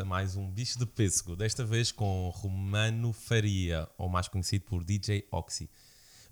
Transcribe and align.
A 0.00 0.04
mais 0.04 0.34
um 0.34 0.50
Bicho 0.50 0.78
de 0.78 0.86
Pêssego, 0.86 1.36
desta 1.36 1.62
vez 1.62 1.92
com 1.92 2.30
Romano 2.34 3.12
Faria, 3.12 3.86
ou 3.98 4.08
mais 4.08 4.28
conhecido 4.28 4.64
por 4.64 4.82
DJ 4.82 5.26
Oxy. 5.30 5.68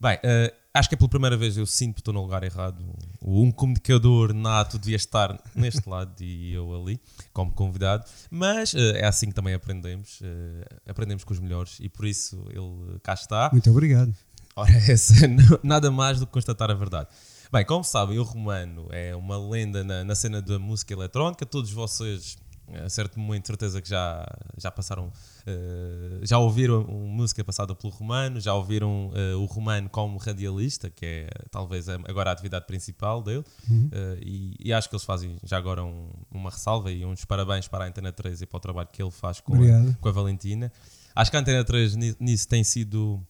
Bem, 0.01 0.17
uh, 0.17 0.55
acho 0.73 0.89
que 0.89 0.95
é 0.95 0.99
pela 0.99 1.11
primeira 1.11 1.37
vez 1.37 1.59
eu 1.59 1.67
sinto 1.67 1.97
que 1.97 2.01
estou 2.01 2.15
no 2.15 2.23
lugar 2.23 2.43
errado. 2.43 2.83
Um 3.21 3.53
comunicador 3.53 4.33
nato 4.33 4.79
devia 4.79 4.97
estar 4.97 5.39
neste 5.55 5.87
lado 5.91 6.15
e 6.23 6.55
eu 6.55 6.75
ali, 6.75 6.99
como 7.31 7.53
convidado. 7.53 8.07
Mas 8.31 8.73
uh, 8.73 8.79
é 8.97 9.05
assim 9.05 9.27
que 9.27 9.35
também 9.35 9.53
aprendemos. 9.53 10.19
Uh, 10.23 10.65
aprendemos 10.89 11.25
com 11.25 11.35
os 11.35 11.41
melhores 11.41 11.77
e 11.79 11.91
por 11.91 12.07
isso 12.07 12.43
ele 12.49 12.99
cá 13.03 13.13
está. 13.13 13.51
Muito 13.53 13.71
obrigado. 13.71 14.15
Ora, 14.57 14.73
essa, 14.91 15.15
nada 15.63 15.91
mais 15.91 16.21
do 16.21 16.27
que 16.27 16.33
constatar 16.33 16.71
a 16.71 16.75
verdade. 16.75 17.09
Bem, 17.53 17.67
como 17.67 17.85
sabem, 17.85 18.19
o 18.19 18.23
Romano 18.23 18.89
é 18.91 19.15
uma 19.15 19.37
lenda 19.39 19.85
na, 19.85 20.05
na 20.05 20.15
cena 20.15 20.41
da 20.41 20.59
música 20.59 20.95
eletrónica. 20.95 21.45
Todos 21.45 21.71
vocês 21.71 22.39
a 22.85 22.89
certo 22.89 23.19
momento, 23.19 23.47
certeza 23.47 23.81
que 23.81 23.89
já, 23.89 24.27
já 24.57 24.71
passaram, 24.71 25.07
uh, 25.07 26.27
já 26.27 26.39
ouviram 26.39 26.85
música 26.85 27.43
passada 27.45 27.75
pelo 27.75 27.93
Romano, 27.93 28.41
já 28.41 28.55
ouviram 28.55 29.11
uh, 29.11 29.39
o 29.39 29.47
Romano 29.47 29.89
como 29.89 30.19
radialista, 30.19 30.91
que 30.91 31.05
é 31.05 31.29
talvez 31.51 31.89
agora 31.89 32.31
a 32.31 32.33
atividade 32.33 32.67
principal 32.67 33.23
dele, 33.23 33.45
uhum. 33.69 33.87
uh, 33.87 34.19
e, 34.21 34.57
e, 34.61 34.73
acho 34.73 34.89
que 34.89 34.95
eles 34.95 35.05
fazem 35.05 35.39
já 35.45 35.57
agora 35.57 35.83
um, 35.85 36.11
uma 36.31 36.51
ressalva 36.51 36.91
e 36.91 37.05
uns 37.05 37.25
parabéns 37.25 37.67
para 37.69 37.85
a 37.85 37.89
Antena 37.89 38.13
3 38.13 38.43
e 38.43 38.47
para 38.47 38.57
o 38.57 38.61
trabalho 38.61 38.89
que 38.93 39.03
ele 39.03 39.11
faz 39.11 39.41
com, 39.41 39.55
a, 39.55 39.95
com 40.01 40.09
a 40.09 40.13
Valentina. 40.13 40.73
Acho 41.15 41.31
que 41.31 41.37
a 41.37 41.41
Antena 41.41 41.65
3 41.65 41.97
nisso 42.21 42.47
tem 42.47 42.63
sido, 42.63 43.21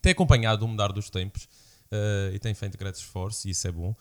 tem 0.00 0.12
acompanhado 0.12 0.64
o 0.64 0.68
mudar 0.68 0.92
dos 0.92 1.10
tempos 1.10 1.48
e 2.32 2.38
tem 2.38 2.52
feito 2.54 2.76
grandes 2.76 3.00
esforços, 3.00 3.44
e 3.44 3.50
isso 3.50 3.68
é 3.68 3.72
bom. 3.72 3.94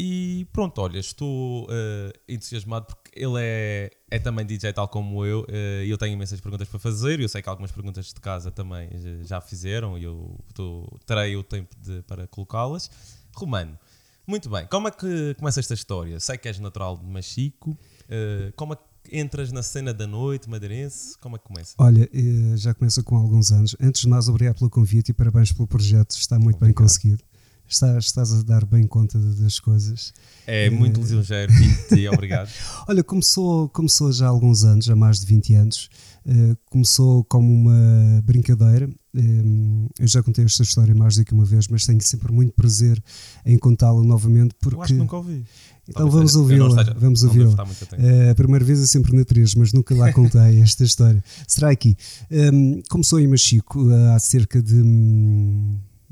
E 0.00 0.46
pronto, 0.52 0.80
olha, 0.80 1.00
estou 1.00 1.64
uh, 1.64 2.12
entusiasmado 2.28 2.86
porque 2.86 3.07
ele 3.18 3.34
é, 3.38 3.90
é 4.10 4.18
também 4.18 4.46
DJ 4.46 4.72
tal 4.72 4.88
como 4.88 5.24
eu 5.24 5.40
uh, 5.40 5.84
e 5.84 5.90
eu 5.90 5.98
tenho 5.98 6.12
imensas 6.12 6.40
perguntas 6.40 6.68
para 6.68 6.78
fazer. 6.78 7.20
Eu 7.20 7.28
sei 7.28 7.42
que 7.42 7.48
algumas 7.48 7.72
perguntas 7.72 8.06
de 8.06 8.20
casa 8.20 8.50
também 8.50 8.88
já 9.24 9.40
fizeram 9.40 9.98
e 9.98 10.04
eu 10.04 10.38
tô, 10.54 10.86
terei 11.04 11.36
o 11.36 11.42
tempo 11.42 11.74
de, 11.80 12.02
para 12.02 12.26
colocá-las. 12.26 12.90
Romano, 13.34 13.78
muito 14.26 14.48
bem, 14.48 14.66
como 14.66 14.88
é 14.88 14.90
que 14.90 15.34
começa 15.34 15.60
esta 15.60 15.74
história? 15.74 16.18
Sei 16.20 16.38
que 16.38 16.48
és 16.48 16.58
natural 16.58 16.96
de 16.96 17.06
Machico, 17.06 17.70
uh, 17.70 18.52
como 18.56 18.74
é 18.74 18.76
que 18.76 19.18
entras 19.18 19.52
na 19.52 19.62
cena 19.62 19.92
da 19.92 20.06
noite 20.06 20.48
madeirense? 20.48 21.16
Como 21.18 21.36
é 21.36 21.38
que 21.38 21.44
começa? 21.44 21.74
Olha, 21.78 22.08
já 22.56 22.74
começa 22.74 23.02
com 23.02 23.16
alguns 23.16 23.50
anos. 23.50 23.74
Antes 23.80 24.02
de 24.02 24.08
mais, 24.08 24.28
obrigado 24.28 24.58
pelo 24.58 24.70
convite 24.70 25.10
e 25.10 25.14
parabéns 25.14 25.52
pelo 25.52 25.66
projeto, 25.66 26.12
está 26.12 26.38
muito 26.38 26.56
Obrigado. 26.56 26.66
bem 26.66 26.74
conseguido 26.74 27.27
estás, 27.68 28.04
estás 28.06 28.32
a 28.32 28.42
dar 28.42 28.64
bem 28.64 28.86
conta 28.86 29.18
das 29.18 29.60
coisas. 29.60 30.12
É 30.46 30.70
muito 30.70 31.00
lisonjeiro, 31.00 31.52
e 31.96 32.08
obrigado. 32.08 32.48
Olha, 32.88 33.04
começou, 33.04 33.68
começou 33.68 34.10
já 34.12 34.26
há 34.26 34.28
alguns 34.28 34.64
anos, 34.64 34.88
há 34.88 34.96
mais 34.96 35.20
de 35.20 35.26
20 35.26 35.54
anos. 35.54 35.90
Uh, 36.26 36.56
começou 36.66 37.24
como 37.24 37.52
uma 37.52 38.22
brincadeira. 38.22 38.88
Um, 39.14 39.88
eu 39.98 40.06
já 40.06 40.22
contei 40.22 40.44
esta 40.44 40.62
história 40.62 40.94
mais 40.94 41.16
do 41.16 41.24
que 41.24 41.32
uma 41.32 41.44
vez, 41.44 41.68
mas 41.68 41.86
tenho 41.86 42.00
sempre 42.02 42.32
muito 42.32 42.52
prazer 42.52 43.02
em 43.46 43.58
contá-la 43.58 44.02
novamente. 44.02 44.54
Porque... 44.60 44.76
Eu 44.76 44.82
acho 44.82 44.92
que 44.92 44.98
nunca 44.98 45.16
ouvi. 45.16 45.44
Então 45.88 46.10
vamos 46.10 46.36
ouvi-la. 46.36 46.82
Vamos 46.98 47.22
ouvi-la. 47.22 47.64
Uh, 47.64 48.30
a 48.30 48.34
primeira 48.34 48.64
vez 48.64 48.82
é 48.82 48.86
sempre 48.86 49.16
na 49.16 49.24
3, 49.24 49.54
mas 49.54 49.72
nunca 49.72 49.94
lá 49.94 50.12
contei 50.12 50.60
esta 50.60 50.84
história. 50.84 51.22
Será 51.46 51.70
aqui? 51.70 51.96
Um, 52.30 52.82
começou 52.90 53.18
em 53.18 53.26
Machico 53.26 53.88
há 54.14 54.18
cerca 54.18 54.60
de. 54.60 54.82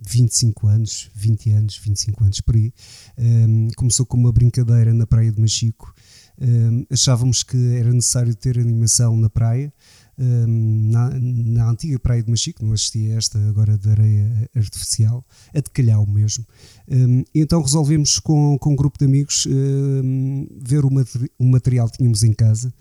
Um, 0.06 0.17
25 0.17 0.67
anos, 0.69 1.11
20 1.15 1.50
anos, 1.50 1.78
25 1.78 2.25
anos 2.25 2.41
por 2.41 2.55
aí. 2.55 2.72
Um, 3.19 3.69
começou 3.77 4.06
com 4.06 4.17
uma 4.17 4.33
brincadeira 4.33 4.94
na 4.94 5.06
praia 5.06 5.33
de 5.33 5.41
Machico. 5.41 5.94
Um, 6.39 6.87
achávamos 6.91 7.43
que 7.43 7.56
era 7.77 7.93
necessário 7.93 8.34
ter 8.34 8.59
animação 8.59 9.17
na 9.17 9.28
praia. 9.28 9.72
Um, 10.19 10.91
na, 10.91 11.11
na, 11.11 11.71
antiga 11.71 11.99
praia 11.99 12.22
de 12.22 12.31
Machico, 12.31 12.65
não 12.65 12.72
assistia 12.72 13.15
a 13.15 13.19
esta 13.19 13.39
agora 13.49 13.77
de 13.77 13.89
areia 13.91 14.50
artificial, 14.55 15.25
a 15.55 15.61
de 15.61 15.71
calhau 15.71 16.06
mesmo. 16.06 16.47
Um, 16.88 17.23
então 17.34 17.61
resolvemos 17.61 18.19
com, 18.19 18.56
com 18.59 18.73
um 18.73 18.77
grupo 18.77 18.99
de 18.99 19.05
amigos 19.05 19.47
um, 19.47 20.47
ver 20.62 20.84
o, 20.84 20.91
o 21.38 21.44
material 21.44 21.91
que 21.91 21.99
tínhamos 21.99 22.23
em 22.23 22.33
casa 22.33 22.73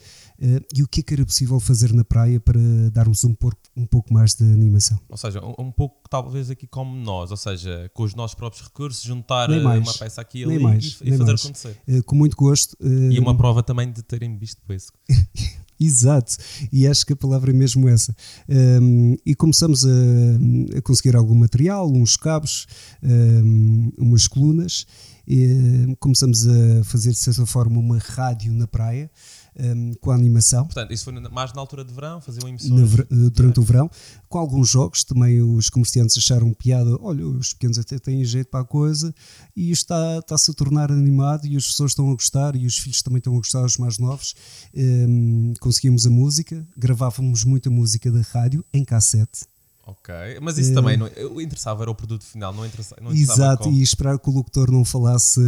e 0.73 0.83
o 0.83 0.87
que 0.87 0.99
é 0.99 1.03
que 1.03 1.13
era 1.13 1.25
possível 1.25 1.59
fazer 1.59 1.93
na 1.93 2.03
praia 2.03 2.39
para 2.39 2.59
darmos 2.91 3.23
um 3.23 3.33
pouco, 3.33 3.57
um 3.75 3.85
pouco 3.85 4.13
mais 4.13 4.35
de 4.35 4.43
animação? 4.43 4.99
Ou 5.09 5.17
seja, 5.17 5.43
um, 5.43 5.67
um 5.67 5.71
pouco 5.71 6.07
talvez 6.09 6.49
aqui 6.49 6.67
como 6.67 6.95
nós, 6.95 7.31
ou 7.31 7.37
seja, 7.37 7.89
com 7.93 8.03
os 8.03 8.13
nossos 8.15 8.35
próprios 8.35 8.63
recursos, 8.63 9.03
juntar 9.03 9.49
eh, 9.49 9.59
uma 9.59 9.93
peça 9.93 10.21
aqui 10.21 10.43
ali 10.43 10.59
mais, 10.59 10.99
e, 11.01 11.09
e 11.09 11.17
fazer 11.17 11.31
mais. 11.31 11.41
acontecer. 11.41 11.77
Uh, 11.87 12.03
com 12.03 12.15
muito 12.15 12.35
gosto. 12.35 12.75
E 12.81 13.19
uma 13.19 13.35
prova 13.35 13.63
também 13.63 13.91
de 13.91 14.01
terem 14.03 14.37
visto 14.37 14.61
isso. 14.69 14.91
Exato, 15.79 16.37
e 16.71 16.87
acho 16.87 17.05
que 17.05 17.13
a 17.13 17.15
palavra 17.17 17.51
é 17.51 17.53
mesmo 17.53 17.89
essa. 17.89 18.15
Um, 18.47 19.17
e 19.25 19.35
começamos 19.35 19.85
a, 19.85 20.77
a, 20.77 20.81
conseguir 20.81 21.17
algum 21.17 21.35
material, 21.35 21.91
uns 21.91 22.15
cabos, 22.15 22.65
um, 23.03 23.91
umas 23.97 24.25
colunas, 24.25 24.87
e, 25.27 25.93
começamos 25.99 26.47
a 26.47 26.83
fazer 26.83 27.11
de 27.11 27.17
certa 27.17 27.45
forma 27.45 27.77
uma 27.77 27.97
rádio 27.97 28.53
na 28.53 28.67
praia 28.67 29.11
um, 29.59 29.93
com 29.95 30.11
a 30.11 30.15
animação. 30.15 30.65
Portanto, 30.65 30.93
isso 30.93 31.03
foi 31.05 31.13
mais 31.13 31.53
na 31.53 31.61
altura 31.61 31.83
de 31.83 31.93
verão, 31.93 32.19
faziam 32.21 32.47
emissões? 32.47 32.89
Ver, 32.89 33.01
eh, 33.01 33.29
durante 33.29 33.59
o 33.59 33.63
verão, 33.63 33.89
com 34.27 34.37
alguns 34.37 34.69
jogos, 34.69 35.03
também 35.03 35.41
os 35.41 35.69
comerciantes 35.69 36.17
acharam 36.17 36.53
piada, 36.53 36.97
olha, 37.01 37.25
os 37.27 37.53
pequenos 37.53 37.77
até 37.77 37.97
têm 37.97 38.23
jeito 38.23 38.49
para 38.49 38.61
a 38.61 38.65
coisa, 38.65 39.13
e 39.55 39.71
isto 39.71 39.83
está, 39.83 40.19
está-se 40.19 40.51
a 40.51 40.53
tornar 40.53 40.91
animado 40.91 41.45
e 41.45 41.55
as 41.55 41.65
pessoas 41.65 41.91
estão 41.91 42.09
a 42.09 42.13
gostar, 42.13 42.55
e 42.55 42.65
os 42.65 42.77
filhos 42.77 43.01
também 43.01 43.19
estão 43.19 43.33
a 43.33 43.37
gostar, 43.37 43.63
os 43.63 43.77
mais 43.77 43.97
novos. 43.97 44.35
Um, 44.75 45.53
conseguimos 45.59 46.05
a 46.05 46.09
música, 46.09 46.67
gravávamos 46.75 47.43
muita 47.43 47.69
música 47.69 48.11
da 48.11 48.21
rádio 48.21 48.65
em 48.73 48.83
cassete 48.83 49.45
Ok, 49.87 50.13
mas 50.41 50.57
isso 50.57 50.73
também 50.73 50.97
não, 50.97 51.07
o 51.31 51.39
interessava 51.39 51.83
era 51.83 51.91
o 51.91 51.95
produto 51.95 52.23
final, 52.23 52.51
não 52.51 52.65
interessava. 52.65 52.99
Não 53.01 53.11
interessava 53.11 53.39
exato, 53.39 53.63
como... 53.65 53.77
e 53.77 53.83
esperar 53.83 54.17
que 54.17 54.27
o 54.27 54.33
locutor 54.33 54.71
não 54.71 54.83
falasse 54.83 55.39
uh, 55.39 55.43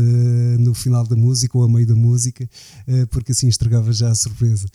no 0.60 0.76
final 0.76 1.04
da 1.08 1.16
música 1.16 1.58
ou 1.58 1.64
a 1.64 1.68
meio 1.68 1.88
da 1.88 1.96
música, 1.96 2.48
uh, 2.88 3.08
porque 3.08 3.32
assim 3.32 3.48
estragava 3.48 3.92
já 3.92 4.12
a 4.12 4.16
surpresa. 4.16 4.68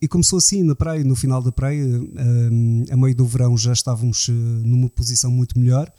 e 0.00 0.06
começou 0.06 0.36
assim 0.36 0.62
na 0.62 0.74
praia, 0.74 1.02
no 1.02 1.16
final 1.16 1.42
da 1.42 1.50
praia, 1.50 1.82
a 2.90 2.96
meio 2.96 3.14
do 3.14 3.24
verão 3.24 3.56
já 3.56 3.72
estávamos 3.72 4.28
numa 4.28 4.90
posição 4.90 5.30
muito 5.30 5.58
melhor 5.58 5.90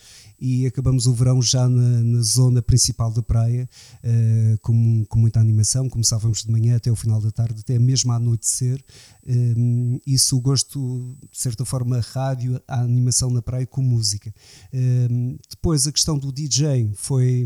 e 0.42 0.66
acabamos 0.66 1.06
o 1.06 1.14
verão 1.14 1.40
já 1.40 1.70
na, 1.70 2.02
na 2.02 2.22
zona 2.22 2.64
principal 2.64 3.12
da 3.12 3.22
praia, 3.22 3.70
uh, 4.04 4.58
com, 4.60 5.06
com 5.06 5.20
muita 5.20 5.40
animação. 5.40 5.88
Começávamos 5.88 6.44
de 6.44 6.52
manhã 6.52 6.78
até 6.78 6.92
o 6.92 6.96
final 6.96 7.22
da 7.22 7.30
tarde, 7.30 7.62
até 7.62 7.78
mesmo 7.78 8.12
a 8.12 8.16
anoitecer. 8.16 8.84
Um, 9.26 9.98
eh, 9.98 10.02
isso 10.08 10.36
o 10.36 10.42
gosto, 10.42 11.16
de 11.32 11.38
certa 11.38 11.64
forma, 11.64 12.00
rádio, 12.00 12.60
a 12.68 12.82
animação 12.82 13.30
na 13.30 13.42
praia 13.42 13.68
com 13.68 13.84
música. 13.84 14.34
Um, 14.74 15.38
depois 15.48 15.86
a 15.86 15.92
questão 15.92 16.18
do 16.18 16.32
DJ 16.32 16.90
foi, 16.96 17.46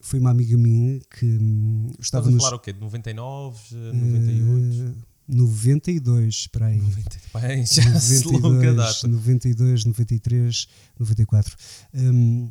foi 0.00 0.20
uma 0.20 0.30
amiga 0.30 0.56
minha 0.56 1.00
que 1.18 1.26
um, 1.26 1.90
estava. 1.98 2.28
Estás 2.28 2.36
a 2.36 2.38
falar 2.38 2.50
nos, 2.52 2.58
o 2.60 2.62
quê? 2.62 2.72
De 2.72 2.80
99, 2.80 3.58
98? 3.72 4.82
Uh, 4.82 5.11
92, 5.28 6.34
espera 6.34 6.66
aí. 6.66 6.78
90, 6.78 7.20
bem, 7.34 7.66
já 7.66 7.84
92, 7.84 8.76
data. 8.76 9.08
92, 9.08 9.84
93, 9.84 10.68
94. 10.98 11.56
Um, 11.94 12.48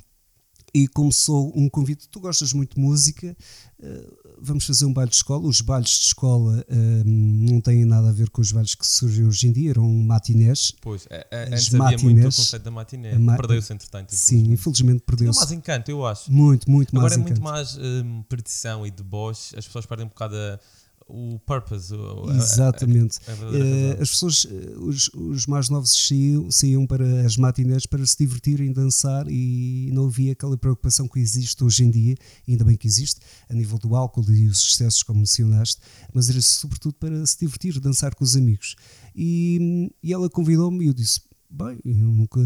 e 0.74 0.88
começou 0.88 1.52
um 1.56 1.70
convite. 1.70 2.08
Tu 2.08 2.20
gostas 2.20 2.54
muito 2.54 2.76
de 2.76 2.81
música, 2.81 3.36
uh, 3.80 4.18
vamos 4.40 4.66
fazer 4.66 4.86
um 4.86 4.94
baile 4.94 5.10
de 5.10 5.18
escola. 5.18 5.48
Os 5.48 5.60
bailes 5.62 5.90
de 5.90 6.06
escola 6.06 6.66
um, 6.69 7.04
não 7.06 7.62
têm 7.62 7.84
nada 7.84 8.10
a 8.10 8.12
ver 8.12 8.30
com 8.30 8.42
os 8.42 8.51
bailes 8.51 8.74
que 8.74 8.88
surgem 8.88 9.25
hoje 9.25 9.48
em 9.48 9.51
dia, 9.51 9.72
eram 9.72 9.88
matinés. 9.88 10.74
Pois, 10.81 11.06
é, 11.10 11.28
é, 11.30 11.44
antes 11.54 11.69
matinés, 11.72 11.94
havia 11.94 12.06
muito 12.06 12.19
o 12.22 12.24
conceito 12.24 12.63
da 12.63 12.72
matiné. 12.72 13.18
Ma 13.18 13.36
Perdeu-se 13.36 13.74
entretanto. 13.74 14.16
Sim, 14.16 14.51
infelizmente 14.51 15.04
perdeu-se. 15.06 15.40
Mais 15.40 15.51
encanto, 15.51 15.92
eu 15.92 16.06
acho. 16.06 16.31
Muito, 16.31 16.69
muito 16.69 16.95
Agora 16.95 17.01
mais 17.01 17.13
Agora 17.13 17.30
é 17.30 17.34
muito 17.34 17.42
mais 17.44 17.78
um, 17.78 18.24
perdição 18.24 18.88
e 18.88 18.92
deboche, 18.92 19.57
as 19.57 19.66
pessoas 19.66 19.86
perdem 19.86 20.06
um 20.06 20.10
bocado 20.10 20.36
a 20.36 20.60
o 21.12 21.40
purpose. 21.40 21.94
O, 21.94 22.31
Exatamente. 22.31 23.19
A, 23.28 23.31
a, 23.31 24.00
a, 24.00 24.02
as 24.02 24.10
pessoas, 24.10 24.48
eh, 24.50 24.74
os, 24.78 25.10
os 25.13 25.46
mais 25.46 25.69
novos 25.69 25.92
saíam, 25.92 26.50
saíam 26.50 26.88
para 26.88 27.25
as 27.25 27.38
matinés 27.38 27.86
para 27.86 28.06
se 28.06 28.18
divertirem, 28.18 28.72
dançar 28.72 29.25
e 29.30 29.90
não 29.92 30.06
havia 30.06 30.31
aquela 30.31 30.58
preocupação 30.58 31.08
que 31.08 31.19
existe 31.19 31.63
hoje 31.63 31.84
em 31.84 31.92
dia, 31.92 32.16
ainda 32.48 32.63
bem 32.63 32.78
que 32.78 32.88
existe, 32.88 33.19
a 33.50 33.54
nível 33.54 33.78
do 33.78 33.96
álcool 33.96 34.30
e 34.31 34.48
os 34.48 34.60
excessos, 34.60 35.04
como 35.04 35.19
mencionaste, 35.19 35.81
mas 36.13 36.30
era 36.30 36.42
sobretudo 36.42 36.96
para 36.96 37.25
se 37.25 37.40
divertir, 37.40 37.80
dançar 37.80 38.16
com 38.16 38.24
os 38.24 38.36
amigos. 38.36 38.75
E, 39.16 39.92
e 40.02 40.14
ela 40.14 40.30
convidou-me 40.30 40.86
e 40.86 40.88
eu 40.88 40.94
disse: 40.94 41.19
Bem, 41.53 41.77
eu 41.83 41.94
nunca 41.95 42.39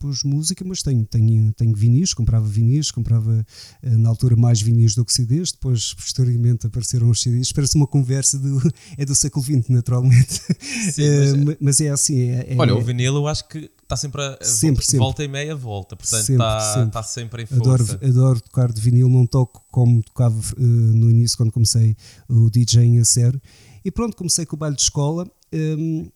pus 0.00 0.24
música, 0.24 0.64
mas 0.64 0.82
tenho, 0.82 1.04
tenho, 1.06 1.52
tenho 1.52 1.76
vinis, 1.76 2.12
comprava 2.12 2.44
vinis, 2.44 2.90
comprava 2.90 3.46
eh, 3.80 3.96
na 3.96 4.08
altura 4.08 4.34
mais 4.34 4.60
vinis 4.60 4.96
do 4.96 5.04
que 5.04 5.12
CDs, 5.12 5.52
depois 5.52 5.94
posteriormente 5.94 6.66
apareceram 6.66 7.08
os 7.08 7.22
CDs. 7.22 7.52
Parece 7.52 7.76
uma 7.76 7.86
conversa 7.86 8.36
do, 8.36 8.60
é 8.98 9.04
do 9.04 9.14
século 9.14 9.44
XX, 9.44 9.68
naturalmente. 9.68 10.42
Sim, 10.92 11.02
mas, 11.06 11.54
é, 11.54 11.56
mas, 11.60 11.80
é 11.80 11.90
assim. 11.90 12.30
É, 12.30 12.54
é, 12.54 12.56
olha, 12.58 12.74
o 12.74 12.82
vinil 12.82 13.14
eu 13.14 13.28
acho 13.28 13.46
que 13.46 13.70
está 13.80 13.96
sempre 13.96 14.22
a 14.22 14.38
sempre, 14.42 14.84
volta, 14.84 14.98
volta 14.98 15.24
e 15.24 15.28
meia 15.28 15.54
volta, 15.54 15.96
portanto 15.96 16.22
sempre, 16.22 16.44
está, 16.44 16.74
sempre. 16.74 16.88
está 16.88 17.02
sempre 17.04 17.42
em 17.44 17.46
força. 17.46 17.62
Adoro, 17.62 18.06
adoro 18.06 18.40
tocar 18.40 18.72
de 18.72 18.80
vinil, 18.80 19.08
não 19.08 19.24
toco 19.24 19.64
como 19.70 20.02
tocava 20.02 20.36
uh, 20.36 20.60
no 20.60 21.08
início 21.08 21.36
quando 21.36 21.52
comecei 21.52 21.96
o 22.28 22.50
DJ 22.50 22.98
a 22.98 23.04
sério. 23.04 23.40
E 23.84 23.90
pronto, 23.92 24.16
comecei 24.16 24.44
com 24.44 24.56
o 24.56 24.58
baile 24.58 24.74
de 24.74 24.82
escola. 24.82 25.30
Um, 25.52 26.10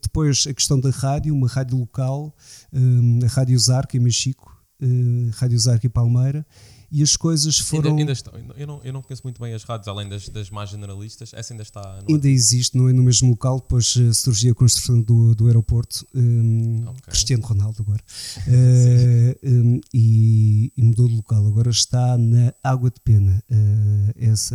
depois 0.00 0.46
a 0.48 0.54
questão 0.54 0.80
da 0.80 0.90
rádio, 0.90 1.34
uma 1.34 1.48
rádio 1.48 1.76
local, 1.76 2.34
um, 2.72 3.20
a 3.24 3.28
Rádio 3.28 3.58
Zarco 3.58 3.96
em 3.96 4.00
Mexico, 4.00 4.56
uh, 4.80 5.30
Rádio 5.34 5.58
Zarco 5.58 5.86
e 5.86 5.88
Palmeira, 5.88 6.46
e 6.90 7.02
as 7.02 7.16
coisas 7.16 7.58
foram. 7.58 7.90
Ainda, 7.90 8.00
ainda 8.00 8.12
está, 8.12 8.32
eu, 8.56 8.66
não, 8.66 8.80
eu 8.82 8.92
não 8.92 9.02
conheço 9.02 9.22
muito 9.22 9.40
bem 9.40 9.52
as 9.52 9.62
rádios, 9.62 9.88
além 9.88 10.08
das, 10.08 10.28
das 10.28 10.50
mais 10.50 10.70
generalistas, 10.70 11.32
essa 11.34 11.52
ainda 11.52 11.62
está. 11.62 12.00
No 12.08 12.14
ainda 12.14 12.28
existe, 12.28 12.76
não 12.76 12.88
é 12.88 12.92
no 12.92 13.02
mesmo 13.02 13.30
local, 13.30 13.60
depois 13.60 13.94
uh, 13.96 14.12
surgiu 14.14 14.52
a 14.52 14.54
construção 14.54 15.00
do, 15.00 15.34
do 15.34 15.46
aeroporto, 15.46 16.06
um, 16.14 16.84
okay. 16.88 17.02
Cristiano 17.08 17.44
Ronaldo 17.44 17.82
agora, 17.82 18.02
uh, 18.46 19.48
um, 19.48 19.80
e, 19.92 20.72
e, 20.76 20.82
mudou 20.82 21.08
de 21.08 21.14
local. 21.14 21.46
Agora 21.46 21.70
está 21.70 22.16
na 22.16 22.54
Água 22.62 22.90
de 22.90 23.00
Pena, 23.00 23.42
uh, 23.50 24.12
esse, 24.16 24.54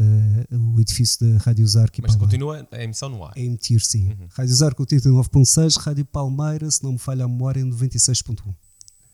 o 0.52 0.80
edifício 0.80 1.26
da 1.26 1.38
Rádio 1.38 1.68
Zarco 1.68 1.98
Mas 2.02 2.16
continua 2.16 2.68
a 2.72 2.84
emissão 2.84 3.10
no 3.10 3.24
ar? 3.24 3.34
A 3.36 3.40
emitir, 3.40 3.82
sim. 3.82 4.08
Uhum. 4.08 4.28
Rádio 4.34 4.56
Zarco 4.56 4.86
89.6, 4.86 5.80
Rádio 5.80 6.06
Palmeira, 6.06 6.70
se 6.70 6.84
não 6.84 6.94
me 6.94 7.00
falha 7.00 7.26
a 7.26 7.28
memória, 7.28 7.64
96.1. 7.64 8.54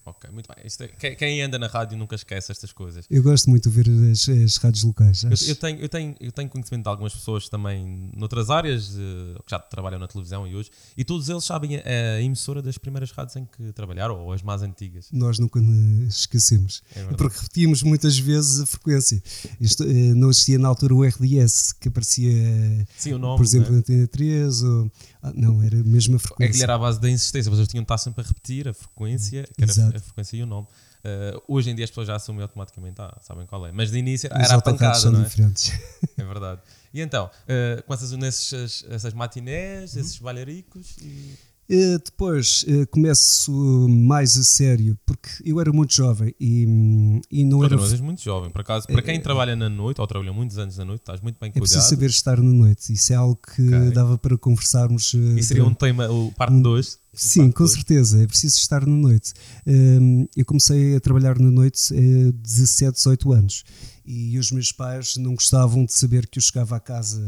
Ok, 0.10 0.28
muito 0.32 0.48
bem. 0.48 0.66
É, 1.04 1.16
quem 1.16 1.42
anda 1.44 1.60
na 1.60 1.68
rádio 1.68 1.96
nunca 1.96 2.16
esquece 2.16 2.52
estas 2.52 2.74
coisas. 2.74 3.06
Eu 3.10 3.22
gosto 3.22 3.48
muito 3.48 3.70
de 3.70 3.76
ver 3.76 4.12
as, 4.12 4.28
as 4.28 4.58
rádios 4.58 4.84
locais. 4.84 5.24
Eu, 5.24 5.30
eu, 5.48 5.56
tenho, 5.56 5.80
eu, 5.80 5.90
tenho, 5.90 6.16
eu 6.20 6.32
tenho 6.32 6.50
conhecimento 6.50 6.84
de 6.84 6.90
algumas 6.90 7.14
pessoas 7.14 7.48
também 7.48 8.10
noutras 8.16 8.50
áreas 8.50 8.96
uh, 8.96 9.44
que 9.46 9.52
já 9.52 9.60
trabalham 9.60 10.00
na 10.00 10.08
televisão 10.08 10.48
e 10.48 10.56
hoje, 10.56 10.72
e 10.98 11.04
todos 11.06 11.30
eles 11.30 11.44
sabem 11.44 11.78
a, 11.78 11.82
a, 12.18 12.22
emissora 12.22 12.60
das 12.60 12.78
primeiras 12.80 13.12
rádios 13.12 13.36
em 13.36 13.46
que 13.46 13.72
trabalharam, 13.74 14.20
ou 14.20 14.34
as 14.34 14.42
mais 14.42 14.64
antigas. 14.64 15.10
Nós 15.12 15.38
nunca 15.38 15.60
esquecemos. 16.08 16.82
É 16.96 17.04
porque 17.14 17.38
repetíamos 17.38 17.84
muitas 17.84 18.18
vezes 18.18 18.62
a 18.62 18.66
frequência. 18.66 19.22
Isto, 19.62 19.84
uh, 19.84 20.16
não 20.16 20.32
existia 20.32 20.58
na 20.58 20.68
altura 20.68 20.96
o 20.96 21.04
RDS, 21.04 21.74
que 21.74 21.88
aparecia, 21.88 22.88
Sim, 22.98 23.14
nome, 23.14 23.38
por 23.38 23.44
exemplo, 23.44 23.70
né? 23.70 23.76
na 23.76 23.80
Antena 23.80 24.08
3, 24.08 24.64
ou, 24.64 24.92
ah, 25.22 25.32
não, 25.36 25.62
era 25.62 25.76
mesmo 25.84 26.16
a 26.16 26.20
frequência. 26.20 26.52
É 26.52 26.58
que 26.58 26.64
era 26.64 26.76
a 26.76 26.78
base 26.78 27.00
da 27.00 27.10
insistência, 27.10 27.52
vocês 27.52 27.68
tinham 27.68 27.82
de 27.82 27.86
estar 27.86 27.98
sempre 27.98 28.24
a 28.24 28.28
repetir 28.28 28.68
a 28.68 28.74
frequência, 28.74 29.44
que 29.56 29.64
era 29.64 29.72
Exato. 29.72 29.98
a 29.98 30.00
frequência 30.00 30.38
e 30.38 30.44
o 30.44 30.46
nome. 30.46 30.68
Uh, 31.00 31.42
hoje 31.48 31.70
em 31.70 31.76
dia 31.76 31.86
as 31.86 31.90
pessoas 31.90 32.08
já 32.08 32.16
assumem 32.16 32.42
automaticamente, 32.42 33.02
ah, 33.02 33.18
sabem 33.22 33.46
qual 33.46 33.66
é. 33.66 33.72
Mas 33.72 33.92
de 33.92 33.98
início 33.98 34.30
Os 34.34 34.44
era 34.44 34.56
a 34.56 34.62
pancada, 34.62 34.96
são 34.96 35.12
não 35.12 35.22
é? 35.22 35.24
diferentes. 35.24 35.72
É 36.18 36.24
verdade. 36.24 36.62
E 36.94 37.02
então, 37.02 37.26
uh, 37.26 37.84
começas 37.84 38.12
nesses 38.12 38.86
essas 38.90 39.14
matinés, 39.14 39.94
uhum. 39.94 40.02
esses 40.02 40.18
balharicos 40.20 40.98
e 41.02 41.38
Uh, 41.72 42.00
depois 42.04 42.66
uh, 42.68 42.88
começo 42.88 43.52
mais 43.88 44.36
a 44.36 44.44
sério, 44.44 44.98
porque 45.06 45.30
eu 45.46 45.60
era 45.62 45.72
muito 45.72 45.94
jovem 45.94 46.34
e, 46.40 47.22
e 47.32 47.46
não 47.46 47.64
era. 47.64 47.76
És 47.76 48.02
muito 48.02 48.22
jovem, 48.24 48.50
por 48.50 48.62
acaso. 48.62 48.88
Para 48.88 49.04
quem 49.04 49.20
uh, 49.20 49.22
trabalha 49.22 49.56
na 49.56 49.70
noite 49.70 50.02
ou 50.02 50.08
trabalha 50.08 50.34
muitos 50.34 50.58
anos 50.58 50.78
na 50.78 50.86
noite, 50.86 51.02
estás 51.02 51.22
muito 51.22 51.38
bem 51.40 51.52
cuidado. 51.52 51.58
É 51.58 51.70
preciso 51.70 51.88
saber 51.88 52.10
estar 52.10 52.38
na 52.38 52.52
noite, 52.52 52.92
isso 52.92 53.14
é 53.14 53.16
algo 53.16 53.40
que 53.56 53.62
okay. 53.62 53.92
dava 53.92 54.18
para 54.18 54.36
conversarmos. 54.36 55.14
e 55.14 55.44
seria 55.44 55.64
um 55.64 55.74
tema, 55.74 56.10
o 56.10 56.32
parte 56.32 56.60
2? 56.60 57.00
Sim, 57.14 57.52
com 57.52 57.66
certeza, 57.66 58.24
é 58.24 58.28
preciso 58.28 58.58
estar 58.58 58.86
na 58.86 58.96
noite. 58.96 59.34
Ehm, 59.66 60.26
eu 60.38 60.46
comecei 60.46 60.96
a 60.96 61.00
trabalhar 61.00 61.40
na 61.40 61.50
noite 61.50 61.94
a 61.94 62.32
17, 62.32 62.96
18 62.96 63.34
anos. 63.34 63.64
E 64.06 64.38
os 64.40 64.52
meus 64.52 64.72
pais 64.72 65.18
não 65.18 65.36
gostavam 65.36 65.86
de 65.86 65.94
saber 65.94 66.28
que 66.28 66.40
eu 66.40 66.42
chegava 66.42 66.76
a 66.76 66.80
casa 66.80 67.22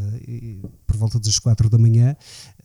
por 0.87 0.97
volta 0.97 1.19
das 1.19 1.37
quatro 1.37 1.69
da 1.69 1.77
manhã, 1.77 2.15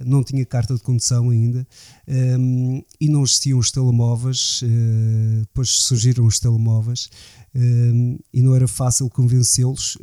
não 0.00 0.24
tinha 0.24 0.44
carta 0.46 0.74
de 0.74 0.80
condução 0.80 1.30
ainda. 1.30 1.66
Um, 2.08 2.82
e 2.98 3.08
não 3.08 3.22
existiam 3.22 3.58
os 3.58 3.70
telemóveis, 3.70 4.62
uh, 4.62 5.40
depois 5.40 5.68
surgiram 5.68 6.24
os 6.26 6.38
telemóveis. 6.38 7.10
Um, 7.54 8.18
e 8.32 8.42
não 8.42 8.54
era 8.54 8.68
fácil 8.68 9.10
convencê-los. 9.10 9.98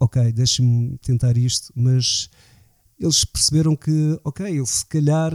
Ok, 0.00 0.32
deixa-me 0.32 0.98
tentar 0.98 1.36
isto, 1.36 1.72
mas 1.76 2.28
eles 2.98 3.24
perceberam 3.24 3.76
que, 3.76 4.18
ok, 4.24 4.46
ele 4.46 4.66
se 4.66 4.84
calhar 4.86 5.32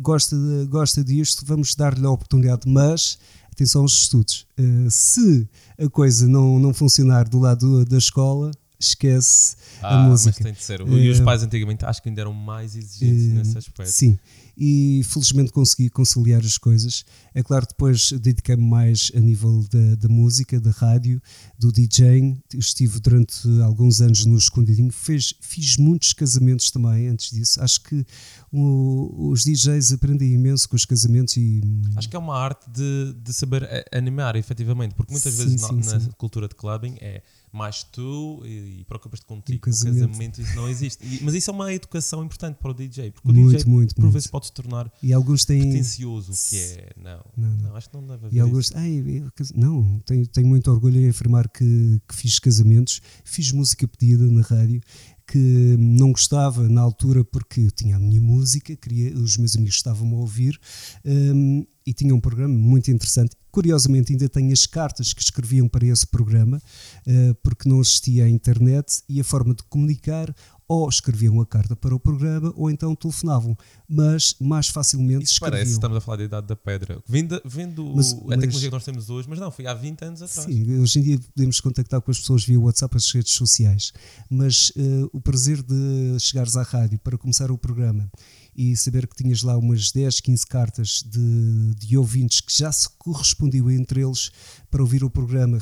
gosta, 0.00 0.36
de, 0.36 0.66
gosta 0.66 1.02
disto, 1.02 1.44
vamos 1.44 1.74
dar-lhe 1.74 2.04
a 2.04 2.10
oportunidade, 2.10 2.68
mas 2.68 3.18
atenção 3.50 3.82
aos 3.82 4.02
estudos. 4.02 4.46
Uh, 4.58 4.90
se 4.90 5.48
a 5.78 5.88
coisa 5.88 6.28
não, 6.28 6.58
não 6.58 6.74
funcionar 6.74 7.28
do 7.28 7.38
lado 7.38 7.84
da 7.84 7.98
escola, 7.98 8.50
esquece 8.78 9.56
ah, 9.82 10.04
a 10.04 10.08
música. 10.08 10.36
Mas 10.36 10.44
tem 10.44 10.52
de 10.52 10.62
ser. 10.62 10.80
E 10.86 11.08
os 11.08 11.20
eh, 11.20 11.24
pais 11.24 11.42
antigamente 11.42 11.84
acho 11.84 12.02
que 12.02 12.08
ainda 12.08 12.20
eram 12.20 12.32
mais 12.32 12.76
exigentes 12.76 13.32
uh, 13.32 13.34
nesse 13.34 13.58
aspecto. 13.58 13.90
Sim, 13.90 14.18
e 14.56 15.02
felizmente 15.04 15.52
consegui 15.52 15.90
conciliar 15.90 16.40
as 16.40 16.56
coisas. 16.56 17.04
É 17.34 17.42
claro, 17.42 17.66
depois 17.66 18.12
dediquei-me 18.12 18.62
mais 18.62 19.12
a 19.14 19.20
nível 19.20 19.64
da, 19.70 19.94
da, 19.96 20.08
música, 20.08 20.58
da 20.58 20.70
rádio, 20.70 21.20
do 21.58 21.70
DJing. 21.70 22.42
Estive 22.54 22.98
durante 23.00 23.46
alguns 23.62 24.00
anos 24.00 24.24
no 24.24 24.36
Escondidinho, 24.36 24.90
Fez, 24.90 25.34
fiz 25.40 25.76
muitos 25.76 26.12
casamentos 26.12 26.70
também 26.70 27.08
antes 27.08 27.30
disso. 27.30 27.62
Acho 27.62 27.82
que 27.82 28.06
o, 28.50 29.30
os 29.30 29.44
DJs 29.44 29.92
aprendem 29.92 30.32
imenso 30.32 30.68
com 30.68 30.76
os 30.76 30.84
casamentos 30.84 31.36
e. 31.36 31.60
Acho 31.94 32.08
que 32.08 32.16
é 32.16 32.18
uma 32.18 32.36
arte 32.36 32.70
de, 32.70 33.14
de 33.22 33.32
saber 33.32 33.68
animar, 33.92 34.36
efetivamente, 34.36 34.94
porque 34.94 35.12
muitas 35.12 35.34
sim, 35.34 35.44
vezes 35.44 35.60
sim, 35.60 35.80
na, 35.84 35.98
na 35.98 36.12
cultura 36.12 36.48
de 36.48 36.54
clubbing 36.54 36.96
é 37.00 37.22
mais 37.52 37.82
tu 37.82 38.42
e, 38.44 38.80
e 38.80 38.84
preocupas-te 38.84 39.26
contigo. 39.26 39.58
O 39.58 39.60
casamento. 39.60 40.04
O 40.04 40.08
casamento 40.08 40.40
isso 40.40 40.56
não 40.56 40.68
existe. 40.68 41.04
E, 41.06 41.22
mas 41.22 41.34
isso 41.34 41.50
é 41.50 41.52
uma 41.52 41.72
educação 41.72 42.24
importante 42.24 42.56
para 42.56 42.70
o 42.70 42.74
DJ, 42.74 43.10
porque 43.10 43.28
o 43.28 43.32
muito, 43.32 43.56
DJ 43.56 43.70
muito, 43.70 43.94
por 43.94 44.02
muito. 44.02 44.12
vezes 44.12 44.28
pode 44.28 44.46
se 44.46 44.52
tornar 44.52 44.92
e 45.02 45.12
alguns 45.12 45.44
têm... 45.44 45.60
pretencioso, 45.60 46.32
que 46.48 46.56
é. 46.58 46.92
Não, 46.96 47.24
não, 47.36 47.48
não. 47.48 47.56
não 47.62 47.76
acho 47.76 47.88
que 47.88 47.96
não 47.96 48.06
deve 48.06 48.26
haver. 48.26 48.36
E 48.36 48.40
alguns. 48.40 48.72
Ai, 48.74 49.24
não, 49.54 50.00
tenho, 50.00 50.26
tenho 50.26 50.46
muito 50.46 50.70
orgulho 50.70 51.00
em 51.00 51.08
afirmar 51.08 51.48
que, 51.48 52.00
que 52.06 52.14
fiz 52.14 52.38
casamentos, 52.38 53.00
fiz 53.24 53.52
música 53.52 53.86
pedida 53.88 54.24
na 54.26 54.42
rádio 54.42 54.80
que 55.26 55.76
não 55.78 56.12
gostava 56.12 56.68
na 56.68 56.80
altura 56.80 57.24
porque 57.24 57.60
eu 57.60 57.70
tinha 57.70 57.96
a 57.96 57.98
minha 57.98 58.20
música, 58.20 58.76
queria, 58.76 59.16
os 59.16 59.36
meus 59.36 59.56
amigos 59.56 59.76
estavam 59.76 60.08
a 60.14 60.20
ouvir 60.20 60.58
um, 61.04 61.66
e 61.86 61.92
tinha 61.92 62.14
um 62.14 62.20
programa 62.20 62.54
muito 62.54 62.90
interessante. 62.90 63.36
Curiosamente, 63.50 64.12
ainda 64.12 64.28
tenho 64.28 64.52
as 64.52 64.66
cartas 64.66 65.12
que 65.12 65.22
escreviam 65.22 65.68
para 65.68 65.86
esse 65.86 66.06
programa, 66.06 66.58
uh, 67.06 67.34
porque 67.42 67.68
não 67.68 67.80
existia 67.80 68.24
a 68.24 68.28
internet 68.28 69.02
e 69.08 69.20
a 69.20 69.24
forma 69.24 69.54
de 69.54 69.62
comunicar 69.64 70.34
ou 70.68 70.88
escreviam 70.88 71.40
a 71.40 71.46
carta 71.46 71.76
para 71.76 71.94
o 71.94 72.00
programa 72.00 72.52
ou 72.56 72.70
então 72.70 72.94
telefonavam, 72.94 73.56
mas 73.88 74.34
mais 74.40 74.68
facilmente 74.68 75.24
Isso 75.24 75.34
escreviam. 75.34 75.58
parece, 75.58 75.72
estamos 75.72 75.96
a 75.96 76.00
falar 76.00 76.16
da 76.18 76.24
idade 76.24 76.46
da 76.46 76.56
pedra, 76.56 77.02
vendo, 77.06 77.40
vendo 77.44 77.92
mas, 77.94 78.12
a 78.12 78.16
mas, 78.16 78.40
tecnologia 78.40 78.68
que 78.68 78.74
nós 78.74 78.84
temos 78.84 79.10
hoje, 79.10 79.28
mas 79.28 79.38
não, 79.38 79.50
foi 79.50 79.66
há 79.66 79.74
20 79.74 80.02
anos 80.02 80.22
atrás. 80.22 80.46
Sim, 80.46 80.80
hoje 80.80 80.98
em 80.98 81.02
dia 81.02 81.20
podemos 81.34 81.60
contactar 81.60 82.00
com 82.00 82.10
as 82.10 82.18
pessoas 82.18 82.44
via 82.44 82.58
WhatsApp, 82.58 82.96
as 82.96 83.10
redes 83.12 83.32
sociais, 83.32 83.92
mas 84.28 84.70
uh, 84.70 85.10
o 85.12 85.20
prazer 85.20 85.62
de 85.62 86.16
chegares 86.18 86.56
à 86.56 86.62
rádio 86.62 86.98
para 86.98 87.16
começar 87.16 87.50
o 87.50 87.58
programa 87.58 88.10
e 88.56 88.74
saber 88.74 89.06
que 89.06 89.14
tinhas 89.14 89.42
lá 89.42 89.56
umas 89.56 89.92
10, 89.92 90.20
15 90.20 90.46
cartas 90.46 91.04
de, 91.06 91.74
de 91.74 91.96
ouvintes 91.96 92.40
que 92.40 92.56
já 92.56 92.72
se 92.72 92.88
correspondiam 92.98 93.70
entre 93.70 94.00
eles 94.00 94.30
para 94.76 94.82
ouvir 94.82 95.02
o 95.02 95.08
programa 95.08 95.58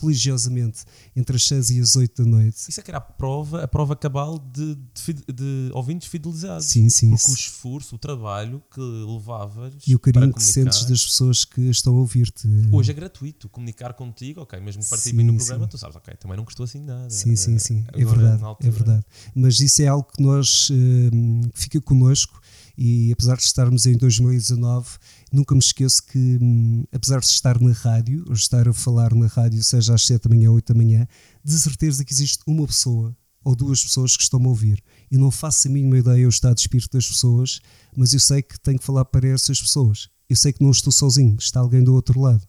religiosamente 0.00 0.82
entre 1.14 1.36
as 1.36 1.44
6 1.44 1.70
e 1.70 1.80
as 1.80 1.96
8 1.96 2.24
da 2.24 2.30
noite. 2.30 2.56
Isso 2.66 2.80
é 2.80 2.82
que 2.82 2.90
era 2.90 2.96
a 2.96 3.00
prova, 3.00 3.62
a 3.62 3.68
prova 3.68 3.94
cabal 3.94 4.38
de, 4.38 4.74
de, 4.74 5.32
de 5.34 5.70
ouvintes 5.74 6.08
fidelizados. 6.08 6.64
Sim, 6.64 6.88
sim. 6.88 7.10
Porque 7.10 7.30
o 7.30 7.34
esforço, 7.34 7.96
o 7.96 7.98
trabalho 7.98 8.62
que 8.72 8.80
levavas. 8.80 9.74
E 9.86 9.94
o 9.94 9.98
carinho 9.98 10.32
que 10.32 10.42
sentes 10.42 10.86
das 10.86 11.04
pessoas 11.04 11.44
que 11.44 11.60
estão 11.60 11.94
a 11.94 11.98
ouvir-te. 11.98 12.48
Hoje 12.72 12.90
é 12.90 12.94
gratuito 12.94 13.50
comunicar 13.50 13.92
contigo, 13.92 14.40
ok, 14.40 14.58
mesmo 14.60 14.82
participem 14.88 15.26
no 15.26 15.36
programa, 15.36 15.64
sim. 15.66 15.70
tu 15.70 15.76
sabes, 15.76 15.96
ok, 15.96 16.14
também 16.16 16.38
não 16.38 16.44
custou 16.46 16.64
assim 16.64 16.80
nada. 16.80 17.10
Sim, 17.10 17.36
sim, 17.36 17.58
sim. 17.58 17.84
é 17.92 18.02
verdade. 18.02 18.42
É 18.62 18.70
verdade. 18.70 19.04
Mas 19.34 19.60
isso 19.60 19.82
é 19.82 19.88
algo 19.88 20.08
que 20.10 20.22
nós 20.22 20.70
uh, 20.70 21.50
fica 21.52 21.78
connosco 21.82 22.40
e 22.80 23.10
apesar 23.10 23.36
de 23.36 23.42
estarmos 23.42 23.86
em 23.86 23.96
2019, 23.96 24.98
nunca 25.32 25.52
me 25.52 25.60
esqueço 25.60 26.00
que, 26.00 26.38
hum, 26.40 26.84
apesar 26.92 27.18
de 27.18 27.26
estar 27.26 27.60
na 27.60 27.72
rádio, 27.72 28.24
ou 28.28 28.34
estar 28.34 28.68
a 28.68 28.72
falar 28.72 29.12
na 29.16 29.26
rádio, 29.26 29.64
seja 29.64 29.94
às 29.94 30.06
7 30.06 30.28
da 30.28 30.34
manhã 30.34 30.48
ou 30.50 30.54
8 30.54 30.72
da 30.72 30.78
manhã, 30.78 31.08
de 31.44 31.58
certeza 31.58 32.04
que 32.04 32.12
existe 32.12 32.38
uma 32.46 32.64
pessoa 32.64 33.16
ou 33.42 33.56
duas 33.56 33.82
pessoas 33.82 34.16
que 34.16 34.22
estão 34.22 34.40
a 34.44 34.48
ouvir. 34.48 34.80
Eu 35.10 35.18
não 35.18 35.32
faço 35.32 35.66
a 35.66 35.70
mínima 35.72 35.98
ideia 35.98 36.24
o 36.24 36.28
estado 36.30 36.54
de 36.54 36.60
espírito 36.60 36.92
das 36.92 37.08
pessoas, 37.08 37.60
mas 37.96 38.12
eu 38.12 38.20
sei 38.20 38.42
que 38.42 38.60
tenho 38.60 38.78
que 38.78 38.84
falar 38.84 39.04
para 39.06 39.26
essas 39.26 39.60
pessoas. 39.60 40.08
Eu 40.30 40.36
sei 40.36 40.52
que 40.52 40.62
não 40.62 40.70
estou 40.70 40.92
sozinho, 40.92 41.36
está 41.40 41.58
alguém 41.58 41.82
do 41.82 41.92
outro 41.92 42.20
lado. 42.20 42.46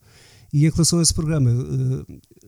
E 0.53 0.65
em 0.65 0.69
relação 0.69 0.99
a 0.99 1.01
esse 1.01 1.13
programa, 1.13 1.49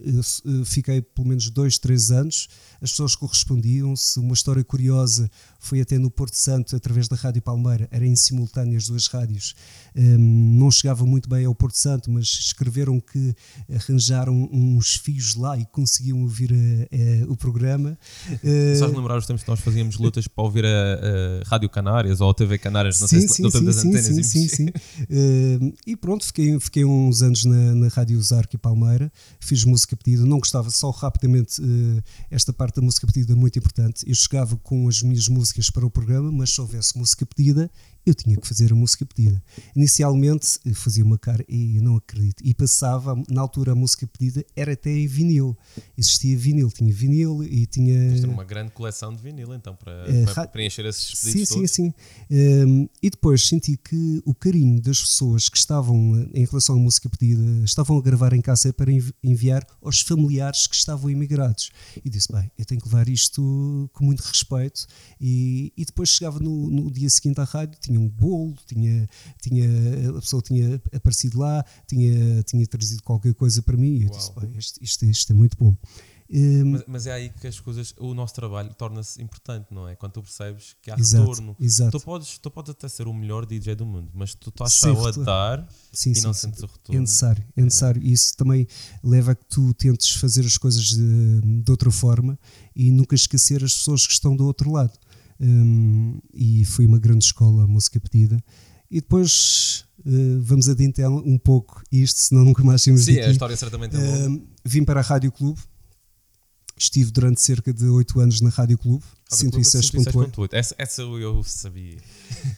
uh, 0.02 0.66
fiquei 0.66 1.02
pelo 1.02 1.28
menos 1.28 1.50
dois, 1.50 1.78
três 1.78 2.12
anos, 2.12 2.48
as 2.82 2.92
pessoas 2.92 3.16
correspondiam-se. 3.16 4.20
Uma 4.20 4.34
história 4.34 4.64
curiosa 4.64 5.30
foi 5.60 5.82
até 5.82 5.98
no 5.98 6.10
Porto 6.10 6.36
Santo, 6.36 6.76
através 6.76 7.08
da 7.08 7.16
Rádio 7.16 7.42
Palmeira, 7.42 7.88
era 7.92 8.06
em 8.06 8.16
simultâneo 8.16 8.78
as 8.78 8.88
duas 8.88 9.08
rádios. 9.08 9.54
Um, 9.96 10.58
não 10.58 10.72
chegava 10.72 11.06
muito 11.06 11.30
bem 11.30 11.46
ao 11.46 11.54
Porto 11.54 11.78
Santo, 11.78 12.10
mas 12.10 12.26
escreveram 12.26 13.00
que 13.00 13.36
arranjaram 13.74 14.50
uns 14.52 14.96
fios 14.96 15.36
lá 15.36 15.58
e 15.58 15.66
conseguiam 15.66 16.22
ouvir 16.22 16.52
a, 16.54 17.26
a, 17.26 17.32
o 17.32 17.38
programa. 17.38 17.98
Só 18.78 18.88
lembrar 18.88 19.18
os 19.18 19.26
tempos 19.26 19.44
que 19.44 19.50
nós 19.50 19.60
fazíamos 19.60 19.98
lutas 19.98 20.28
para 20.28 20.44
ouvir 20.44 20.66
a, 20.66 20.70
a 20.70 21.50
Rádio 21.50 21.70
Canárias 21.70 22.22
ou 22.22 22.30
a 22.30 22.34
TV 22.34 22.58
Canárias, 22.58 23.00
não 23.00 23.08
sim, 23.08 23.20
sei 23.20 23.28
se 23.28 23.36
sim, 23.36 23.50
sim, 23.50 23.58
antenas. 23.58 23.76
Sim, 23.76 24.24
sim, 24.24 24.48
sim. 24.48 24.68
Uh, 25.12 25.74
e 25.86 25.96
pronto, 25.96 26.26
fiquei, 26.26 26.60
fiquei 26.60 26.86
uns 26.86 27.22
anos 27.22 27.44
na, 27.44 27.76
na 27.76 27.88
Rádio 27.88 28.22
Zarque 28.22 28.58
Palmeira, 28.58 29.12
fiz 29.40 29.66
música 29.66 29.91
pedida, 29.96 30.26
não 30.26 30.40
gostava 30.40 30.70
só 30.70 30.90
rapidamente 30.90 31.62
uh, 31.62 32.04
esta 32.30 32.52
parte 32.52 32.76
da 32.76 32.82
música 32.82 33.08
pedida 33.08 33.36
muito 33.36 33.58
importante. 33.60 34.08
Eu 34.08 34.16
chegava 34.16 34.58
com 34.58 34.88
as 34.88 35.02
minhas 35.02 35.28
músicas 35.28 35.70
para 35.70 35.86
o 35.86 35.90
programa, 35.90 36.32
mas 36.32 36.54
se 36.54 36.62
houvesse 36.62 36.98
música 36.98 37.26
pedida, 37.26 37.70
eu 38.06 38.14
tinha 38.14 38.36
que 38.36 38.48
fazer 38.48 38.72
a 38.72 38.76
música 38.76 39.06
pedida. 39.06 39.42
Inicialmente 39.76 40.60
fazia 40.74 41.04
uma 41.04 41.18
cara, 41.18 41.44
e 41.48 41.80
não 41.82 41.98
acredito, 41.98 42.42
e 42.44 42.54
passava, 42.54 43.16
na 43.30 43.42
altura 43.42 43.74
a 43.74 43.76
música 43.76 44.08
pedida 44.08 44.46
era 44.56 44.74
até 44.74 44.92
em 44.92 45.08
vinil. 45.08 45.58
Existia 45.98 46.38
vinil, 46.38 46.70
tinha 46.72 46.94
vinil 46.94 47.44
e 47.44 47.66
tinha. 47.66 48.18
Era 48.18 48.28
uma 48.28 48.44
grande 48.44 48.72
coleção 48.72 49.14
de 49.14 49.22
vinil 49.22 49.54
então, 49.54 49.76
para, 49.76 50.06
uh, 50.10 50.34
para 50.34 50.48
preencher 50.48 50.86
esses 50.86 51.20
pedidos. 51.22 51.50
Sim, 51.50 51.56
todos. 51.56 51.72
sim, 51.72 51.94
sim. 52.30 52.66
Um, 52.68 52.90
e 53.02 53.10
depois 53.10 53.48
senti 53.48 53.78
que 53.78 54.22
o 54.26 54.34
carinho 54.34 54.82
das 54.82 55.00
pessoas 55.02 55.50
que 55.50 55.58
estavam 55.58 56.28
em 56.34 56.46
relação 56.46 56.76
à 56.76 56.80
música 56.80 57.10
pedida 57.10 57.64
estavam 57.64 57.98
a 57.98 58.02
gravar 58.02 58.34
em 58.34 58.42
casa 58.42 58.74
para 58.74 58.92
enviar 59.24 59.66
aos 59.82 60.02
familiares 60.02 60.68
que 60.68 60.76
estavam 60.76 61.10
imigrados. 61.10 61.72
E 62.04 62.10
disse: 62.10 62.32
bem, 62.32 62.52
eu 62.58 62.66
tenho 62.66 62.82
que 62.82 62.88
levar 62.88 63.08
isto 63.10 63.90
com 63.94 64.06
muito 64.06 64.22
respeito. 64.22 64.86
E, 65.20 65.72
e 65.78 65.86
depois 65.86 66.10
chegava 66.10 66.40
no, 66.40 66.70
no 66.70 66.92
dia 66.92 67.10
seguinte 67.10 67.40
à 67.40 67.44
rádio, 67.44 67.78
tinha 67.92 68.00
um 68.00 68.08
bolo, 68.08 68.56
tinha, 68.66 69.10
tinha, 69.42 69.68
a 70.10 70.22
pessoa 70.22 70.42
tinha 70.42 70.82
aparecido 70.94 71.40
lá, 71.40 71.64
tinha, 71.88 72.42
tinha 72.44 72.66
trazido 72.66 73.04
qualquer 73.04 73.34
coisa 73.34 73.62
para 73.62 73.76
mim 73.76 73.98
e 73.98 74.04
eu 74.04 74.10
Uau. 74.10 74.18
disse, 74.18 74.32
isto, 74.58 74.84
isto, 74.84 75.06
isto, 75.06 75.34
é 75.34 75.36
muito 75.36 75.58
bom. 75.58 75.76
Um, 76.34 76.66
mas, 76.72 76.84
mas, 76.88 77.08
é 77.08 77.12
aí 77.12 77.30
que 77.30 77.46
as 77.46 77.60
coisas, 77.60 77.94
o 78.00 78.14
nosso 78.14 78.34
trabalho 78.34 78.74
torna-se 78.76 79.22
importante, 79.22 79.68
não 79.70 79.86
é? 79.86 79.98
Quando 79.98 80.14
tu 80.14 80.22
percebes 80.22 80.78
que 80.82 80.90
há 80.90 80.96
exato, 80.98 81.26
retorno. 81.26 81.58
Exato. 81.60 82.00
Tu, 82.00 82.06
podes, 82.06 82.38
tu 82.38 82.50
podes 82.50 82.72
até 82.72 82.88
ser 82.88 83.06
o 83.06 83.14
melhor 83.14 83.46
DJ 83.46 83.76
do 83.76 83.86
mundo, 83.86 84.10
mas 84.14 84.34
tu 84.34 84.48
estás 84.48 84.72
só 84.72 85.08
a 85.08 85.12
dar 85.12 85.68
sim, 85.92 86.12
e 86.12 86.16
sim, 86.16 86.22
não 86.22 86.34
sim. 86.34 86.48
sentes 86.48 86.64
o 86.64 86.68
retorno. 86.68 86.98
É 86.98 87.02
necessário, 87.02 87.44
é 87.58 87.62
necessário. 87.62 88.02
É. 88.02 88.06
Isso 88.06 88.38
também 88.38 88.66
leva 89.04 89.34
a 89.34 89.36
que 89.36 89.44
tu 89.44 89.74
tentes 89.74 90.14
fazer 90.14 90.46
as 90.46 90.58
coisas 90.58 90.86
de, 90.86 91.42
de 91.42 91.70
outra 91.70 91.92
forma 91.92 92.40
e 92.74 92.92
nunca 92.92 93.14
esquecer 93.14 93.62
as 93.62 93.74
pessoas 93.74 94.08
que 94.08 94.14
estão 94.14 94.34
do 94.34 94.46
outro 94.46 94.72
lado 94.72 94.98
um, 95.42 96.20
e 96.34 96.64
foi 96.66 96.86
uma 96.86 97.00
grande 97.00 97.26
escola 97.26 97.64
a 97.64 97.68
música 97.68 98.00
pedida. 98.00 98.42
E 98.90 99.02
depois 99.02 99.86
uh, 100.06 100.42
vamos 100.42 100.70
adiantar 100.70 101.10
um 101.10 101.38
pouco 101.38 101.82
isto, 101.92 102.20
senão 102.20 102.44
nunca 102.44 102.64
mais 102.64 102.84
temos 102.84 103.02
Sim, 103.06 103.16
daqui. 103.16 103.28
a 103.28 103.32
história 103.32 103.58
certamente 103.58 103.96
é 103.96 104.28
uh, 104.28 104.48
Vim 104.64 104.84
para 104.84 105.00
a 105.00 105.04
Rádio 105.04 105.32
Clube, 105.32 105.60
estive 106.78 107.10
durante 107.10 107.42
cerca 107.42 107.74
de 107.74 107.86
8 107.86 108.20
anos 108.20 108.42
na 108.42 108.50
Rádio 108.50 108.78
Clube, 108.78 109.04
106.8. 109.32 110.50
Essa, 110.52 110.76
essa 110.78 111.02
eu 111.02 111.44
sabia. 111.44 111.98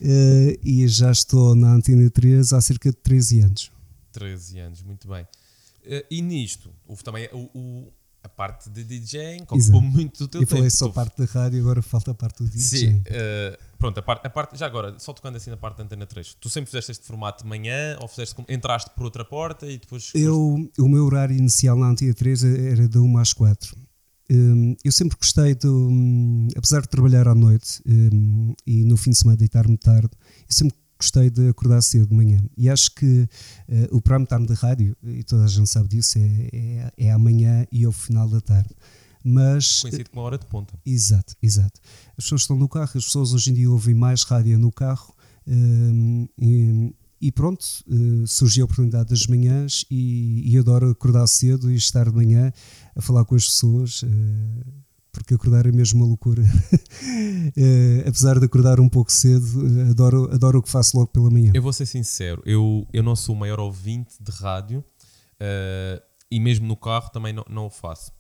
Uh, 0.02 0.60
e 0.64 0.88
já 0.88 1.12
estou 1.12 1.56
na 1.56 1.76
Antena 1.76 2.10
3 2.10 2.52
há 2.52 2.60
cerca 2.60 2.90
de 2.90 2.98
13 2.98 3.42
anos. 3.42 3.72
13 4.12 4.60
anos, 4.60 4.82
muito 4.82 5.08
bem. 5.08 5.24
Uh, 5.86 6.04
e 6.10 6.22
nisto, 6.22 6.74
houve 6.86 7.04
também 7.04 7.30
o, 7.32 7.50
o 7.54 7.94
a 8.24 8.30
parte 8.30 8.70
de 8.70 8.84
DJing 8.84 9.44
ocupou 9.44 9.82
muito 9.82 10.20
do 10.20 10.28
teu 10.28 10.40
tempo. 10.40 10.54
Eu 10.54 10.58
falei 10.58 10.70
só 10.70 10.86
a 10.88 10.92
parte 10.92 11.18
da 11.18 11.26
rádio, 11.26 11.60
agora 11.60 11.82
falta 11.82 12.12
a 12.12 12.14
parte 12.14 12.42
do 12.42 12.50
DJ. 12.50 12.62
Sim, 12.62 12.96
uh, 12.98 13.58
pronto, 13.78 14.00
a 14.00 14.02
parte, 14.02 14.26
a 14.26 14.30
parte, 14.30 14.58
já 14.58 14.66
agora, 14.66 14.98
só 14.98 15.12
tocando 15.12 15.36
assim 15.36 15.50
na 15.50 15.58
parte 15.58 15.78
da 15.78 15.84
Antena 15.84 16.06
3, 16.06 16.36
tu 16.40 16.50
sempre 16.50 16.72
fizeste 16.72 16.92
este 16.92 17.06
formato 17.06 17.44
de 17.44 17.50
manhã 17.50 17.98
ou 18.02 18.08
fizeste, 18.08 18.36
entraste 18.48 18.90
por 18.96 19.04
outra 19.04 19.26
porta 19.26 19.68
e 19.68 19.78
depois... 19.78 20.12
Eu, 20.16 20.70
o 20.80 20.88
meu 20.88 21.06
horário 21.06 21.36
inicial 21.36 21.78
na 21.78 21.88
Antena 21.88 22.14
3 22.14 22.44
era 22.44 22.88
de 22.88 22.98
1 22.98 23.18
às 23.18 23.34
4. 23.34 23.76
Um, 24.32 24.76
eu 24.84 24.92
sempre 24.92 25.18
gostei 25.18 25.54
de, 25.54 25.68
um, 25.68 26.48
apesar 26.56 26.82
de 26.82 26.88
trabalhar 26.88 27.28
à 27.28 27.36
noite 27.36 27.82
um, 27.86 28.56
e 28.66 28.86
no 28.86 28.96
fim 28.96 29.12
de 29.12 29.18
semana 29.18 29.38
deitar-me 29.38 29.78
tarde, 29.78 30.10
eu 30.48 30.56
sempre 30.56 30.78
gostei 31.04 31.30
de 31.30 31.50
acordar 31.50 31.82
cedo 31.82 32.08
de 32.08 32.16
manhã. 32.16 32.42
E 32.58 32.70
acho 32.70 32.92
que 32.96 33.28
uh, 33.68 33.96
o 33.96 34.02
prime 34.02 34.26
time 34.26 34.48
da 34.48 34.56
rádio, 34.56 34.96
e 35.04 35.24
toda 35.24 35.44
a 35.44 35.48
gente 35.48 35.70
sabe 35.70 35.90
disso, 35.90 36.18
é, 36.18 36.50
é, 36.54 36.94
é 36.98 37.12
amanhã 37.12 37.68
e 37.72 37.84
ao 37.84 37.92
final 37.92 38.30
da 38.30 38.40
tarde. 38.40 38.74
Mas, 39.24 39.82
Coincide 39.82 40.10
com 40.10 40.20
uma 40.20 40.26
hora 40.26 40.38
de 40.38 40.46
ponta. 40.46 40.74
Exato, 40.86 41.36
exato. 41.42 41.80
As 42.18 42.26
pessoas 42.26 42.42
estão 42.42 42.58
no 42.58 42.68
carro, 42.68 42.92
as 42.96 43.06
pessoas 43.06 43.34
hoje 43.34 43.52
em 43.52 43.54
dia 43.54 43.70
ouvem 43.70 43.96
mais 43.96 44.24
rádio 44.24 44.58
no 44.58 44.72
carro. 44.72 45.14
Um, 45.46 46.28
e, 46.38 46.94
e, 47.22 47.32
pronto, 47.32 47.66
uh, 47.88 48.28
surgiu 48.28 48.64
a 48.64 48.66
oportunidade 48.66 49.10
das 49.10 49.28
manhãs 49.28 49.86
e, 49.90 50.44
e 50.46 50.58
adoro 50.58 50.90
acordar 50.90 51.26
cedo 51.28 51.72
e 51.72 51.76
estar 51.76 52.10
de 52.10 52.16
manhã 52.16 52.52
a 52.96 53.02
falar 53.02 53.24
com 53.24 53.36
as 53.36 53.46
pessoas. 53.46 54.04
Uh, 54.04 54.83
porque 55.14 55.36
acordar 55.36 55.66
é 55.66 55.72
mesmo 55.72 56.02
uma 56.02 56.08
loucura. 56.08 56.44
é, 57.56 58.04
apesar 58.10 58.40
de 58.40 58.46
acordar 58.46 58.80
um 58.80 58.90
pouco 58.90 59.12
cedo, 59.12 59.46
adoro, 59.90 60.30
adoro 60.34 60.60
o 60.60 60.62
que 60.62 60.70
faço 60.70 60.98
logo 60.98 61.12
pela 61.12 61.30
manhã. 61.30 61.52
Eu 61.54 61.62
vou 61.62 61.72
ser 61.72 61.86
sincero, 61.86 62.42
eu, 62.46 62.86
eu 62.92 63.04
não 63.04 63.16
sou 63.16 63.36
o 63.36 63.40
maior 63.40 63.60
ouvinte 63.60 64.16
de 64.20 64.32
rádio 64.32 64.80
uh, 64.80 66.02
e 66.30 66.40
mesmo 66.40 66.68
no 66.68 66.76
carro 66.76 67.10
também 67.12 67.32
não, 67.32 67.46
não 67.48 67.68
o 67.68 67.70
faço. 67.70 68.12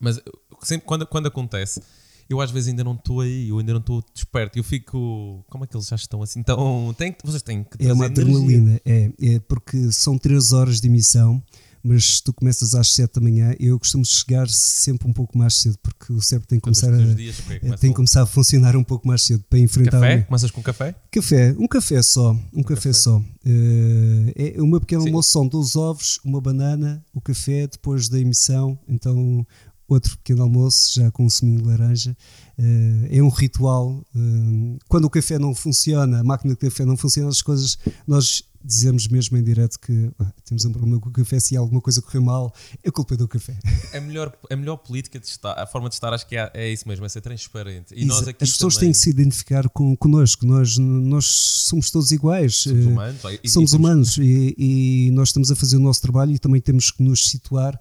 Mas 0.00 0.18
sempre 0.62 0.86
quando, 0.86 1.06
quando 1.06 1.26
acontece, 1.28 1.80
eu 2.28 2.40
às 2.40 2.50
vezes 2.50 2.70
ainda 2.70 2.82
não 2.82 2.94
estou 2.94 3.20
aí, 3.20 3.50
eu 3.50 3.58
ainda 3.58 3.74
não 3.74 3.80
estou 3.80 4.02
desperto. 4.12 4.58
Eu 4.58 4.64
fico. 4.64 5.44
Como 5.48 5.62
é 5.62 5.66
que 5.66 5.76
eles 5.76 5.86
já 5.86 5.96
estão 5.96 6.22
assim? 6.22 6.40
Então, 6.40 6.94
tem, 6.96 7.14
vocês 7.22 7.42
têm 7.42 7.62
que. 7.62 7.86
É 7.86 7.92
uma 7.92 8.06
adrenalina, 8.06 8.80
é, 8.84 9.12
é 9.20 9.38
porque 9.40 9.92
são 9.92 10.18
3 10.18 10.52
horas 10.52 10.80
de 10.80 10.88
emissão 10.88 11.42
mas 11.82 12.20
tu 12.20 12.32
começas 12.32 12.74
às 12.74 12.88
7 12.94 13.14
da 13.14 13.20
manhã, 13.20 13.54
eu 13.58 13.78
costumo 13.78 14.04
chegar 14.04 14.48
sempre 14.48 15.08
um 15.08 15.12
pouco 15.12 15.36
mais 15.36 15.54
cedo, 15.54 15.78
porque 15.82 16.12
o 16.12 16.20
cérebro 16.20 16.46
tem 16.46 16.58
que 16.58 16.62
começar, 16.62 16.92
a, 16.92 16.96
dias, 17.14 17.40
okay, 17.40 17.58
tem 17.76 17.90
que 17.90 17.96
começar 17.96 18.22
a 18.22 18.26
funcionar 18.26 18.76
um 18.76 18.84
pouco 18.84 19.06
mais 19.06 19.22
cedo 19.22 19.44
para 19.50 19.58
enfrentar. 19.58 20.00
Café? 20.00 20.16
Um... 20.16 20.22
Começas 20.22 20.50
com 20.50 20.62
café? 20.62 20.94
Café, 21.10 21.54
um 21.58 21.66
café 21.66 22.02
só, 22.02 22.32
um 22.52 22.62
café, 22.62 22.74
café, 22.74 22.92
só. 22.92 23.18
Uh, 23.18 24.32
é 24.36 24.62
uma 24.62 24.78
pequena 24.80 25.02
almoço, 25.02 25.30
são 25.30 25.46
dois 25.48 25.74
ovos, 25.74 26.20
uma 26.24 26.40
banana, 26.40 27.04
o 27.12 27.20
café 27.20 27.66
depois 27.66 28.08
da 28.08 28.20
emissão, 28.20 28.78
então 28.88 29.44
outro 29.88 30.16
pequeno 30.18 30.42
almoço 30.42 30.94
já 30.94 31.10
com 31.10 31.24
um 31.24 31.30
suminho 31.30 31.62
de 31.62 31.68
laranja. 31.68 32.16
Uh, 32.58 33.06
é 33.10 33.22
um 33.22 33.28
ritual. 33.28 34.02
Uh, 34.14 34.78
quando 34.88 35.04
o 35.06 35.10
café 35.10 35.38
não 35.38 35.54
funciona, 35.54 36.20
a 36.20 36.24
máquina 36.24 36.54
de 36.54 36.58
café 36.58 36.84
não 36.84 36.96
funciona, 36.96 37.28
as 37.28 37.42
coisas 37.42 37.78
nós 38.06 38.44
dizemos 38.64 39.08
mesmo 39.08 39.36
em 39.36 39.42
direto 39.42 39.78
que 39.78 40.10
ah, 40.18 40.32
temos 40.44 40.64
um 40.64 40.72
problema 40.72 41.00
com 41.00 41.08
o 41.08 41.12
café, 41.12 41.40
se 41.40 41.56
alguma 41.56 41.80
coisa 41.80 42.00
correu 42.00 42.22
mal, 42.22 42.54
é 42.82 42.90
culpa 42.90 43.16
do 43.16 43.26
café. 43.26 43.58
A 43.92 44.00
melhor, 44.00 44.32
a 44.50 44.56
melhor 44.56 44.76
política 44.76 45.18
de 45.18 45.26
estar, 45.26 45.52
a 45.58 45.66
forma 45.66 45.88
de 45.88 45.96
estar, 45.96 46.12
acho 46.12 46.26
que 46.26 46.36
é, 46.36 46.50
é 46.54 46.72
isso 46.72 46.86
mesmo, 46.88 47.04
é 47.04 47.08
ser 47.08 47.20
transparente. 47.20 47.92
E 47.94 48.04
nós 48.04 48.26
aqui 48.28 48.44
As 48.44 48.52
pessoas 48.52 48.74
também... 48.74 48.88
têm 48.88 48.92
que 48.92 48.98
se 48.98 49.10
identificar 49.10 49.68
com, 49.68 49.96
connosco, 49.96 50.46
nós, 50.46 50.78
nós 50.78 51.26
somos 51.26 51.90
todos 51.90 52.10
iguais. 52.10 52.56
Somos 52.56 52.86
eh, 52.86 52.88
humanos. 52.88 53.22
E, 53.42 53.48
somos 53.48 53.72
e 53.72 53.76
humanos 53.76 54.18
e, 54.18 54.54
e, 54.56 55.10
nós 55.12 55.28
estamos 55.28 55.50
a 55.50 55.56
fazer 55.56 55.76
o 55.76 55.80
nosso 55.80 56.00
trabalho 56.00 56.32
e 56.32 56.38
também 56.38 56.60
temos 56.60 56.90
que 56.90 57.02
nos 57.02 57.28
situar. 57.28 57.78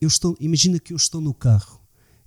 Eu 0.00 0.08
estou, 0.08 0.36
imagina 0.40 0.78
que 0.78 0.92
eu 0.92 0.96
estou 0.96 1.20
no 1.20 1.34
carro 1.34 1.79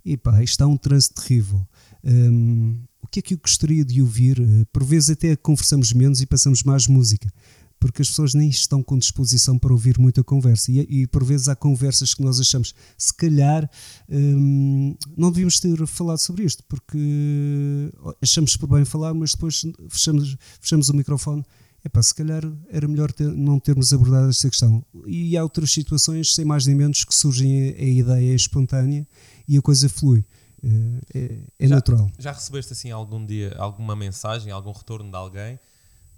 e 0.04 0.16
pá, 0.16 0.42
está 0.42 0.66
um 0.66 0.76
trânsito 0.76 1.22
terrível. 1.22 1.66
Um, 2.04 2.82
o 3.02 3.06
que 3.06 3.20
é 3.20 3.22
que 3.22 3.34
eu 3.34 3.38
gostaria 3.38 3.84
de 3.84 4.02
ouvir? 4.02 4.40
Eh, 4.40 4.64
por 4.72 4.84
vezes 4.84 5.10
até 5.10 5.34
conversamos 5.36 5.92
menos 5.92 6.20
e 6.20 6.26
passamos 6.26 6.62
mais 6.62 6.86
música, 6.86 7.30
porque 7.78 8.02
as 8.02 8.08
pessoas 8.08 8.34
nem 8.34 8.48
estão 8.48 8.82
com 8.82 8.98
disposição 8.98 9.58
para 9.58 9.72
ouvir 9.72 9.98
muita 9.98 10.24
conversa. 10.24 10.72
E, 10.72 10.80
e 10.80 11.06
por 11.06 11.24
vezes 11.24 11.48
há 11.48 11.56
conversas 11.56 12.12
que 12.12 12.22
nós 12.22 12.40
achamos, 12.40 12.74
se 12.98 13.14
calhar 13.14 13.70
hum, 14.08 14.96
não 15.16 15.30
devíamos 15.30 15.60
ter 15.60 15.86
falado 15.86 16.18
sobre 16.18 16.44
isto, 16.44 16.62
porque 16.68 17.92
achamos 18.20 18.56
por 18.56 18.68
bem 18.68 18.84
falar, 18.84 19.14
mas 19.14 19.32
depois 19.32 19.62
fechamos, 19.88 20.36
fechamos 20.60 20.88
o 20.88 20.94
microfone. 20.94 21.44
Epá, 21.84 22.02
se 22.02 22.14
calhar 22.14 22.42
era 22.70 22.88
melhor 22.88 23.12
ter, 23.12 23.30
não 23.30 23.60
termos 23.60 23.92
abordado 23.92 24.30
esta 24.30 24.48
questão. 24.48 24.82
E 25.06 25.36
há 25.36 25.42
outras 25.42 25.70
situações, 25.70 26.34
sem 26.34 26.42
mais 26.42 26.64
nem 26.64 26.74
menos, 26.74 27.04
que 27.04 27.14
surgem 27.14 27.68
a, 27.68 27.82
a 27.82 27.84
ideia 27.84 28.34
espontânea 28.34 29.06
e 29.46 29.56
a 29.58 29.62
coisa 29.62 29.88
flui. 29.88 30.24
É, 30.62 31.18
é, 31.18 31.38
é 31.58 31.68
já, 31.68 31.74
natural. 31.74 32.10
Já 32.18 32.32
recebeste 32.32 32.72
assim 32.72 32.90
algum 32.90 33.24
dia 33.24 33.54
alguma 33.58 33.94
mensagem, 33.94 34.50
algum 34.50 34.72
retorno 34.72 35.10
de 35.10 35.16
alguém 35.16 35.58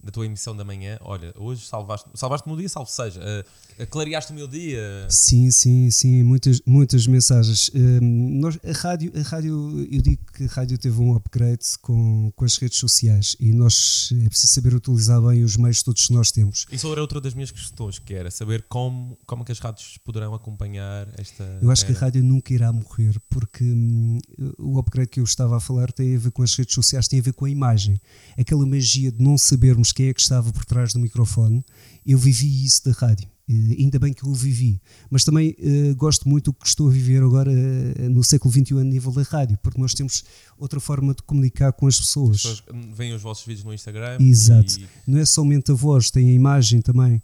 da 0.03 0.13
tua 0.13 0.27
emissão 0.27 0.57
da 0.57 0.65
manhã, 0.65 0.99
olha, 1.01 1.33
hoje 1.37 1.67
salvaste, 1.67 2.09
salvaste-me 2.15 2.55
o 2.55 2.57
dia, 2.57 2.69
salvo 2.69 2.91
seja, 2.91 3.21
uh, 3.21 3.87
clareaste 3.89 4.33
o 4.33 4.35
meu 4.35 4.47
dia. 4.47 5.07
Sim, 5.09 5.51
sim, 5.51 5.91
sim, 5.91 6.23
muitas, 6.23 6.61
muitas 6.65 7.07
mensagens. 7.07 7.69
Uh, 7.69 8.01
nós, 8.03 8.59
a, 8.65 8.73
rádio, 8.73 9.13
a 9.19 9.23
rádio, 9.23 9.87
eu 9.91 10.01
digo 10.01 10.23
que 10.33 10.45
a 10.45 10.49
rádio 10.49 10.79
teve 10.79 11.01
um 11.01 11.15
upgrade 11.15 11.65
com, 11.81 12.33
com 12.35 12.45
as 12.45 12.57
redes 12.57 12.79
sociais 12.79 13.37
e 13.41 13.53
nós 13.53 14.11
é 14.25 14.29
preciso 14.29 14.53
saber 14.53 14.75
utilizar 14.75 15.21
bem 15.21 15.43
os 15.43 15.57
meios 15.57 15.83
todos 15.83 16.07
que 16.07 16.13
nós 16.13 16.31
temos. 16.31 16.67
Isso 16.71 16.91
era 16.91 17.01
outra 17.01 17.21
das 17.21 17.35
minhas 17.35 17.51
questões, 17.51 17.99
que 17.99 18.15
era 18.15 18.31
saber 18.31 18.65
como, 18.69 19.19
como 19.27 19.43
é 19.43 19.47
que 19.47 19.53
as 19.53 19.59
rádios 19.59 19.99
poderão 20.05 20.35
acompanhar 20.35 21.09
esta. 21.19 21.43
Eu 21.61 21.71
acho 21.71 21.85
era. 21.85 21.93
que 21.93 21.99
a 21.99 22.01
rádio 22.01 22.23
nunca 22.23 22.53
irá 22.53 22.73
morrer, 22.73 23.21
porque 23.29 23.65
hum, 23.65 24.19
o 24.59 24.79
upgrade 24.79 25.11
que 25.11 25.21
eu 25.21 25.25
estava 25.25 25.57
a 25.57 25.61
falar 25.61 25.91
tem 25.91 26.15
a 26.15 26.19
ver 26.19 26.31
com 26.31 26.43
as 26.43 26.55
redes 26.55 26.75
sociais, 26.75 27.09
tem 27.09 27.19
a 27.19 27.23
ver 27.23 27.33
com 27.33 27.45
a 27.45 27.51
imagem. 27.51 28.01
Aquela 28.39 28.65
magia 28.65 29.11
de 29.11 29.23
não 29.23 29.37
sabermos 29.37 29.93
quem 29.97 30.11
é 30.11 30.15
que 30.15 30.21
estava 30.21 30.53
por 30.53 30.67
trás 30.67 30.93
do 30.93 31.01
microfone, 31.01 31.65
eu 32.05 32.19
vivi 32.19 32.65
isso 32.67 32.85
da 32.85 32.93
rádio. 32.93 33.27
Uh, 33.49 33.81
ainda 33.81 33.99
bem 33.99 34.13
que 34.13 34.25
eu 34.25 34.29
o 34.29 34.35
vivi, 34.35 34.83
mas 35.09 35.25
também 35.25 35.57
uh, 35.59 35.95
gosto 35.95 36.29
muito 36.29 36.51
do 36.51 36.53
que 36.53 36.67
estou 36.67 36.89
a 36.89 36.91
viver 36.91 37.23
agora 37.23 37.51
uh, 37.51 38.11
no 38.11 38.23
século 38.23 38.53
XXI 38.53 38.79
a 38.79 38.85
nível 38.85 39.11
da 39.13 39.23
rádio, 39.23 39.57
porque 39.63 39.81
nós 39.81 39.95
temos 39.95 40.25
outra 40.59 40.81
forma 40.81 41.15
de 41.15 41.23
comunicar 41.23 41.73
com 41.73 41.87
as 41.87 41.99
pessoas. 41.99 42.45
As 42.45 42.61
pessoas 42.61 42.85
veem 42.93 43.15
os 43.15 43.23
vossos 43.23 43.47
vídeos 43.47 43.65
no 43.65 43.73
Instagram. 43.73 44.19
Exato. 44.21 44.81
E... 44.81 44.87
Não 45.07 45.19
é 45.19 45.25
somente 45.25 45.71
a 45.71 45.75
voz, 45.75 46.11
tem 46.11 46.29
a 46.29 46.33
imagem 46.33 46.83
também, 46.83 47.23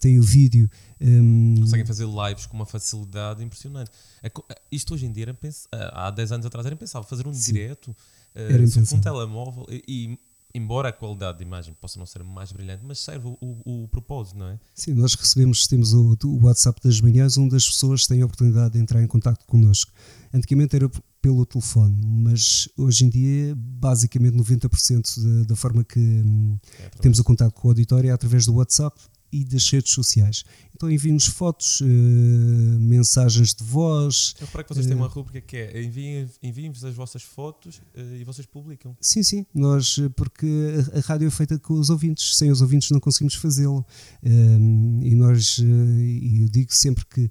tem 0.00 0.18
o 0.18 0.22
vídeo. 0.22 0.68
Um... 1.00 1.54
Conseguem 1.60 1.86
fazer 1.86 2.06
lives 2.06 2.44
com 2.44 2.56
uma 2.56 2.66
facilidade 2.66 3.42
impressionante. 3.42 3.90
É, 4.22 4.30
isto 4.70 4.92
hoje 4.94 5.06
em 5.06 5.12
dia, 5.12 5.32
penso, 5.32 5.68
há 5.72 6.10
10 6.10 6.32
anos 6.32 6.46
atrás, 6.46 6.66
era 6.66 6.74
impensável 6.74 7.08
fazer 7.08 7.26
um 7.26 7.32
Sim. 7.32 7.52
direto 7.52 7.96
com 8.88 8.96
um 8.96 9.00
telemóvel 9.00 9.66
e 9.70 10.18
embora 10.54 10.88
a 10.88 10.92
qualidade 10.92 11.38
de 11.38 11.44
imagem 11.44 11.74
possa 11.74 11.98
não 11.98 12.06
ser 12.06 12.22
mais 12.22 12.52
brilhante, 12.52 12.82
mas 12.84 12.98
serve 12.98 13.28
o, 13.28 13.38
o, 13.40 13.84
o 13.84 13.88
propósito, 13.88 14.38
não 14.38 14.48
é? 14.48 14.58
Sim, 14.74 14.94
nós 14.94 15.14
recebemos, 15.14 15.66
temos 15.66 15.92
o, 15.92 16.16
o, 16.24 16.44
WhatsApp 16.44 16.80
das 16.82 17.00
manhãs, 17.00 17.38
onde 17.38 17.56
as 17.56 17.66
pessoas 17.66 18.06
têm 18.06 18.22
a 18.22 18.24
oportunidade 18.24 18.74
de 18.74 18.80
entrar 18.80 19.02
em 19.02 19.06
contato 19.06 19.44
connosco. 19.46 19.92
Antigamente 20.32 20.76
era 20.76 20.90
pelo 21.20 21.46
telefone, 21.46 21.96
mas 22.04 22.68
hoje 22.76 23.04
em 23.04 23.08
dia, 23.08 23.54
basicamente 23.56 24.36
90% 24.36 25.22
da, 25.22 25.44
da 25.44 25.56
forma 25.56 25.84
que 25.84 26.00
hum, 26.00 26.58
é, 26.80 26.88
temos 27.00 27.18
o 27.18 27.24
contato 27.24 27.52
com 27.54 27.68
o 27.68 27.70
auditório 27.70 28.10
é 28.10 28.12
através 28.12 28.46
do 28.46 28.54
WhatsApp 28.54 29.00
e 29.32 29.44
das 29.44 29.68
redes 29.70 29.92
sociais. 29.92 30.44
Então 30.74 30.90
enviem-nos 30.90 31.26
fotos, 31.26 31.80
uh, 31.80 31.84
mensagens 31.84 33.54
de 33.54 33.62
voz. 33.62 34.34
Eu 34.40 34.46
reparei 34.46 34.64
que 34.64 34.74
vocês 34.74 34.86
uh, 34.86 34.88
têm 34.88 34.98
uma 34.98 35.06
rubrica 35.06 35.40
que 35.40 35.56
é 35.56 35.82
enviem-vos 36.42 36.84
as 36.84 36.94
vossas 36.94 37.22
fotos 37.22 37.76
uh, 37.76 38.16
e 38.16 38.24
vocês 38.24 38.46
publicam. 38.46 38.96
Sim, 39.00 39.22
sim, 39.22 39.46
nós, 39.54 40.00
porque 40.16 40.46
a, 40.92 40.98
a, 40.98 41.00
rádio 41.00 41.28
é 41.28 41.30
feita 41.30 41.56
com 41.58 41.74
os 41.74 41.88
ouvintes, 41.88 42.36
sem 42.36 42.50
os 42.50 42.60
ouvintes 42.60 42.90
não 42.90 42.98
conseguimos 42.98 43.34
fazê-lo. 43.34 43.86
e 44.24 45.14
nós, 45.14 45.58
eu 45.58 46.48
digo 46.48 46.74
sempre 46.74 47.04
que 47.06 47.30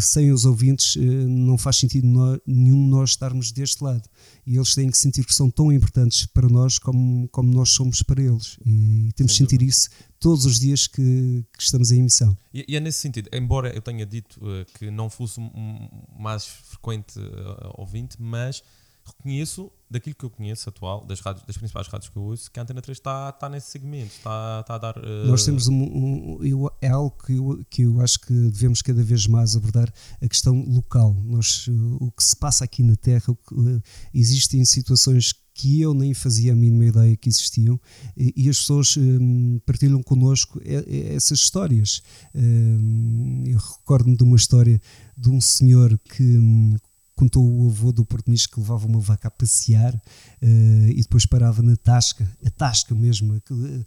sem 0.00 0.30
os 0.30 0.44
ouvintes 0.44 0.96
não 1.26 1.58
faz 1.58 1.76
sentido 1.76 2.06
nenhum 2.46 2.86
nós 2.86 3.10
estarmos 3.10 3.50
deste 3.50 3.82
lado. 3.82 4.08
E 4.46 4.56
eles 4.56 4.74
têm 4.74 4.90
que 4.90 4.98
sentir 4.98 5.24
que 5.24 5.34
são 5.34 5.50
tão 5.50 5.72
importantes 5.72 6.26
para 6.26 6.48
nós 6.48 6.78
como, 6.78 7.28
como 7.28 7.52
nós 7.52 7.70
somos 7.70 8.02
para 8.02 8.22
eles. 8.22 8.58
E, 8.64 9.08
e 9.08 9.12
temos 9.12 9.32
que 9.32 9.38
sentir 9.38 9.62
isso 9.62 9.88
todos 10.22 10.46
os 10.46 10.60
dias 10.60 10.86
que, 10.86 11.44
que 11.52 11.62
estamos 11.62 11.90
em 11.90 11.98
emissão. 11.98 12.38
E, 12.54 12.64
e, 12.68 12.76
é 12.76 12.80
nesse 12.80 13.00
sentido, 13.00 13.28
embora 13.32 13.74
eu 13.74 13.82
tenha 13.82 14.06
dito 14.06 14.38
uh, 14.40 14.64
que 14.78 14.88
não 14.88 15.10
fosse 15.10 15.40
um 15.40 15.88
mais 16.16 16.46
frequente 16.46 17.18
uh, 17.18 17.74
ouvinte, 17.76 18.16
mas 18.20 18.62
reconheço, 19.04 19.68
daquilo 19.90 20.14
que 20.14 20.24
eu 20.24 20.30
conheço 20.30 20.68
atual, 20.68 21.04
das, 21.04 21.18
rádios, 21.18 21.44
das 21.44 21.56
principais 21.56 21.88
rádios 21.88 22.08
que 22.08 22.16
eu 22.16 22.22
ouço, 22.22 22.48
que 22.48 22.60
a 22.60 22.62
Antena 22.62 22.80
3 22.80 22.96
está, 22.96 23.30
está 23.30 23.48
nesse 23.48 23.68
segmento, 23.70 24.12
está, 24.14 24.60
está 24.60 24.74
a 24.76 24.78
dar. 24.78 24.96
Uh... 24.96 25.26
Nós 25.26 25.44
temos 25.44 25.66
um, 25.66 25.74
um, 25.74 26.44
eu, 26.44 26.70
é 26.80 26.88
algo 26.88 27.10
que 27.10 27.32
eu, 27.32 27.64
que 27.68 27.82
eu 27.82 28.00
acho 28.00 28.20
que 28.20 28.32
devemos 28.32 28.80
cada 28.80 29.02
vez 29.02 29.26
mais 29.26 29.56
abordar 29.56 29.92
a 30.20 30.28
questão 30.28 30.54
local. 30.68 31.16
Nós, 31.24 31.66
o 32.00 32.12
que 32.12 32.22
se 32.22 32.36
passa 32.36 32.64
aqui 32.64 32.84
na 32.84 32.94
Terra, 32.94 33.34
que, 33.48 33.82
existem 34.14 34.64
situações 34.64 35.34
que 35.54 35.80
eu 35.80 35.94
nem 35.94 36.14
fazia 36.14 36.52
a 36.52 36.56
mínima 36.56 36.86
ideia 36.86 37.16
que 37.16 37.28
existiam 37.28 37.80
e, 38.16 38.32
e 38.36 38.48
as 38.48 38.58
pessoas 38.58 38.96
um, 38.96 39.58
partilham 39.66 40.02
connosco 40.02 40.60
essas 40.64 41.40
histórias. 41.40 42.02
Um, 42.34 43.44
eu 43.46 43.58
recordo-me 43.58 44.16
de 44.16 44.24
uma 44.24 44.36
história 44.36 44.80
de 45.16 45.28
um 45.28 45.40
senhor 45.40 45.98
que 45.98 46.22
um, 46.22 46.76
contou 47.14 47.44
o 47.44 47.68
avô 47.68 47.92
do 47.92 48.04
Portunis 48.04 48.46
que 48.46 48.58
levava 48.58 48.86
uma 48.86 48.98
vaca 48.98 49.28
a 49.28 49.30
passear 49.30 49.94
uh, 49.94 50.88
e 50.88 51.00
depois 51.02 51.26
parava 51.26 51.62
na 51.62 51.76
tasca, 51.76 52.28
a 52.44 52.50
tasca 52.50 52.94
mesmo, 52.94 53.34
uh, 53.34 53.84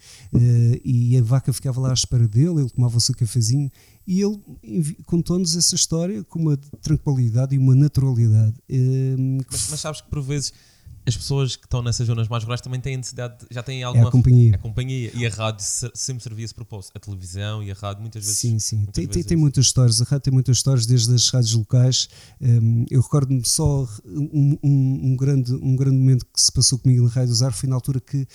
e 0.84 1.18
a 1.18 1.22
vaca 1.22 1.52
ficava 1.52 1.82
lá 1.82 1.90
à 1.90 1.94
espera 1.94 2.28
dele, 2.28 2.62
ele 2.62 2.70
tomava 2.70 2.98
o 2.98 3.02
seu 3.02 3.16
cafezinho 3.16 3.70
e 4.08 4.22
ele 4.22 4.40
contou-nos 5.06 5.56
essa 5.56 5.76
história 5.76 6.24
com 6.24 6.40
uma 6.40 6.58
tranquilidade 6.82 7.56
e 7.56 7.58
uma 7.58 7.76
naturalidade. 7.76 8.56
Uh, 8.70 9.44
mas, 9.52 9.70
mas 9.70 9.80
sabes 9.80 10.02
que 10.02 10.10
por 10.10 10.22
vezes 10.22 10.54
as 11.06 11.16
pessoas 11.16 11.56
que 11.56 11.66
estão 11.66 11.84
nessas 11.84 12.08
zonas 12.08 12.28
mais 12.28 12.44
rurais 12.44 12.62
também 12.62 12.80
têm 12.80 12.98
necessidade, 12.98 13.46
já 13.52 13.62
têm 13.62 13.84
alguma. 13.84 14.06
É 14.06 14.08
a 14.08 14.12
companhia. 14.12 14.56
A 14.56 14.58
companhia. 14.58 15.12
E 15.14 15.26
a 15.26 15.30
rádio 15.30 15.64
sempre 15.94 16.24
servia 16.24 16.46
esse 16.46 16.54
propósito. 16.54 16.92
A 16.96 17.00
televisão 17.00 17.62
e 17.62 17.72
a 17.72 17.76
rádio 17.76 18.02
muitas 18.02 18.24
vezes. 18.24 18.40
Sim, 18.40 18.58
sim. 18.58 18.78
Muitas 18.78 18.96
tem, 18.96 19.08
tem, 19.08 19.24
tem, 19.24 19.38
muitas 19.38 19.66
histórias. 19.66 20.02
A 20.02 20.06
rádio 20.06 20.22
tem 20.22 20.34
muitas 20.34 20.58
histórias, 20.58 20.86
desde 20.86 21.14
as 21.14 21.30
rádios 21.30 21.54
locais. 21.54 22.10
Um, 22.42 22.86
eu 22.90 23.02
recordo-me 23.02 23.46
só 23.46 23.88
um, 24.06 24.58
um, 24.64 25.00
um, 25.12 25.16
grande, 25.16 25.54
um 25.54 25.76
grande 25.76 25.98
momento 25.98 26.26
que 26.26 26.42
se 26.42 26.52
passou 26.52 26.80
comigo 26.80 27.04
na 27.04 27.10
Rádio 27.10 27.32
Usar. 27.32 27.52
Foi 27.52 27.70
na 27.70 27.76
altura 27.76 28.00
que 28.00 28.28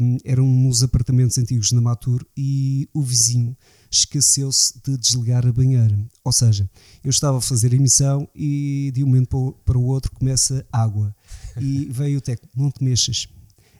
um, 0.00 0.18
eram 0.24 0.46
nos 0.46 0.82
apartamentos 0.82 1.36
antigos 1.38 1.72
na 1.72 1.80
Matur 1.80 2.24
e 2.36 2.88
o 2.94 3.02
vizinho 3.02 3.56
esqueceu-se 3.98 4.74
de 4.84 4.96
desligar 4.96 5.46
a 5.46 5.52
banheira. 5.52 5.98
Ou 6.24 6.32
seja, 6.32 6.68
eu 7.02 7.10
estava 7.10 7.38
a 7.38 7.40
fazer 7.40 7.72
a 7.72 7.76
emissão 7.76 8.28
e 8.34 8.90
de 8.94 9.02
um 9.02 9.06
momento 9.06 9.56
para 9.64 9.78
o 9.78 9.84
outro 9.84 10.10
começa 10.12 10.66
água. 10.72 11.14
E 11.60 11.86
veio 11.92 12.18
o 12.18 12.20
técnico: 12.20 12.52
não 12.56 12.70
te 12.70 12.82
mexas, 12.82 13.28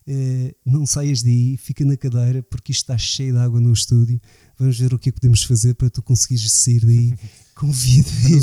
uh, 0.07 0.57
não 0.65 0.87
saias 0.87 1.23
daí, 1.23 1.57
fica 1.57 1.85
na 1.85 1.97
cadeira 1.97 2.43
porque 2.43 2.73
isto 2.73 2.83
está 2.83 2.99
cheio 2.99 3.35
de 3.35 3.39
água 3.39 3.61
no 3.61 3.73
estúdio. 3.73 4.21
Vamos 4.59 4.79
ver 4.79 4.95
o 4.95 4.99
que 4.99 5.09
é 5.09 5.13
que 5.13 5.21
podemos 5.21 5.43
fazer 5.45 5.75
para 5.75 5.91
tu 5.91 6.03
conseguires 6.03 6.51
sair 6.53 6.85
daí 6.85 7.15
com 7.57 7.73
vida. 7.73 8.09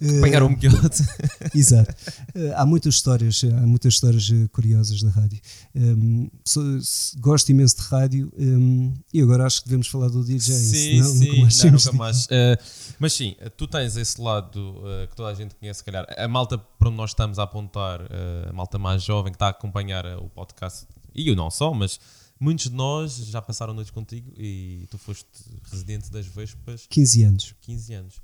Apanhar 0.18 0.44
um 0.44 0.54
guiote. 0.54 1.02
Exato. 1.54 1.92
Uh, 2.34 2.54
há 2.54 2.64
muitas 2.64 2.94
histórias, 2.94 3.42
há 3.44 3.66
muitas 3.66 3.94
histórias 3.94 4.28
uh, 4.30 4.48
curiosas 4.50 5.02
da 5.02 5.10
rádio. 5.10 5.40
Um, 5.74 6.30
so, 6.44 6.62
gosto 7.18 7.50
imenso 7.50 7.76
de 7.76 7.82
rádio 7.82 8.32
um, 8.38 8.94
e 9.12 9.20
agora 9.20 9.44
acho 9.44 9.62
que 9.62 9.68
devemos 9.68 9.88
falar 9.88 10.08
do 10.08 10.24
DJ. 10.24 10.40
Sim, 10.40 11.02
senão, 11.02 11.10
sim, 11.10 11.26
nunca 11.26 11.36
mais. 11.42 11.64
Não, 11.64 11.70
nunca 11.72 11.92
mais. 11.92 12.24
Uh, 12.26 12.96
mas 13.00 13.12
sim, 13.12 13.36
tu 13.56 13.66
tens 13.66 13.96
esse 13.96 14.20
lado 14.20 14.74
que 15.08 15.16
toda 15.16 15.30
a 15.30 15.34
gente 15.34 15.54
conhece, 15.56 15.78
se 15.78 15.84
calhar. 15.84 16.06
A 16.16 16.28
malta 16.28 16.56
para 16.56 16.88
onde 16.88 16.96
nós 16.96 17.10
estamos 17.10 17.38
a 17.38 17.42
apontar, 17.42 18.00
a 18.48 18.52
malta 18.52 18.78
mais 18.78 19.02
jovem 19.02 19.32
que 19.32 19.36
está 19.36 19.46
a 19.46 19.50
acompanhar 19.50 20.04
o 20.18 20.28
podcast, 20.28 20.86
e 21.14 21.28
eu 21.28 21.34
não 21.34 21.50
só, 21.50 21.72
mas 21.72 21.98
Muitos 22.40 22.68
de 22.68 22.74
nós 22.74 23.16
já 23.26 23.42
passaram 23.42 23.74
noites 23.74 23.90
contigo 23.90 24.32
e 24.38 24.86
tu 24.90 24.96
foste 24.96 25.26
residente 25.70 26.10
das 26.10 26.26
Vespas. 26.26 26.86
15 26.88 27.22
anos. 27.24 27.54
15 27.60 27.94
anos. 27.94 28.14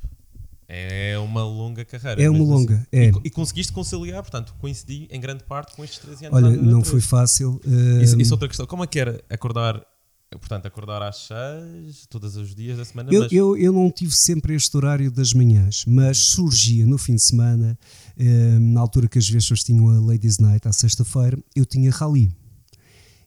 É 0.67 1.17
uma 1.19 1.45
longa 1.45 1.85
carreira. 1.85 2.21
É 2.21 2.29
uma 2.29 2.43
longa, 2.43 2.75
assim. 2.77 2.87
é. 2.93 3.11
E, 3.11 3.13
e, 3.25 3.31
conseguiste 3.31 3.73
conciliar, 3.73 4.23
portanto, 4.23 4.55
coincidi 4.59 5.07
em 5.11 5.21
grande 5.21 5.45
parte 5.45 5.77
com 5.77 5.85
estes 5.85 5.99
13 6.01 6.27
anos. 6.27 6.43
Olha, 6.43 6.57
não 6.57 6.83
foi 6.83 7.01
fácil. 7.01 7.61
Uh... 7.65 8.03
Isso, 8.03 8.19
isso 8.21 8.33
é 8.33 8.35
outra 8.35 8.49
questão. 8.49 8.67
Como 8.67 8.83
é 8.83 8.87
que 8.87 8.99
era 8.99 9.23
acordar 9.29 9.87
Portanto, 10.31 10.67
acordar 10.67 11.01
às 11.03 11.29
6 11.29 12.07
todos 12.11 12.37
os 12.37 12.55
dias 12.55 12.77
da 12.77 12.85
semana. 12.85 13.13
Eu, 13.13 13.23
mas... 13.23 13.33
eu, 13.33 13.57
eu 13.57 13.73
não 13.73 13.91
tive 13.91 14.13
sempre 14.13 14.55
este 14.55 14.77
horário 14.77 15.11
das 15.11 15.33
manhãs, 15.33 15.85
mas 15.87 16.19
surgia 16.19 16.85
no 16.85 16.99
fim 16.99 17.15
de 17.15 17.23
semana, 17.23 17.79
eh, 18.19 18.59
na 18.59 18.81
altura 18.81 19.09
que 19.09 19.19
as 19.19 19.29
vespas 19.29 19.63
tinham 19.63 19.89
a 19.89 20.01
Ladies 20.01 20.39
Night, 20.39 20.67
à 20.67 20.73
sexta-feira, 20.73 21.39
eu 21.55 21.65
tinha 21.65 21.91
rally 21.93 22.35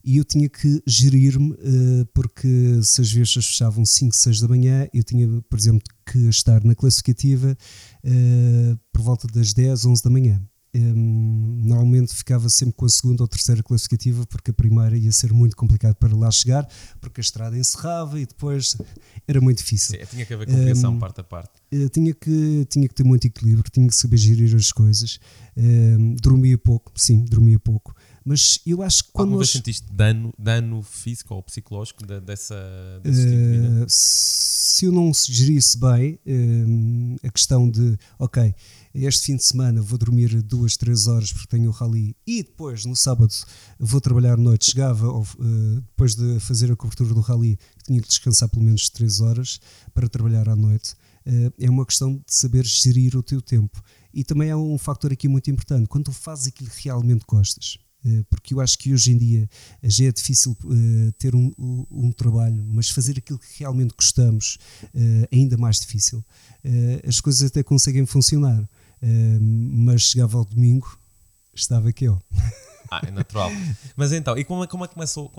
e 0.04 0.18
eu 0.18 0.24
tinha 0.24 0.48
que 0.48 0.82
gerir-me, 0.88 1.52
uh, 1.52 2.06
porque 2.14 2.80
se 2.84 3.02
as 3.02 3.12
vestas 3.12 3.46
fechavam 3.46 3.86
5, 3.86 4.16
6 4.16 4.40
da 4.40 4.48
manhã, 4.48 4.88
eu 4.94 5.04
tinha, 5.04 5.28
por 5.50 5.60
exemplo, 5.60 5.82
que 6.06 6.18
estar 6.30 6.64
na 6.64 6.76
classificativa 6.76 7.58
uh, 8.04 8.80
por 8.92 9.02
volta 9.02 9.28
das 9.28 9.54
10, 9.54 9.86
11 9.86 10.04
da 10.04 10.10
manhã. 10.10 10.42
Ehm, 10.72 11.64
normalmente 11.66 12.14
ficava 12.14 12.48
sempre 12.48 12.76
com 12.76 12.86
a 12.86 12.90
segunda 12.90 13.24
ou 13.24 13.28
terceira 13.28 13.64
classificativa, 13.64 14.26
porque 14.28 14.52
a 14.52 14.54
primeira 14.54 14.96
ia 14.96 15.12
ser 15.12 15.34
muito 15.34 15.56
complicado 15.56 15.96
para 15.96 16.16
lá 16.16 16.30
chegar, 16.30 16.68
porque 17.02 17.20
a 17.20 17.24
estrada 17.24 17.58
encerrava 17.58 18.20
e 18.20 18.26
depois 18.26 18.78
era 19.28 19.42
muito 19.42 19.58
difícil. 19.58 20.00
Sim, 20.00 20.06
tinha 20.06 20.26
que 20.26 20.34
haver 20.34 20.48
compreensão 20.48 20.92
um, 20.92 20.94
ehm, 20.94 21.00
parte 21.00 21.22
a 21.22 21.24
parte. 21.24 21.52
Uh, 21.74 21.90
tinha, 21.90 22.14
que, 22.14 22.66
tinha 22.70 22.88
que 22.88 22.94
ter 22.94 23.04
muito 23.04 23.26
equilíbrio, 23.26 23.66
tinha 23.72 23.88
que 23.88 23.96
saber 23.96 24.18
gerir 24.18 24.56
as 24.56 24.72
coisas. 24.72 25.20
Um, 25.58 25.64
ehm, 25.64 26.16
dormia 26.22 26.58
pouco, 26.58 26.92
sim, 26.96 27.26
dormia 27.26 27.60
pouco 27.60 27.96
Mas 28.30 28.60
eu 28.64 28.84
acho 28.84 29.06
que 29.06 29.12
quando. 29.12 29.30
Alguma 29.30 29.40
nós... 29.40 29.50
sentiste 29.50 29.92
dano, 29.92 30.32
dano 30.38 30.84
físico 30.84 31.34
ou 31.34 31.42
psicológico 31.42 32.06
dessa, 32.06 32.56
desse 33.04 33.26
tipo? 33.26 33.82
Eh, 33.82 33.86
se 33.88 34.86
eu 34.86 34.92
não 34.92 35.12
se 35.12 35.34
gerisse 35.34 35.76
bem, 35.80 36.20
uh, 36.28 37.28
a 37.28 37.32
questão 37.32 37.68
de, 37.68 37.98
ok, 38.20 38.54
este 38.94 39.26
fim 39.26 39.36
de 39.36 39.44
semana 39.44 39.82
vou 39.82 39.98
dormir 39.98 40.44
duas, 40.44 40.78
três 40.78 41.08
horas 41.08 41.34
porque 41.34 41.48
tenho 41.48 41.72
o 41.72 41.74
rally 41.74 42.16
e 42.28 42.44
depois 42.44 42.86
no 42.86 42.96
sábado 42.96 43.34
vou 43.80 44.00
trabalhar 44.00 44.34
à 44.34 44.38
noite. 44.38 44.70
Chegava 44.70 45.12
uh, 45.12 45.26
depois 45.88 46.14
de 46.14 46.40
fazer 46.40 46.72
a 46.72 46.76
cobertura 46.76 47.16
do 47.16 47.22
rally, 47.22 47.58
tinha 47.84 48.00
que 48.00 48.08
descansar 48.08 48.48
pelo 48.48 48.64
menos 48.64 48.92
três 48.92 49.22
horas 49.22 49.60
para 49.92 50.08
trabalhar 50.08 50.48
à 50.48 50.56
noite. 50.56 50.94
Uh, 51.26 51.52
é 51.58 51.68
uma 51.68 51.84
questão 51.84 52.14
de 52.14 52.24
saber 52.28 52.64
gerir 52.64 53.18
o 53.18 53.24
teu 53.24 53.42
tempo. 53.42 53.82
E 54.14 54.24
também 54.24 54.52
há 54.52 54.58
um 54.58 54.78
fator 54.78 55.12
aqui 55.12 55.28
muito 55.28 55.50
importante: 55.50 55.88
quando 55.88 56.06
tu 56.06 56.12
fazes 56.12 56.46
aquilo 56.46 56.70
que 56.70 56.84
realmente 56.84 57.26
gostas. 57.28 57.80
Uh, 58.06 58.24
porque 58.30 58.54
eu 58.54 58.62
acho 58.62 58.78
que 58.78 58.94
hoje 58.94 59.12
em 59.12 59.18
dia 59.18 59.50
já 59.84 60.06
é 60.06 60.12
difícil 60.12 60.56
ter 61.18 61.36
um, 61.36 61.52
um, 61.58 61.86
um, 61.92 62.12
trabalho, 62.12 62.64
mas 62.66 62.90
fazer 62.90 63.18
aquilo 63.18 63.38
que 63.38 63.60
realmente 63.60 63.94
gostamos 63.96 64.58
é 64.94 65.36
ainda 65.36 65.58
mais 65.58 65.80
difícil. 65.80 66.24
as 67.08 67.20
coisas 67.20 67.50
até 67.50 67.62
conseguem 67.62 68.06
funcionar 68.06 68.68
mas 69.42 70.02
chegava 70.02 70.38
ao 70.38 70.46
domingo, 70.46 71.00
estava 71.54 71.90
aqui, 71.90 72.08
ó. 72.08 72.18
Ah, 72.92 73.02
é 73.06 73.12
natural. 73.12 73.52
Mas 73.96 74.12
então, 74.12 74.38
e 74.38 74.44
como, 74.44 74.64
é, 74.64 74.68
como 74.68 74.84
é 74.84 74.88
que 74.88 74.96
começou? 74.96 75.32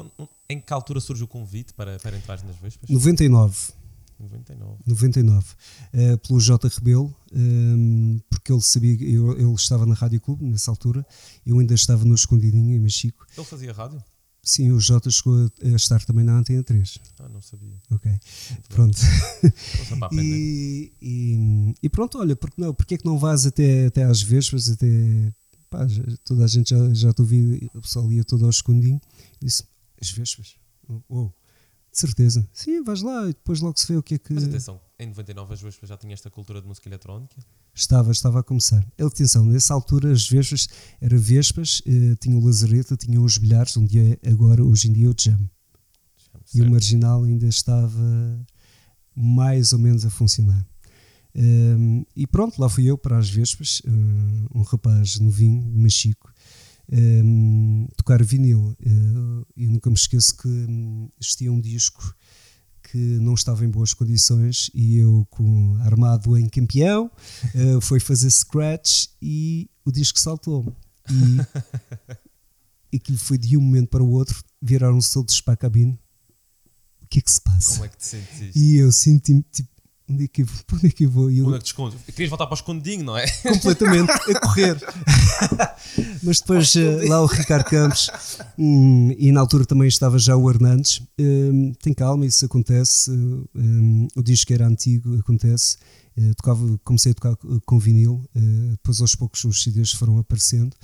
Em 0.49 0.61
que 0.61 0.73
altura 0.73 1.01
surge 1.01 1.25
o 1.25 1.27
convite 1.27 1.75
para, 1.75 1.99
para 1.99 2.17
entrar 2.17 2.41
nas 2.45 2.57
Vespas? 2.57 2.89
99. 2.89 3.73
99. 4.21 4.79
99. 4.87 5.55
Uh, 5.93 6.19
pelo 6.19 6.41
J. 6.41 6.69
Rebelo, 6.69 7.15
um, 7.33 8.21
porque 8.29 8.53
ele 8.53 8.61
sabia, 8.61 8.95
eu, 9.03 9.33
ele 9.33 9.55
estava 9.55 9.87
na 9.87 9.95
Rádio 9.95 10.21
Clube 10.21 10.45
nessa 10.45 10.71
altura, 10.71 11.05
eu 11.45 11.59
ainda 11.59 11.75
estava 11.75 12.05
no 12.05 12.15
Escondidinho, 12.15 12.77
em 12.77 12.79
Mexico. 12.79 13.27
Ele 13.37 13.47
fazia 13.47 13.73
rádio? 13.73 14.03
Sim, 14.43 14.73
o 14.73 14.81
Jota 14.81 15.11
chegou 15.11 15.51
a 15.63 15.69
estar 15.69 16.03
também 16.05 16.25
na 16.25 16.39
Antena 16.39 16.63
3. 16.63 16.99
Ah, 17.19 17.29
não 17.29 17.43
sabia. 17.43 17.81
Ok, 17.91 18.11
Muito 18.11 18.69
pronto. 18.71 18.99
e, 20.13 20.93
e, 21.01 21.75
e, 21.83 21.89
pronto, 21.91 22.19
olha, 22.19 22.35
porque 22.35 22.61
não, 22.61 22.73
porque 22.73 22.95
é 22.95 22.99
que 22.99 23.05
não 23.05 23.19
vais 23.19 23.45
até, 23.45 23.87
até 23.87 24.03
às 24.03 24.23
Vespas, 24.23 24.71
até, 24.71 24.87
pá, 25.69 25.87
já, 25.87 26.03
toda 26.25 26.45
a 26.45 26.47
gente 26.47 26.71
já, 26.71 26.95
já 26.95 27.13
te 27.13 27.21
ouviu, 27.21 27.59
o 27.75 27.83
pessoal 27.83 28.11
ia 28.11 28.25
todo 28.25 28.45
ao 28.45 28.51
escondinho, 28.51 29.01
disse, 29.41 29.63
as 30.01 30.11
Vespas? 30.11 30.57
Oh, 31.09 31.31
de 31.93 31.99
certeza. 31.99 32.49
Sim, 32.53 32.83
vais 32.83 33.03
lá 33.03 33.25
e 33.25 33.33
depois 33.33 33.61
logo 33.61 33.79
se 33.79 33.87
vê 33.93 33.99
o 33.99 34.03
que 34.03 34.15
é 34.15 34.19
que... 34.19 34.33
Mas 34.33 34.45
atenção, 34.45 34.81
em 34.99 35.07
99 35.09 35.55
as 35.55 35.61
Vespas 35.61 35.89
já 35.89 35.97
tinha 35.97 36.15
esta 36.15 36.31
cultura 36.31 36.61
de 36.61 36.69
música 36.69 36.89
eletrónica? 36.89 37.37
Estava, 37.75 38.13
estava 38.13 38.41
a 38.41 38.43
começar. 38.43 38.87
Atenção, 38.99 39.45
nessa 39.45 39.75
altura 39.75 40.13
as 40.13 40.29
Vespas, 40.29 40.69
era 41.01 41.17
Vespas, 41.17 41.83
eh, 41.87 42.15
tinha 42.21 42.37
o 42.37 42.45
Lazareto, 42.45 42.97
tinha 42.97 43.21
os 43.21 43.39
bilhares, 43.39 43.77
um 43.77 43.85
dia, 43.85 44.19
agora, 44.27 44.65
hoje 44.65 44.89
em 44.89 44.93
dia 44.93 45.11
o 45.11 45.15
Jam. 45.19 45.39
E 46.55 46.63
o 46.63 46.71
Marginal 46.71 47.23
ainda 47.25 47.47
estava 47.47 48.47
mais 49.15 49.73
ou 49.73 49.79
menos 49.79 50.05
a 50.05 50.11
funcionar. 50.11 50.67
Um, 51.35 51.41
ehm, 51.43 52.03
e 52.17 52.27
pronto, 52.27 52.61
lá 52.61 52.69
fui 52.69 52.87
eu 52.87 52.99
para 52.99 53.19
as 53.19 53.31
Vespas, 53.31 53.83
um, 53.87 54.47
um 54.55 54.63
rapaz 54.63 55.19
novinho, 55.21 55.63
Machico, 55.63 56.30
um, 56.93 56.97
ehm, 56.97 57.89
tocar 57.97 58.23
vinil. 58.23 58.77
Uh, 58.81 59.47
eu 59.57 59.71
nunca 59.71 59.91
me 59.91 59.97
esqueço 59.97 60.37
que 60.37 60.49
um, 60.49 61.11
existia 61.21 61.53
um 61.53 61.61
disco 61.61 62.15
que 62.91 62.99
não 62.99 63.35
estava 63.35 63.65
em 63.65 63.71
boas 63.71 63.95
condições 63.95 64.71
e 64.75 64.97
eu, 64.97 65.27
com, 65.31 65.77
armado 65.83 66.37
em 66.37 66.49
campeão, 66.49 67.11
uh, 67.55 67.81
foi 67.81 68.01
fazer 68.01 68.31
scratch 68.31 69.07
e 69.23 69.71
o 69.85 69.93
disco 69.93 70.19
saltou-me. 70.19 70.73
E 72.93 72.97
aquilo 72.97 73.19
foi 73.19 73.39
de 73.39 73.57
um 73.57 73.61
momento 73.61 73.89
para 73.89 74.03
o 74.03 74.11
outro, 74.11 74.43
viraram-se 74.61 75.13
todos 75.13 75.41
para 75.41 75.55
a 75.55 75.57
cabine. 75.57 75.99
O 77.03 77.07
que 77.07 77.19
é 77.19 77.23
que 77.23 77.31
se 77.31 77.41
passa? 77.41 77.73
Como 77.73 77.85
é 77.85 77.89
que 77.89 77.97
te 77.97 78.07
sentiste? 78.07 78.59
E 78.59 78.77
eu 78.77 78.93
senti-me 78.93 79.45
tipo, 79.53 79.70
onde 80.11 80.25
é 80.25 80.29
que 80.29 80.43
eu 80.43 80.47
vou? 80.47 80.65
Onde 80.73 80.87
é 80.87 80.91
que 80.91 81.05
eu 81.05 81.11
vou? 81.11 81.31
Eu, 81.31 81.47
onde 81.47 81.57
é 81.57 81.59
que 81.59 81.65
te 81.65 81.69
escondes? 81.69 81.99
Querias 82.03 82.29
voltar 82.29 82.47
para 82.47 82.55
o 82.55 82.57
escondinho, 82.57 83.05
não 83.05 83.17
é? 83.17 83.27
Completamente, 83.43 84.11
a 84.11 84.41
correr. 84.41 84.77
Mas 86.23 86.41
depois 86.41 86.75
uh, 86.75 87.09
lá 87.09 87.23
o 87.23 87.27
Ricardo 87.27 87.65
Campos, 87.65 88.11
um, 88.59 89.15
e 89.17 89.31
na 89.31 89.41
altura 89.41 89.65
também 89.65 89.89
estava 89.89 90.19
já 90.19 90.37
o 90.37 90.51
Hernandes. 90.51 91.03
Um, 91.19 91.73
tem 91.75 91.95
calma, 91.95 92.27
isso 92.27 92.45
acontece. 92.45 93.11
Um, 93.11 94.09
o 94.17 94.23
disco 94.23 94.53
era 94.53 94.67
antigo, 94.67 95.19
acontece. 95.19 95.77
Uh, 96.17 96.35
tocava, 96.35 96.79
comecei 96.85 97.13
a 97.13 97.15
tocar 97.15 97.37
com 97.65 97.79
vinil, 97.79 98.25
uh, 98.35 98.71
depois 98.73 99.01
aos 99.01 99.15
poucos 99.15 99.45
os 99.45 99.63
CDs 99.63 99.93
foram 99.93 100.19
aparecendo. 100.19 100.77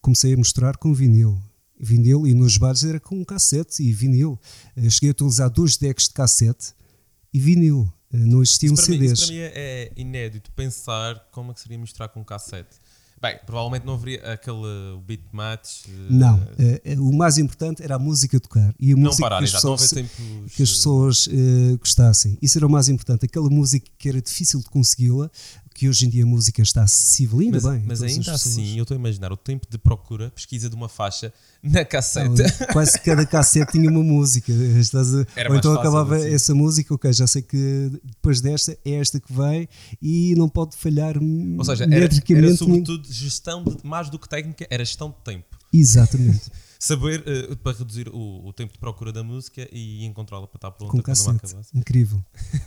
comecei 0.00 0.34
a 0.34 0.36
mostrar 0.36 0.76
com 0.76 0.92
vinil 0.92 1.38
vinil 1.78 2.26
e 2.26 2.32
nos 2.32 2.56
bares 2.56 2.84
era 2.84 2.98
com 2.98 3.22
cassete 3.22 3.82
e 3.82 3.92
vinil. 3.92 4.40
cheguei 4.88 5.10
a 5.10 5.12
utilizar 5.12 5.50
dois 5.50 5.76
decks 5.76 6.08
de 6.08 6.14
cassete 6.14 6.72
e 7.34 7.38
vinil. 7.38 7.86
Não 8.16 8.42
existiam 8.42 8.74
isso 8.74 8.84
CDs. 8.84 9.00
Mim, 9.00 9.12
isso 9.12 9.26
para 9.26 9.34
mim 9.34 9.40
é, 9.40 9.52
é 9.54 9.92
inédito 9.96 10.50
pensar 10.52 11.28
como 11.30 11.50
é 11.50 11.54
que 11.54 11.60
seria 11.60 11.78
misturar 11.78 12.08
com 12.08 12.24
cassete. 12.24 12.76
Bem, 13.20 13.38
provavelmente 13.46 13.86
não 13.86 13.94
haveria 13.94 14.20
aquele 14.30 15.00
beat 15.06 15.22
match. 15.32 15.86
Eh, 15.88 15.90
não, 16.10 16.36
uh, 16.36 17.08
o 17.08 17.16
mais 17.16 17.38
importante 17.38 17.82
era 17.82 17.94
a 17.94 17.98
música 17.98 18.38
tocar 18.38 18.74
e 18.78 18.92
a 18.92 18.94
não 18.94 19.04
música 19.04 19.22
parar, 19.22 19.38
que, 19.38 19.44
as 19.44 19.52
pessoas, 19.52 19.90
tempos... 19.90 20.52
que 20.54 20.62
as 20.62 20.70
pessoas 20.70 21.26
uh, 21.26 21.78
gostassem. 21.78 22.36
Isso 22.42 22.58
era 22.58 22.66
o 22.66 22.70
mais 22.70 22.90
importante. 22.90 23.24
Aquela 23.24 23.48
música 23.48 23.86
que 23.96 24.08
era 24.10 24.20
difícil 24.20 24.60
de 24.60 24.66
consegui-la, 24.66 25.30
que 25.76 25.90
hoje 25.90 26.06
em 26.06 26.08
dia 26.08 26.22
a 26.22 26.26
música 26.26 26.62
está 26.62 26.82
acessível, 26.84 27.38
ainda 27.38 27.60
mas, 27.60 27.64
bem. 27.64 27.84
Mas 27.86 28.02
ainda 28.02 28.32
assim, 28.32 28.78
eu 28.78 28.82
estou 28.82 28.96
a 28.96 28.98
imaginar 28.98 29.30
o 29.30 29.36
tempo 29.36 29.66
de 29.68 29.76
procura, 29.76 30.30
pesquisa 30.30 30.70
de 30.70 30.74
uma 30.74 30.88
faixa 30.88 31.30
na 31.62 31.84
cassete. 31.84 32.30
Não, 32.30 32.66
quase 32.72 32.98
cada 33.00 33.26
cassete 33.26 33.72
tinha 33.72 33.90
uma 33.90 34.02
música. 34.02 34.50
Estás 34.80 35.14
a, 35.14 35.26
ou 35.50 35.56
então 35.56 35.74
acabava 35.74 36.16
assim. 36.16 36.34
essa 36.34 36.54
música, 36.54 36.94
ok, 36.94 37.12
já 37.12 37.26
sei 37.26 37.42
que 37.42 37.90
depois 38.02 38.40
desta 38.40 38.72
é 38.86 38.92
esta 38.92 39.20
que 39.20 39.30
vai 39.30 39.68
e 40.00 40.34
não 40.34 40.48
pode 40.48 40.74
falhar. 40.76 41.16
Ou 41.18 41.64
seja, 41.64 41.84
era, 41.84 42.06
era 42.06 42.56
sobretudo 42.56 43.06
gestão 43.12 43.62
de, 43.62 43.76
mais 43.84 44.08
do 44.08 44.18
que 44.18 44.26
técnica, 44.26 44.66
era 44.70 44.82
gestão 44.82 45.10
de 45.10 45.16
tempo. 45.22 45.58
Exatamente. 45.70 46.50
saber 46.78 47.20
uh, 47.20 47.56
para 47.56 47.76
reduzir 47.76 48.08
o, 48.08 48.46
o, 48.46 48.52
tempo 48.52 48.72
de 48.72 48.78
procura 48.78 49.12
da 49.12 49.22
música 49.22 49.68
e 49.72 50.04
encontrá-la 50.04 50.46
para 50.46 50.58
estar 50.58 50.70
pronta 50.70 50.92
Com 50.92 51.02
cassete. 51.02 51.54
Incrível. 51.74 52.22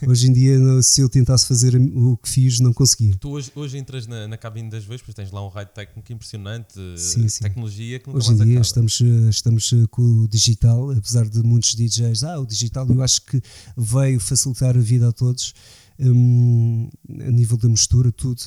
hoje 0.07 0.27
em 0.27 0.33
dia, 0.33 0.57
se 0.81 1.01
eu 1.01 1.09
tentasse 1.09 1.47
fazer 1.47 1.75
o 1.75 2.17
que 2.17 2.29
fiz, 2.29 2.59
não 2.59 2.73
conseguia. 2.73 3.15
Tu 3.15 3.29
hoje, 3.29 3.51
hoje 3.55 3.77
entras 3.77 4.07
na, 4.07 4.27
na 4.27 4.37
cabine 4.37 4.69
das 4.69 4.83
Vespas, 4.83 5.13
tens 5.15 5.31
lá 5.31 5.45
um 5.45 5.49
raio 5.49 5.67
técnico 5.67 6.11
impressionante, 6.11 6.73
sim, 6.97 7.27
sim. 7.27 7.43
tecnologia 7.43 7.99
que 7.99 8.09
Hoje 8.09 8.33
em 8.33 8.37
dia 8.37 8.59
estamos, 8.59 8.99
eh, 9.01 9.29
estamos 9.29 9.71
eh, 9.73 9.85
com 9.89 10.01
o 10.01 10.27
digital, 10.27 10.91
apesar 10.91 11.27
de 11.27 11.41
muitos 11.43 11.75
DJs, 11.75 12.23
ah, 12.23 12.39
o 12.39 12.45
digital 12.45 12.87
eu 12.89 13.01
acho 13.01 13.21
que 13.21 13.41
veio 13.77 14.19
facilitar 14.19 14.75
a 14.75 14.81
vida 14.81 15.09
a 15.09 15.11
todos. 15.11 15.53
Um, 16.01 16.89
a 17.09 17.29
nível 17.29 17.57
da 17.57 17.67
mistura, 17.67 18.09
tudo, 18.09 18.41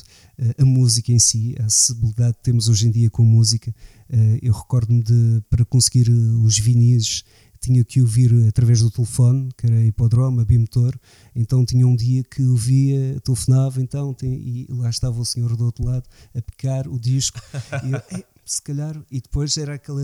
a 0.57 0.65
música 0.65 1.11
em 1.11 1.19
si, 1.19 1.55
a 1.59 1.65
acessibilidade 1.65 2.37
que 2.37 2.41
temos 2.41 2.67
hoje 2.67 2.87
em 2.87 2.91
dia 2.91 3.11
com 3.11 3.23
música, 3.23 3.69
eh, 3.69 4.02
eu 4.41 4.53
recordo-me 4.53 5.01
de, 5.01 5.41
para 5.49 5.65
conseguir 5.65 6.09
eh, 6.09 6.45
os 6.45 6.59
vinis, 6.59 7.23
tinha 7.59 7.83
que 7.83 8.01
ouvir 8.01 8.47
através 8.47 8.81
do 8.81 8.91
telefone, 8.91 9.49
que 9.57 9.65
era 9.65 9.81
hipodrome, 9.81 10.41
a 10.41 10.45
bimotor, 10.45 10.93
então 11.33 11.65
tinha 11.65 11.87
um 11.87 11.95
dia 11.95 12.21
que 12.23 12.43
ouvia, 12.43 13.19
telefonava, 13.21 13.81
então, 13.81 14.13
tem, 14.13 14.33
e 14.33 14.67
lá 14.69 14.89
estava 14.89 15.19
o 15.19 15.25
senhor 15.25 15.55
do 15.55 15.65
outro 15.65 15.85
lado 15.85 16.03
a 16.35 16.41
picar 16.41 16.87
o 16.87 16.99
disco, 16.99 17.39
e 17.85 17.91
eu, 17.91 17.97
é, 18.19 18.25
se 18.45 18.61
calhar, 18.61 19.01
e 19.09 19.21
depois 19.21 19.55
era 19.57 19.75
aquela 19.75 20.01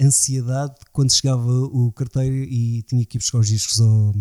ansiedade 0.00 0.74
quando 0.92 1.10
chegava 1.10 1.50
o 1.50 1.90
carteiro 1.92 2.36
e 2.36 2.82
tinha 2.82 3.04
que 3.06 3.16
ir 3.16 3.20
buscar 3.20 3.38
os 3.38 3.48
discos 3.48 3.80
ao, 3.80 4.14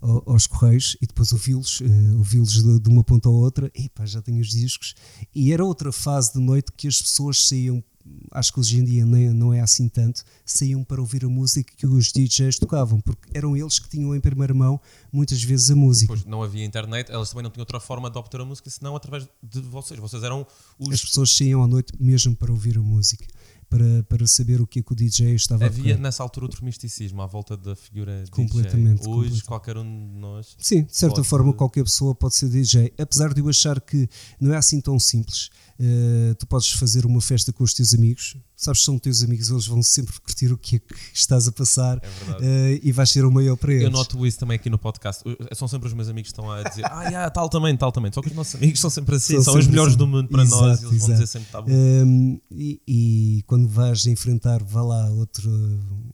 ao, 0.00 0.30
aos 0.30 0.46
correios 0.46 0.96
e 1.02 1.06
depois 1.06 1.32
ouvi-los, 1.32 1.80
uh, 1.80 2.16
ouvi-los 2.16 2.62
de, 2.62 2.80
de, 2.80 2.88
uma 2.88 3.04
ponta 3.04 3.28
à 3.28 3.32
outra, 3.32 3.70
e 3.74 3.90
pá, 3.90 4.06
já 4.06 4.22
tenho 4.22 4.40
os 4.40 4.48
discos, 4.48 4.94
e 5.34 5.52
era 5.52 5.62
outra 5.62 5.92
fase 5.92 6.32
de 6.32 6.40
noite 6.40 6.72
que 6.74 6.88
as 6.88 7.02
pessoas 7.02 7.46
saíam 7.46 7.84
acho 8.30 8.52
que 8.52 8.60
hoje 8.60 8.78
em 8.78 8.84
dia 8.84 9.04
nem, 9.04 9.30
não 9.30 9.52
é 9.52 9.60
assim 9.60 9.88
tanto, 9.88 10.22
saíam 10.44 10.84
para 10.84 11.00
ouvir 11.00 11.24
a 11.24 11.28
música 11.28 11.72
que 11.76 11.86
os 11.86 12.12
DJs 12.12 12.58
tocavam, 12.58 13.00
porque 13.00 13.36
eram 13.36 13.56
eles 13.56 13.78
que 13.78 13.88
tinham 13.88 14.14
em 14.14 14.20
primeira 14.20 14.52
mão 14.52 14.80
muitas 15.12 15.42
vezes 15.42 15.70
a 15.70 15.76
música. 15.76 16.14
Depois 16.14 16.30
não 16.30 16.42
havia 16.42 16.64
internet, 16.64 17.10
elas 17.10 17.30
também 17.30 17.44
não 17.44 17.50
tinham 17.50 17.62
outra 17.62 17.80
forma 17.80 18.10
de 18.10 18.18
obter 18.18 18.40
a 18.40 18.44
música 18.44 18.68
senão 18.70 18.94
através 18.94 19.26
de 19.42 19.60
vocês. 19.60 19.98
Vocês 19.98 20.22
eram 20.22 20.46
os. 20.78 20.92
As 20.92 21.00
pessoas 21.00 21.34
saíam 21.34 21.62
à 21.62 21.66
noite 21.66 21.92
mesmo 21.98 22.36
para 22.36 22.50
ouvir 22.50 22.76
a 22.78 22.82
música. 22.82 23.26
Para, 23.68 24.04
para 24.04 24.28
saber 24.28 24.60
o 24.60 24.66
que 24.66 24.78
é 24.78 24.82
que 24.82 24.92
o 24.92 24.94
DJ 24.94 25.34
estava 25.34 25.64
Havia 25.64 25.78
a 25.78 25.94
Havia 25.94 25.96
nessa 25.96 26.22
altura 26.22 26.46
outro 26.46 26.64
misticismo 26.64 27.20
à 27.20 27.26
volta 27.26 27.56
da 27.56 27.74
figura 27.74 28.22
completamente, 28.30 29.00
DJ. 29.00 29.12
Hoje 29.12 29.42
completamente. 29.42 29.44
qualquer 29.44 29.76
um 29.76 29.82
de 29.82 30.20
nós. 30.20 30.56
Sim, 30.56 30.84
de 30.84 30.96
certa 30.96 31.24
forma 31.24 31.52
qualquer 31.52 31.82
pessoa 31.82 32.14
pode 32.14 32.36
ser 32.36 32.48
DJ. 32.48 32.92
Apesar 32.96 33.34
de 33.34 33.40
eu 33.40 33.48
achar 33.48 33.80
que 33.80 34.08
não 34.40 34.54
é 34.54 34.56
assim 34.56 34.80
tão 34.80 35.00
simples 35.00 35.50
Uh, 35.78 36.34
tu 36.36 36.46
podes 36.46 36.70
fazer 36.70 37.04
uma 37.04 37.20
festa 37.20 37.52
com 37.52 37.62
os 37.62 37.74
teus 37.74 37.92
amigos, 37.92 38.34
sabes 38.56 38.80
que 38.80 38.86
são 38.86 38.98
teus 38.98 39.22
amigos, 39.22 39.50
eles 39.50 39.66
vão 39.66 39.82
sempre 39.82 40.18
curtir 40.20 40.50
o 40.50 40.56
que 40.56 40.76
é 40.76 40.78
que 40.78 40.94
estás 41.12 41.46
a 41.46 41.52
passar 41.52 41.98
é 42.40 42.78
uh, 42.78 42.80
e 42.82 42.92
vais 42.92 43.10
ser 43.10 43.26
o 43.26 43.30
maior 43.30 43.56
para 43.56 43.72
eles. 43.72 43.84
Eu 43.84 43.90
noto 43.90 44.26
isso 44.26 44.38
também 44.38 44.56
aqui 44.56 44.70
no 44.70 44.78
podcast. 44.78 45.22
São 45.54 45.68
sempre 45.68 45.88
os 45.88 45.92
meus 45.94 46.08
amigos 46.08 46.32
que 46.32 46.38
estão 46.38 46.50
a 46.50 46.62
dizer, 46.62 46.84
ah, 46.86 47.04
yeah, 47.04 47.30
tal 47.30 47.50
também, 47.50 47.76
tal 47.76 47.92
também. 47.92 48.10
Só 48.10 48.22
que 48.22 48.28
os 48.28 48.34
nossos 48.34 48.54
amigos 48.54 48.80
são 48.80 48.88
sempre 48.88 49.16
assim, 49.16 49.34
são, 49.34 49.52
são 49.52 49.58
os 49.58 49.66
melhores 49.66 49.90
assim. 49.90 49.98
do 49.98 50.06
mundo 50.06 50.28
para 50.28 50.42
exato, 50.42 50.62
nós, 50.62 50.82
eles 50.82 50.92
exato. 50.92 51.06
vão 51.06 51.12
dizer 51.12 51.26
sempre 51.26 51.44
que 51.44 51.48
está 51.48 51.62
bom. 51.62 51.70
Um, 51.70 52.40
e, 52.50 52.80
e, 52.88 53.44
quando 53.46 53.68
vais 53.68 54.06
enfrentar, 54.06 54.62
vá 54.64 54.82
lá, 54.82 55.10
outro, 55.10 55.50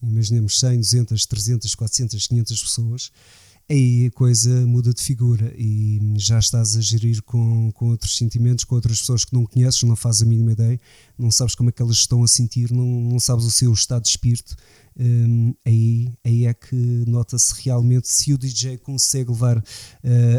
imaginemos 0.03 0.59
100, 0.59 0.81
200, 0.81 1.27
300, 1.27 1.75
400, 1.77 2.27
500 2.27 2.63
pessoas 2.63 3.13
aí 3.69 4.07
a 4.07 4.11
coisa 4.11 4.67
muda 4.67 4.93
de 4.93 5.03
figura 5.03 5.53
e 5.57 6.01
já 6.17 6.39
estás 6.39 6.77
a 6.77 6.81
gerir 6.81 7.23
com, 7.23 7.71
com 7.73 7.91
outros 7.91 8.17
sentimentos, 8.17 8.65
com 8.65 8.75
outras 8.75 9.01
pessoas 9.01 9.25
que 9.25 9.33
não 9.33 9.47
conheces, 9.47 9.83
não 9.83 9.97
fazes 9.97 10.23
a 10.23 10.27
mínima 10.27 10.53
ideia, 10.53 10.81
não 11.19 11.31
sabes 11.31 11.55
como 11.55 11.71
é 11.71 11.73
que 11.73 11.81
elas 11.81 11.97
estão 11.97 12.23
a 12.23 12.29
sentir, 12.29 12.71
não, 12.71 12.85
não 12.85 13.21
sabes 13.21 13.45
o 13.45 13.51
seu 13.51 13.73
estado 13.73 14.03
de 14.03 14.09
espírito. 14.09 14.57
Um, 14.99 15.55
aí, 15.65 16.13
aí 16.25 16.47
é 16.47 16.53
que 16.53 16.77
nota-se 17.07 17.63
realmente 17.63 18.09
se 18.09 18.33
o 18.33 18.39
DJ 18.39 18.79
consegue 18.79 19.31
levar 19.31 19.59
uh, 19.59 19.63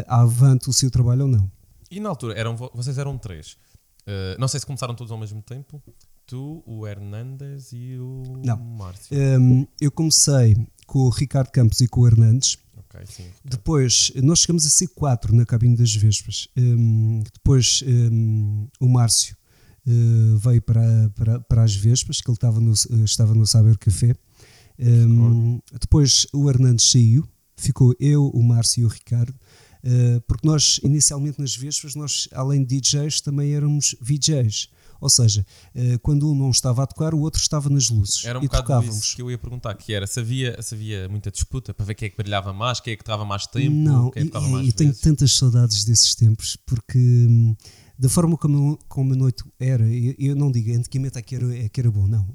avante 0.06 0.70
o 0.70 0.72
seu 0.72 0.90
trabalho 0.90 1.22
ou 1.22 1.28
não. 1.28 1.50
E 1.90 2.00
na 2.00 2.08
altura, 2.08 2.38
eram, 2.38 2.56
vocês 2.56 2.98
eram 2.98 3.18
três. 3.18 3.56
Uh, 4.02 4.38
não 4.38 4.48
sei 4.48 4.60
se 4.60 4.66
começaram 4.66 4.94
todos 4.94 5.10
ao 5.10 5.18
mesmo 5.18 5.42
tempo. 5.42 5.82
Tu, 6.26 6.62
o 6.64 6.86
Hernandes 6.86 7.72
e 7.72 7.98
o 7.98 8.40
não. 8.44 8.56
Márcio. 8.56 9.16
Um, 9.16 9.66
eu 9.80 9.90
comecei 9.90 10.56
com 10.86 11.00
o 11.00 11.10
Ricardo 11.10 11.50
Campos 11.50 11.80
e 11.80 11.88
com 11.88 12.00
o 12.00 12.06
Hernandes 12.06 12.58
Sim, 13.06 13.24
depois, 13.44 14.12
nós 14.22 14.40
chegamos 14.40 14.66
a 14.66 14.70
ser 14.70 14.88
quatro 14.88 15.34
na 15.34 15.44
cabine 15.44 15.76
das 15.76 15.94
Vespas. 15.94 16.48
Um, 16.56 17.22
depois, 17.32 17.82
um, 17.86 18.68
o 18.80 18.88
Márcio 18.88 19.36
uh, 19.86 20.38
veio 20.38 20.62
para, 20.62 21.10
para, 21.14 21.40
para 21.40 21.62
as 21.62 21.74
Vespas, 21.74 22.20
que 22.20 22.30
ele 22.30 22.36
estava 22.36 22.60
no, 22.60 22.72
estava 23.04 23.34
no 23.34 23.46
Saber 23.46 23.76
Café. 23.78 24.14
Um, 24.78 25.60
depois, 25.80 26.26
o 26.32 26.48
Hernandes 26.48 26.90
saiu, 26.90 27.26
ficou 27.56 27.94
eu, 27.98 28.28
o 28.28 28.42
Márcio 28.42 28.82
e 28.82 28.84
o 28.84 28.88
Ricardo. 28.88 29.34
Uh, 29.84 30.20
porque 30.26 30.46
nós, 30.46 30.80
inicialmente 30.82 31.40
nas 31.40 31.54
Vespas, 31.54 31.94
nós, 31.94 32.28
além 32.32 32.64
de 32.64 32.80
DJs, 32.80 33.20
também 33.20 33.54
éramos 33.54 33.94
VJs. 34.00 34.68
Ou 35.04 35.10
seja, 35.10 35.44
eh, 35.74 35.98
quando 35.98 36.32
um 36.32 36.34
não 36.34 36.48
estava 36.48 36.82
a 36.82 36.86
tocar, 36.86 37.12
o 37.12 37.20
outro 37.20 37.38
estava 37.38 37.68
nas 37.68 37.90
luzes. 37.90 38.24
Era 38.24 38.38
um 38.38 38.42
e 38.42 38.46
bocado 38.46 38.62
tocávamos. 38.62 38.96
isso 38.96 39.14
que 39.14 39.20
eu 39.20 39.30
ia 39.30 39.36
perguntar, 39.36 39.74
que 39.74 39.92
era 39.92 40.06
se 40.06 40.18
havia, 40.18 40.56
se 40.62 40.74
havia 40.74 41.06
muita 41.10 41.30
disputa 41.30 41.74
para 41.74 41.84
ver 41.84 41.94
quem 41.94 42.06
é 42.06 42.08
que 42.08 42.16
brilhava 42.16 42.54
mais, 42.54 42.80
quem 42.80 42.94
é 42.94 42.96
que 42.96 43.02
estava 43.02 43.22
mais 43.22 43.46
tempo, 43.46 43.76
não, 43.76 44.10
quem 44.10 44.22
é 44.22 44.24
que 44.24 44.28
estava 44.30 44.48
mais 44.48 44.66
e, 44.66 44.70
e 44.70 44.72
tenho 44.72 44.94
tantas 44.94 45.34
saudades 45.34 45.84
desses 45.84 46.14
tempos, 46.14 46.56
porque 46.64 46.96
hum, 46.98 47.54
da 47.98 48.08
forma 48.08 48.38
como, 48.38 48.78
como 48.88 49.12
a 49.12 49.16
noite 49.16 49.44
era, 49.60 49.86
eu, 49.86 50.14
eu 50.18 50.34
não 50.34 50.50
digo 50.50 50.74
antigamente 50.74 51.18
é 51.18 51.22
que 51.22 51.36
era, 51.36 51.58
é 51.58 51.68
que 51.68 51.80
era 51.80 51.90
bom, 51.90 52.06
não. 52.06 52.26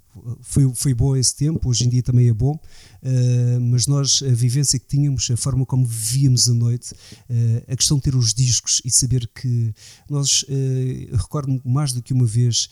Foi, 0.41 0.71
foi 0.75 0.93
bom 0.93 1.15
esse 1.15 1.35
tempo, 1.35 1.67
hoje 1.67 1.85
em 1.85 1.89
dia 1.89 2.03
também 2.03 2.29
é 2.29 2.33
bom, 2.33 2.59
uh, 3.03 3.59
mas 3.59 3.87
nós, 3.87 4.21
a 4.23 4.33
vivência 4.33 4.79
que 4.79 4.87
tínhamos, 4.87 5.29
a 5.31 5.37
forma 5.37 5.65
como 5.65 5.85
vivíamos 5.85 6.49
a 6.49 6.53
noite, 6.53 6.93
uh, 6.93 7.71
a 7.71 7.75
questão 7.75 7.97
de 7.97 8.03
ter 8.03 8.15
os 8.15 8.33
discos 8.33 8.81
e 8.83 8.91
saber 8.91 9.29
que 9.33 9.73
nós, 10.09 10.43
uh, 10.43 11.15
recordo 11.17 11.61
mais 11.65 11.93
do 11.93 12.01
que 12.01 12.13
uma 12.13 12.25
vez, 12.25 12.69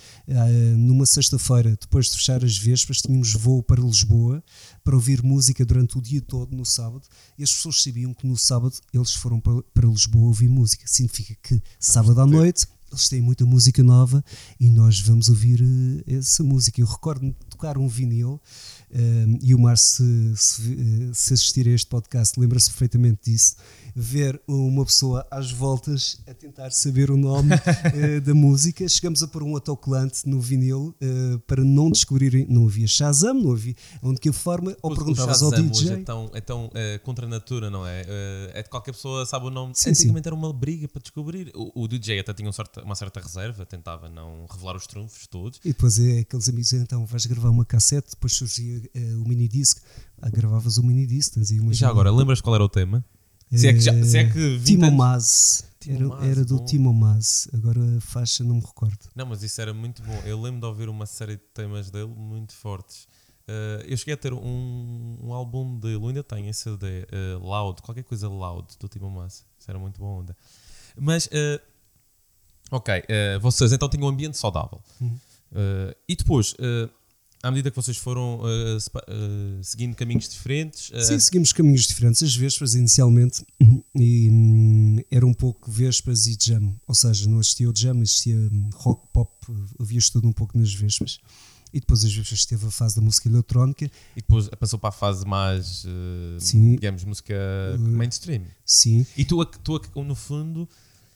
numa 0.77 1.05
sexta-feira, 1.05 1.77
depois 1.79 2.07
de 2.07 2.13
fechar 2.13 2.43
as 2.43 2.57
Vespas, 2.57 3.01
tínhamos 3.01 3.33
voo 3.33 3.63
para 3.63 3.81
Lisboa 3.81 4.43
para 4.83 4.95
ouvir 4.95 5.21
música 5.21 5.65
durante 5.65 5.97
o 5.97 6.01
dia 6.01 6.21
todo 6.21 6.55
no 6.55 6.65
sábado 6.65 7.07
e 7.37 7.43
as 7.43 7.51
pessoas 7.51 7.81
sabiam 7.81 8.13
que 8.13 8.25
no 8.25 8.37
sábado 8.37 8.75
eles 8.93 9.13
foram 9.13 9.39
para, 9.39 9.61
para 9.73 9.87
Lisboa 9.87 10.27
ouvir 10.27 10.49
música. 10.49 10.83
Significa 10.87 11.35
que 11.41 11.61
sábado 11.79 12.21
à 12.21 12.25
noite 12.25 12.67
eles 12.89 13.09
têm 13.09 13.21
muita 13.21 13.45
música 13.45 13.83
nova 13.83 14.23
e 14.59 14.69
nós 14.69 14.99
vamos 15.01 15.27
ouvir 15.27 15.61
essa 16.07 16.43
música. 16.43 16.79
Eu 16.79 16.87
recordo-me 16.87 17.35
tocar 17.57 17.77
um 17.77 17.87
vinil 17.87 18.39
uh, 18.91 19.39
e 19.41 19.55
o 19.55 19.59
Márcio, 19.59 20.05
se, 20.35 20.35
se, 20.35 20.71
uh, 20.71 21.13
se, 21.13 21.33
assistir 21.33 21.67
a 21.67 21.71
este 21.71 21.87
podcast, 21.87 22.39
lembra-se 22.39 22.69
perfeitamente 22.69 23.31
disso 23.31 23.55
ver 23.99 24.39
uma 24.47 24.85
pessoa 24.85 25.25
às 25.31 25.51
voltas 25.51 26.21
a 26.27 26.33
tentar 26.33 26.69
saber 26.69 27.09
o 27.09 27.17
nome 27.17 27.55
uh, 27.55 28.21
da 28.21 28.33
música. 28.35 28.87
Chegamos 28.87 29.23
a 29.23 29.27
pôr 29.27 29.41
um 29.41 29.55
autocolante 29.55 30.29
no 30.29 30.39
vinil 30.39 30.95
uh, 31.01 31.39
para 31.47 31.63
não 31.63 31.89
descobrirem. 31.89 32.45
Não 32.47 32.67
havia 32.67 32.87
Shazam, 32.87 33.33
não 33.33 33.53
havia 33.53 33.73
onde 34.03 34.19
que 34.19 34.31
forma, 34.31 34.77
ou 34.83 34.93
perguntavas 34.93 35.41
ao 35.41 35.49
DJ. 35.49 35.93
é 35.93 35.97
tão, 36.03 36.29
é 36.31 36.41
tão 36.41 36.65
uh, 36.67 36.71
contra 37.03 37.25
a 37.25 37.29
natura, 37.29 37.71
não 37.71 37.87
é? 37.87 38.03
é 38.53 38.61
de 38.61 38.69
qualquer 38.69 38.91
pessoa 38.91 39.25
sabe 39.25 39.47
o 39.47 39.49
nome. 39.49 39.73
Sim, 39.75 39.89
Antigamente 39.89 40.25
sim. 40.25 40.29
era 40.29 40.35
uma 40.35 40.53
briga 40.53 40.87
para 40.87 41.01
descobrir. 41.01 41.51
O, 41.55 41.83
o 41.83 41.87
DJ 41.87 42.19
até 42.19 42.33
tinha 42.35 42.47
um 42.47 42.53
certa, 42.53 42.83
uma 42.83 42.95
certa 42.95 43.19
reserva, 43.19 43.65
tentava 43.65 44.09
não 44.09 44.45
revelar 44.47 44.75
os 44.75 44.85
trunfos 44.85 45.25
todos. 45.25 45.59
E 45.65 45.69
depois 45.69 45.97
é 45.97 46.19
aqueles 46.19 46.47
amigos, 46.47 46.71
então 46.73 47.03
vais 47.07 47.25
gravar 47.25 47.49
uma 47.49 47.65
cassete, 47.65 48.11
depois 48.11 48.33
surgia 48.33 48.79
o 48.95 49.27
mini 49.27 49.47
disc. 49.47 49.79
Ah, 50.21 50.29
gravavas 50.29 50.77
o 50.77 50.83
mini 50.83 51.07
disc, 51.07 51.33
Já 51.71 51.89
agora, 51.89 52.11
lembras 52.11 52.41
qual 52.41 52.53
era 52.53 52.63
o 52.63 52.69
tema? 52.69 53.03
Se 53.51 53.67
é 53.67 53.73
que, 53.73 53.79
já, 53.79 54.03
se 54.03 54.17
é 54.17 54.29
que 54.29 54.59
Timo 54.59 54.91
Maz. 54.91 55.65
Era, 55.87 56.25
era, 56.25 56.45
do 56.45 56.57
bom. 56.57 56.65
Timo 56.65 56.93
Maz, 56.93 57.47
agora 57.53 57.79
a 57.97 58.01
faixa 58.01 58.43
não 58.43 58.55
me 58.55 58.61
recordo. 58.61 58.97
Não, 59.15 59.25
mas 59.25 59.41
isso 59.41 59.61
era 59.61 59.73
muito 59.73 60.01
bom. 60.01 60.19
Eu 60.25 60.41
lembro 60.41 60.59
de 60.59 60.65
ouvir 60.65 60.89
uma 60.89 61.05
série 61.05 61.37
de 61.37 61.43
temas 61.53 61.89
dele 61.89 62.07
muito 62.07 62.53
fortes. 62.53 63.07
Uh, 63.47 63.79
eu 63.87 63.95
cheguei 63.95 64.13
a 64.13 64.17
ter 64.17 64.33
um, 64.33 65.17
um 65.23 65.31
álbum 65.31 65.79
dele, 65.79 66.05
ainda 66.07 66.21
tenho 66.21 66.49
esse 66.49 66.63
CD, 66.63 67.03
uh, 67.03 67.39
Loud, 67.39 67.81
qualquer 67.81 68.03
coisa 68.03 68.27
Loud, 68.27 68.67
do 68.77 68.89
Timo 68.89 69.09
Maz. 69.09 69.45
Isso 69.57 69.71
era 69.71 69.79
muito 69.79 69.97
bom. 70.01 70.19
Onda. 70.19 70.35
Mas, 70.97 71.27
uh, 71.27 71.61
ok, 72.69 73.03
vocês 73.39 73.71
então 73.71 73.87
tinham 73.87 74.05
um 74.05 74.09
ambiente 74.09 74.37
saudável. 74.37 74.81
Uhum. 74.99 75.17
e 76.09 76.15
depois, 76.17 76.53
à 77.43 77.51
medida 77.51 77.69
que 77.69 77.75
vocês 77.75 77.97
foram 77.97 78.39
uh, 78.39 78.77
uh, 78.77 79.63
seguindo 79.63 79.95
caminhos 79.95 80.27
diferentes? 80.27 80.89
Uh... 80.89 81.01
Sim, 81.01 81.19
seguimos 81.19 81.53
caminhos 81.53 81.87
diferentes. 81.87 82.23
As 82.23 82.35
Vespas, 82.35 82.73
inicialmente, 82.73 83.45
e, 83.95 84.29
um, 84.29 84.97
era 85.11 85.25
um 85.25 85.33
pouco 85.33 85.71
Vespas 85.71 86.27
e 86.27 86.37
Jam. 86.39 86.75
Ou 86.87 86.95
seja, 86.95 87.29
não 87.29 87.39
existia 87.39 87.69
o 87.69 87.75
Jam, 87.75 88.01
existia 88.01 88.35
hum, 88.35 88.69
rock, 88.73 89.07
pop, 89.13 89.31
havia 89.79 89.99
tudo 90.11 90.27
um 90.27 90.33
pouco 90.33 90.57
nas 90.57 90.73
Vespas. 90.73 91.19
E 91.73 91.79
depois 91.79 92.03
as 92.03 92.13
Vespas 92.13 92.45
teve 92.45 92.65
a 92.65 92.71
fase 92.71 92.95
da 92.95 93.01
música 93.01 93.27
eletrónica. 93.27 93.85
E 94.15 94.21
depois 94.21 94.47
passou 94.49 94.79
para 94.79 94.89
a 94.89 94.93
fase 94.93 95.25
mais, 95.25 95.85
sim, 96.39 96.75
digamos, 96.75 97.03
música 97.03 97.35
mainstream. 97.77 98.43
Sim. 98.65 99.05
E 99.17 99.25
tu, 99.25 99.43
tu 99.45 100.03
no 100.03 100.15
fundo 100.15 100.67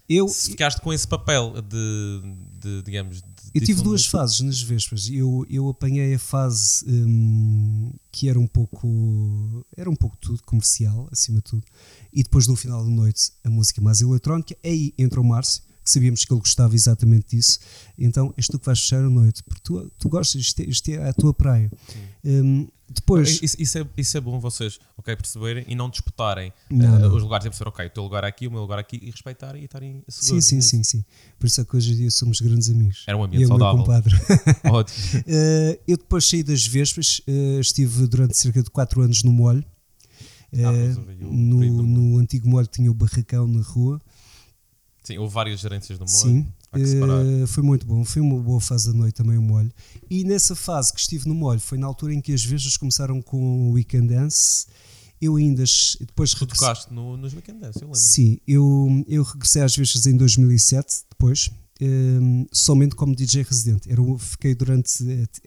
eu, 0.08 0.28
se 0.28 0.52
ficaste 0.52 0.82
com 0.82 0.92
esse 0.92 1.08
papel 1.08 1.54
de, 1.62 2.22
de 2.60 2.82
digamos. 2.84 3.22
De, 3.22 3.28
eu 3.54 3.62
tive 3.62 3.82
duas 3.82 4.06
fases 4.06 4.40
nas 4.42 4.62
Vespas. 4.62 5.10
Eu, 5.10 5.46
eu 5.50 5.70
apanhei 5.70 6.14
a 6.14 6.20
fase 6.20 6.86
hum, 6.88 7.92
que 8.12 8.30
era 8.30 8.40
um 8.40 8.48
pouco. 8.48 9.66
Era 9.76 9.90
um 9.90 9.96
pouco 9.96 10.18
tudo 10.18 10.42
comercial, 10.44 11.08
acima 11.12 11.38
de 11.38 11.44
tudo. 11.44 11.64
E 12.12 12.24
depois, 12.24 12.48
no 12.48 12.56
final 12.56 12.84
da 12.84 12.90
noite, 12.90 13.32
a 13.44 13.50
música 13.50 13.82
mais 13.82 14.02
eletrónica. 14.02 14.56
Aí 14.64 14.94
entra 14.98 15.20
o 15.20 15.24
Márcio, 15.24 15.64
sabíamos 15.92 16.26
que 16.26 16.34
ele 16.34 16.40
gostava 16.40 16.76
exatamente 16.76 17.36
disso. 17.36 17.60
Então, 17.98 18.34
és 18.38 18.48
tu 18.48 18.60
que 18.60 18.66
vais 18.66 18.80
fechar 18.80 19.00
a 19.00 19.10
noite, 19.10 19.44
porque 19.44 19.62
tu, 19.64 19.92
tu 19.98 20.10
gostas, 20.10 20.42
isto 20.42 20.60
é, 20.62 20.66
isto 20.66 20.90
é 20.90 21.10
a 21.10 21.14
tua 21.14 21.34
praia. 21.34 21.72
Um, 22.24 22.68
depois, 22.94 23.40
isso, 23.42 23.56
isso, 23.58 23.78
é, 23.78 23.88
isso 23.96 24.18
é 24.18 24.22
bom 24.22 24.38
vocês 24.38 24.78
okay, 24.98 25.16
perceberem 25.16 25.64
e 25.68 25.76
não 25.76 25.90
disputarem 25.90 26.52
não, 26.70 27.10
uh, 27.10 27.16
os 27.16 27.24
lugares. 27.24 27.46
É 27.46 27.50
perceber, 27.50 27.70
ok, 27.70 27.86
o 27.86 27.90
teu 27.90 28.04
lugar 28.04 28.26
aqui, 28.26 28.48
o 28.48 28.52
meu 28.52 28.62
lugar 28.62 28.80
aqui 28.80 29.00
e 29.02 29.10
respeitarem 29.10 29.62
e 29.62 29.66
estarem 29.66 30.04
seguros. 30.10 30.46
Sim, 30.46 30.62
sim, 30.62 30.84
sim, 30.84 30.84
sim. 30.84 31.06
Por 31.40 31.48
isso 31.48 31.62
é 31.62 31.66
que 31.66 31.76
hoje 31.76 31.94
em 31.94 31.96
dia 31.96 32.12
somos 32.12 32.42
grandes 32.42 32.70
amigos. 32.70 33.06
Era 33.08 33.18
um 33.18 33.24
ambiente 33.24 33.46
e 33.46 33.48
saudável. 33.48 33.78
Meu 33.78 33.86
compadre. 33.86 34.14
Ótimo. 34.70 35.20
uh, 35.20 35.82
eu 35.88 35.98
depois 35.98 36.28
saí 36.28 36.44
das 36.44 36.68
Vespas, 36.68 37.22
uh, 37.28 37.62
estive 37.62 38.08
durante 38.08 38.36
cerca 38.38 38.62
de 38.62 38.70
4 38.70 39.02
anos 39.02 39.24
no 39.24 39.32
molho. 39.32 39.64
Ah, 40.54 40.72
no, 41.22 41.82
no 41.82 42.18
antigo 42.18 42.50
molho 42.50 42.68
tinha 42.68 42.92
o 42.92 42.94
barracão 42.94 43.48
na 43.48 43.62
rua. 43.62 44.02
Sim, 45.04 45.18
houve 45.18 45.34
várias 45.34 45.60
gerências 45.60 45.98
do 45.98 46.06
molho. 46.06 46.12
Sim, 46.12 46.48
Uh, 46.74 47.46
foi 47.48 47.64
muito 47.64 47.86
bom, 47.86 48.06
foi 48.06 48.22
uma 48.22 48.40
boa 48.40 48.62
fase 48.62 48.88
da 48.88 48.98
noite 48.98 49.16
também 49.16 49.38
o 49.38 49.42
molho. 49.42 49.70
E 50.10 50.24
nessa 50.24 50.56
fase 50.56 50.94
que 50.94 51.02
estive 51.02 51.28
no 51.28 51.36
molho, 51.36 51.60
foi 51.60 51.78
na 51.78 51.86
altura 51.86 52.14
em 52.14 52.22
que 52.22 52.34
as 52.34 52.44
vezes 52.44 52.78
começaram 52.78 53.22
com 53.22 53.70
o 53.70 53.72
Weekend 53.74 54.08
Dance. 54.08 54.68
Eu 55.20 55.36
ainda 55.36 55.64
depois 56.00 56.34
tu 56.34 56.48
tocaste 56.48 56.92
no, 56.92 57.18
nos 57.18 57.34
Weekend 57.34 57.60
Dance, 57.60 57.82
eu 57.82 57.88
lembro. 57.88 58.00
Sim, 58.00 58.40
eu, 58.48 59.04
eu 59.08 59.22
regressei 59.22 59.62
às 59.62 59.76
vezes 59.76 60.06
em 60.06 60.16
2007, 60.16 61.04
depois, 61.10 61.52
um, 61.82 62.46
somente 62.52 62.96
como 62.96 63.16
DJ 63.16 63.44
residente. 63.44 63.92
Era, 63.92 64.02
fiquei 64.18 64.56
durante 64.56 65.04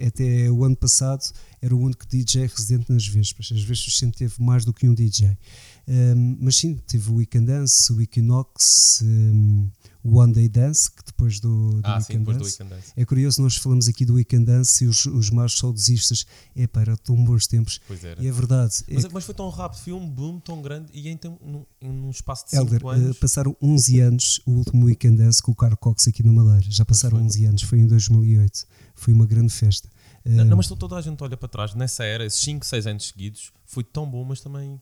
até 0.06 0.50
o 0.50 0.62
ano 0.62 0.76
passado, 0.76 1.24
era 1.62 1.74
o 1.74 1.80
único 1.80 2.06
DJ 2.06 2.46
residente 2.46 2.92
nas 2.92 3.06
Vespas. 3.06 3.50
As 3.50 3.62
Vespas 3.62 3.96
sempre 3.96 4.18
teve 4.18 4.34
mais 4.38 4.64
do 4.64 4.72
que 4.72 4.86
um 4.86 4.94
DJ. 4.94 5.38
Um, 5.86 6.38
mas 6.40 6.56
sim, 6.56 6.80
tive 6.86 7.10
o 7.10 7.16
Weekend 7.16 7.46
Dance, 7.46 7.92
o 7.92 8.00
Equinox, 8.00 9.02
um, 9.02 9.68
o 10.02 10.18
One 10.18 10.32
Day 10.32 10.48
Dance, 10.48 10.90
que 10.90 11.04
depois 11.04 11.40
do, 11.40 11.80
do, 11.80 11.80
ah, 11.84 11.98
Weekend, 11.98 12.04
sim, 12.04 12.24
Dance. 12.24 12.38
do 12.38 12.44
Weekend 12.44 12.70
Dance. 12.70 12.92
É 12.96 13.04
curioso, 13.04 13.42
nós 13.42 13.56
falamos 13.56 13.88
aqui 13.88 14.04
do 14.04 14.14
Weekend 14.14 14.46
Dance 14.46 14.84
e 14.84 14.86
os, 14.86 15.04
os 15.06 15.30
mais 15.30 15.52
saudosistas, 15.52 16.26
é 16.56 16.66
pá, 16.66 16.82
eram 16.82 16.96
tão 16.96 17.22
bons 17.22 17.46
tempos. 17.46 17.80
Pois 17.86 18.02
era. 18.02 18.22
E 18.22 18.26
é 18.26 18.32
verdade. 18.32 18.82
Mas, 18.90 19.04
é, 19.04 19.08
mas 19.12 19.24
foi 19.24 19.34
tão 19.34 19.48
rápido, 19.50 19.80
foi 19.80 19.92
um 19.92 20.08
boom 20.08 20.40
tão 20.40 20.62
grande 20.62 20.90
e 20.92 21.08
em, 21.08 21.18
num, 21.42 21.64
num 21.82 22.10
espaço 22.10 22.44
de 22.44 22.50
5 22.52 22.62
Elder, 22.62 22.86
anos. 22.86 23.16
Uh, 23.16 23.20
passaram 23.20 23.56
11 23.60 24.00
anos 24.00 24.40
o 24.46 24.52
último 24.52 24.86
Weekend 24.86 25.18
Dance 25.18 25.42
com 25.42 25.52
o 25.52 25.54
Carl 25.54 25.76
Cox 25.76 26.08
aqui 26.08 26.22
na 26.22 26.32
Madeira. 26.32 26.70
Já 26.70 26.84
passaram 26.84 27.18
11 27.18 27.44
anos, 27.46 27.62
foi 27.62 27.78
em 27.78 27.86
2008. 27.86 28.66
Foi 28.94 29.12
uma 29.12 29.26
grande 29.26 29.52
festa. 29.52 29.88
Não, 30.24 30.44
não, 30.46 30.56
mas 30.56 30.66
toda 30.66 30.96
a 30.96 31.02
gente 31.02 31.22
olha 31.22 31.36
para 31.36 31.48
trás. 31.48 31.74
Nessa 31.74 32.04
era, 32.04 32.24
esses 32.24 32.40
5, 32.40 32.64
6 32.64 32.86
anos 32.86 33.08
seguidos, 33.08 33.52
foi 33.66 33.84
tão 33.84 34.10
bom, 34.10 34.24
mas 34.24 34.40
também 34.40 34.80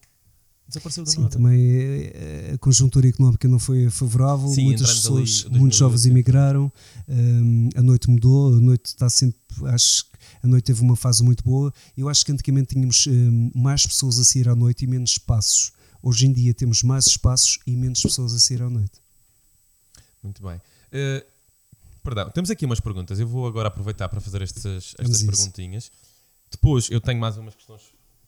desapareceu 0.68 1.04
do 1.04 1.10
Sim, 1.10 1.22
nada. 1.22 1.30
também 1.30 1.60
eh, 1.60 2.52
a 2.54 2.58
conjuntura 2.58 3.08
económica 3.08 3.46
não 3.48 3.58
foi 3.58 3.90
favorável, 3.90 4.48
Sim, 4.48 4.64
muitas 4.64 4.94
pessoas, 4.94 5.44
ali, 5.46 5.58
muitos 5.58 5.78
2008, 5.78 5.78
jovens 5.78 6.06
emigraram, 6.06 6.72
um, 7.08 7.68
a 7.76 7.82
noite 7.82 8.08
mudou, 8.08 8.54
a 8.54 8.60
noite 8.60 8.86
está 8.86 9.10
sempre, 9.10 9.38
acho 9.66 10.04
que 10.04 10.18
a 10.42 10.46
noite 10.46 10.64
teve 10.64 10.80
uma 10.80 10.96
fase 10.96 11.22
muito 11.22 11.44
boa. 11.44 11.72
Eu 11.96 12.08
acho 12.08 12.24
que 12.24 12.32
antigamente 12.32 12.74
tínhamos 12.74 13.06
um, 13.06 13.50
mais 13.54 13.86
pessoas 13.86 14.18
a 14.18 14.24
sair 14.24 14.48
à 14.48 14.56
noite 14.56 14.84
e 14.84 14.86
menos 14.88 15.12
espaços. 15.12 15.72
Hoje 16.02 16.26
em 16.26 16.32
dia 16.32 16.52
temos 16.52 16.82
mais 16.82 17.06
espaços 17.06 17.60
e 17.66 17.76
menos 17.76 18.02
pessoas 18.02 18.34
a 18.34 18.40
sair 18.40 18.62
à 18.62 18.68
noite. 18.68 19.00
Muito 20.22 20.42
bem. 20.42 20.56
Uh, 20.56 21.24
perdão, 22.02 22.30
temos 22.30 22.50
aqui 22.50 22.64
umas 22.64 22.80
perguntas. 22.80 23.20
Eu 23.20 23.28
vou 23.28 23.46
agora 23.46 23.68
aproveitar 23.68 24.08
para 24.08 24.20
fazer 24.20 24.42
estas, 24.42 24.94
estas 24.98 25.22
perguntinhas. 25.22 25.92
Depois 26.50 26.90
eu 26.90 27.00
tenho 27.00 27.20
mais 27.20 27.36
umas 27.36 27.54
questões 27.54 27.82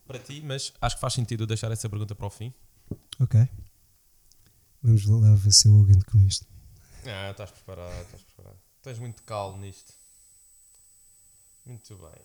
para 0.06 0.18
ti, 0.18 0.40
mas 0.42 0.72
acho 0.80 0.96
que 0.96 1.00
faz 1.00 1.14
sentido 1.14 1.46
deixar 1.46 1.70
essa 1.70 1.88
pergunta 1.88 2.14
para 2.14 2.26
o 2.26 2.30
fim. 2.30 2.52
Ok. 3.20 3.40
Vamos 4.82 5.06
lá 5.06 5.34
ver 5.34 5.52
se 5.52 5.66
eu 5.66 5.80
aguento 5.80 6.04
com 6.06 6.18
isto. 6.18 6.46
Ah, 7.06 7.30
estás 7.30 7.50
preparado, 7.50 8.02
estás 8.02 8.22
preparado. 8.22 8.58
Tens 8.82 8.98
muito 8.98 9.22
calmo 9.22 9.58
nisto. 9.58 9.92
Muito 11.64 11.96
bem. 11.96 12.22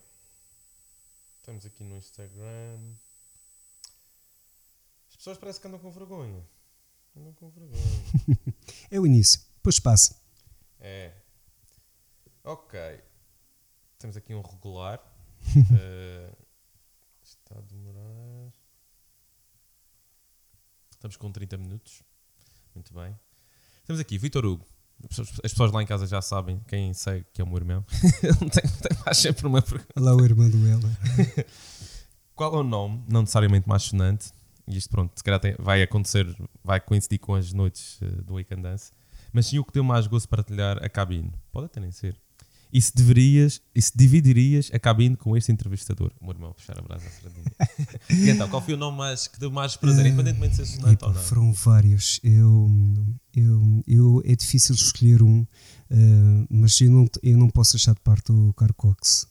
Estamos 1.38 1.66
aqui 1.66 1.84
no 1.84 1.96
Instagram. 1.96 2.96
As 5.10 5.16
pessoas 5.16 5.38
parecem 5.38 5.62
que 5.62 5.68
andam 5.68 5.80
com 5.80 5.92
vergonha. 5.92 6.46
Andam 7.16 7.34
com 7.34 7.50
vergonha. 7.50 7.82
é 8.92 9.00
o 9.00 9.06
início, 9.06 9.42
depois 9.56 9.80
passa. 9.80 10.16
É. 10.80 11.14
Ok. 12.44 12.80
Temos 13.98 14.18
aqui 14.18 14.34
um 14.34 14.42
regular. 14.42 15.00
uh, 15.00 16.36
está 17.50 17.58
a 17.58 17.62
demorar. 17.62 18.54
Estamos 20.92 21.18
com 21.18 21.32
30 21.32 21.58
minutos. 21.58 22.04
Muito 22.76 22.94
bem. 22.94 23.18
Temos 23.86 24.00
aqui 24.00 24.18
Vitor 24.18 24.46
Hugo. 24.46 24.66
As 25.44 25.52
pessoas 25.52 25.72
lá 25.72 25.82
em 25.82 25.86
casa 25.86 26.06
já 26.06 26.22
sabem, 26.22 26.60
quem 26.68 26.94
segue 26.94 27.26
que 27.34 27.42
é 27.42 27.44
o 27.44 27.48
meu 27.48 27.58
irmão. 27.58 27.86
Ele 28.22 28.50
tem, 28.50 28.64
tem 28.64 28.98
mais 29.04 29.18
sempre 29.18 29.48
uma 29.48 29.62
pergunta. 29.62 29.94
Lá 29.98 30.14
o 30.14 30.24
irmão 30.24 30.50
do 30.50 30.68
ela. 30.68 30.98
Qual 32.36 32.54
é 32.54 32.58
o 32.58 32.64
nome, 32.64 33.04
não 33.08 33.22
necessariamente 33.22 33.68
mais 33.68 33.84
sonante, 33.84 34.32
e 34.68 34.78
isto 34.78 34.90
pronto, 34.90 35.18
se 35.18 35.24
calhar 35.24 35.40
tem, 35.40 35.56
vai 35.58 35.82
acontecer, 35.82 36.26
vai 36.64 36.80
coincidir 36.80 37.20
com 37.20 37.34
as 37.34 37.54
noites 37.54 38.00
uh, 38.02 38.24
do 38.24 38.36
Weekend 38.36 38.62
Dance, 38.62 38.92
mas 39.34 39.48
sim 39.48 39.58
o 39.58 39.64
que 39.64 39.74
deu 39.74 39.84
mais 39.84 40.06
gosto 40.06 40.28
para 40.28 40.44
partilhar 40.44 40.84
a 40.84 40.90
cabine? 40.90 41.34
Pode 41.52 41.66
até 41.66 41.80
nem 41.80 41.92
ser. 41.92 42.20
E 42.72 42.80
se 42.80 42.94
deverias, 42.96 43.62
e 43.74 43.82
se 43.82 43.92
dividirias 43.96 44.70
a 44.72 44.78
cabine 44.78 45.16
com 45.16 45.36
este 45.36 45.52
entrevistador? 45.52 46.12
O 46.22 46.26
meu 46.26 46.36
irmão, 46.36 46.54
puxar 46.54 46.78
a 46.78 46.82
brasa 46.82 47.08
à 47.08 47.10
sardinha. 47.10 48.26
e 48.28 48.30
então, 48.30 48.48
qual 48.48 48.62
foi 48.62 48.76
o 48.76 48.78
nome 48.78 48.98
mais, 48.98 49.28
que 49.28 49.40
deu 49.40 49.50
mais 49.50 49.76
prazer, 49.76 50.06
uh, 50.06 50.08
independentemente 50.08 50.52
de 50.52 50.68
ser 50.68 50.78
sonante 50.78 51.04
ou 51.04 51.12
não? 51.12 51.22
Foram 51.22 51.52
vários. 51.52 52.20
Eu, 52.24 52.70
eu, 53.36 53.84
eu, 53.88 54.22
é 54.24 54.36
difícil 54.36 54.76
escolher 54.76 55.24
um, 55.24 55.42
uh, 55.42 55.48
mas 56.50 56.80
eu 56.80 56.92
não, 56.92 57.08
eu 57.24 57.38
não 57.38 57.50
posso 57.50 57.74
deixar 57.74 57.94
de 57.94 58.02
parte 58.02 58.32
o 58.32 58.54
Carl 58.54 58.74
Cox. 58.76 59.28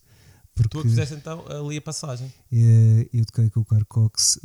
Porque, 0.52 0.76
tu 0.76 0.82
fizeste 0.82 1.14
então 1.14 1.44
ali 1.48 1.76
a 1.76 1.82
passagem. 1.82 2.26
Uh, 2.50 3.08
eu 3.12 3.24
toquei 3.24 3.48
com 3.50 3.60
o 3.60 3.64
Carl 3.64 3.84
Cox 3.86 4.40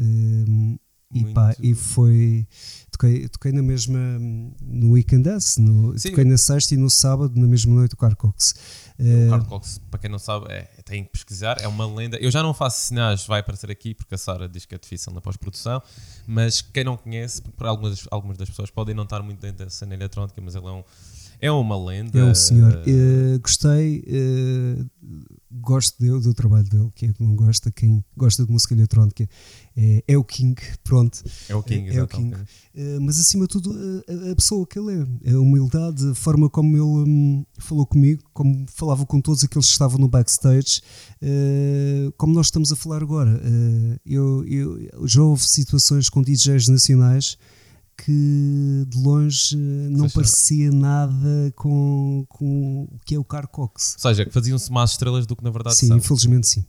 e, 1.14 1.34
pá, 1.34 1.56
e 1.62 1.74
foi. 1.74 2.48
Toquei, 2.92 3.28
toquei 3.28 3.52
na 3.52 3.62
mesma. 3.62 4.00
no 4.62 4.92
Weekend 4.92 5.24
Dance. 5.24 5.60
No, 5.62 5.94
toquei 5.94 6.24
na 6.24 6.38
sexta 6.38 6.74
e 6.74 6.78
no 6.78 6.90
sábado, 6.90 7.40
na 7.40 7.48
mesma 7.48 7.74
noite, 7.74 7.94
o 7.94 7.98
Carl 7.98 8.16
Cox. 8.16 8.56
O 9.00 9.30
Carl 9.30 9.46
Cox, 9.46 9.82
para 9.90 10.00
quem 10.00 10.10
não 10.10 10.20
sabe, 10.20 10.52
é, 10.52 10.70
tem 10.86 11.04
que 11.04 11.12
pesquisar, 11.12 11.58
é 11.60 11.68
uma 11.68 11.86
lenda. 11.86 12.18
Eu 12.18 12.30
já 12.30 12.44
não 12.44 12.54
faço 12.54 12.88
sinais, 12.88 13.26
vai 13.26 13.40
aparecer 13.40 13.70
aqui, 13.72 13.94
porque 13.94 14.16
a 14.16 14.18
Sara 14.18 14.48
diz 14.48 14.66
que 14.66 14.76
é 14.76 14.78
difícil 14.78 15.12
na 15.14 15.22
pós-produção. 15.22 15.82
Mas 16.28 16.62
quem 16.62 16.84
não 16.84 16.96
conhece, 16.96 17.42
por 17.42 17.68
algumas, 17.68 18.08
algumas 18.12 18.38
das 18.38 18.50
pessoas 18.50 18.70
podem 18.70 18.96
não 18.96 19.04
estar 19.04 19.22
muito 19.22 19.40
dentro 19.40 19.66
da 19.66 19.70
cena 19.70 19.94
eletrónica, 19.94 20.40
mas 20.42 20.56
ele 20.56 20.68
é 20.68 20.72
um 20.72 20.84
é 21.44 21.52
uma 21.52 21.78
lenda. 21.78 22.18
É 22.18 22.24
um 22.24 22.34
senhor. 22.34 22.72
Uh, 22.88 23.38
gostei, 23.42 24.02
uh, 24.08 24.90
gosto 25.52 26.00
dele, 26.00 26.22
do 26.22 26.34
trabalho 26.34 26.64
dele. 26.70 26.90
Quem 26.96 27.10
é 27.10 27.14
que 27.14 27.22
não 27.22 27.36
gosta? 27.36 27.70
Quem 27.70 28.02
gosta 28.16 28.46
de 28.46 28.52
música 28.52 28.74
eletrónica 28.74 29.28
é, 29.76 30.02
é 30.08 30.18
o 30.18 30.24
King, 30.24 30.56
pronto. 30.86 31.22
É 31.50 31.54
o 31.54 31.62
King, 31.62 31.90
é, 31.90 31.96
é 31.96 32.02
o 32.02 32.08
King. 32.08 32.34
Uh, 32.34 33.02
mas 33.02 33.20
acima 33.20 33.44
de 33.46 33.50
tudo, 33.50 33.76
a, 34.08 34.32
a, 34.32 34.36
pessoa 34.38 34.66
que 34.66 34.80
ele 34.80 35.06
é, 35.26 35.32
a 35.34 35.38
humildade, 35.40 36.12
a 36.12 36.16
forma 36.16 36.50
como 36.50 36.78
ele 36.78 36.82
um, 36.82 37.46
falou 37.60 37.86
comigo, 37.86 38.24
como 38.34 38.66
falava 38.70 39.06
com 39.06 39.20
todos 39.20 39.44
aqueles 39.44 39.66
que 39.66 39.74
estavam 39.74 40.00
no 40.00 40.08
backstage, 40.08 40.82
como 42.18 42.34
nós 42.34 42.48
estamos 42.48 42.72
a 42.72 42.76
falar 42.78 43.02
agora. 43.02 43.38
eu, 44.06 44.46
eu 44.48 45.08
já 45.08 45.22
houve 45.22 45.44
situações 45.44 46.08
com 46.08 46.22
DJs 46.22 46.70
nacionais 46.70 47.38
que 47.98 48.86
de 48.88 48.98
longe 48.98 49.56
não 49.56 50.10
parecia 50.10 50.72
nada 50.72 51.54
com, 51.56 52.26
com 52.28 52.84
o 52.84 53.00
que 53.06 53.16
é 53.16 53.20
o 53.20 53.24
Car 53.24 53.48
Cox. 53.48 53.96
Ou 53.96 54.02
seja, 54.10 54.26
que 54.26 54.32
faziam-se 54.32 54.72
mais 54.72 54.92
estrelas 54.92 55.26
do 55.26 55.36
que 55.36 55.44
na 55.44 55.50
verdade 55.52 55.76
sim, 55.76 55.88
são. 55.88 56.00
Sim, 56.00 56.06
infelizmente 56.06 56.48
sim. 56.48 56.66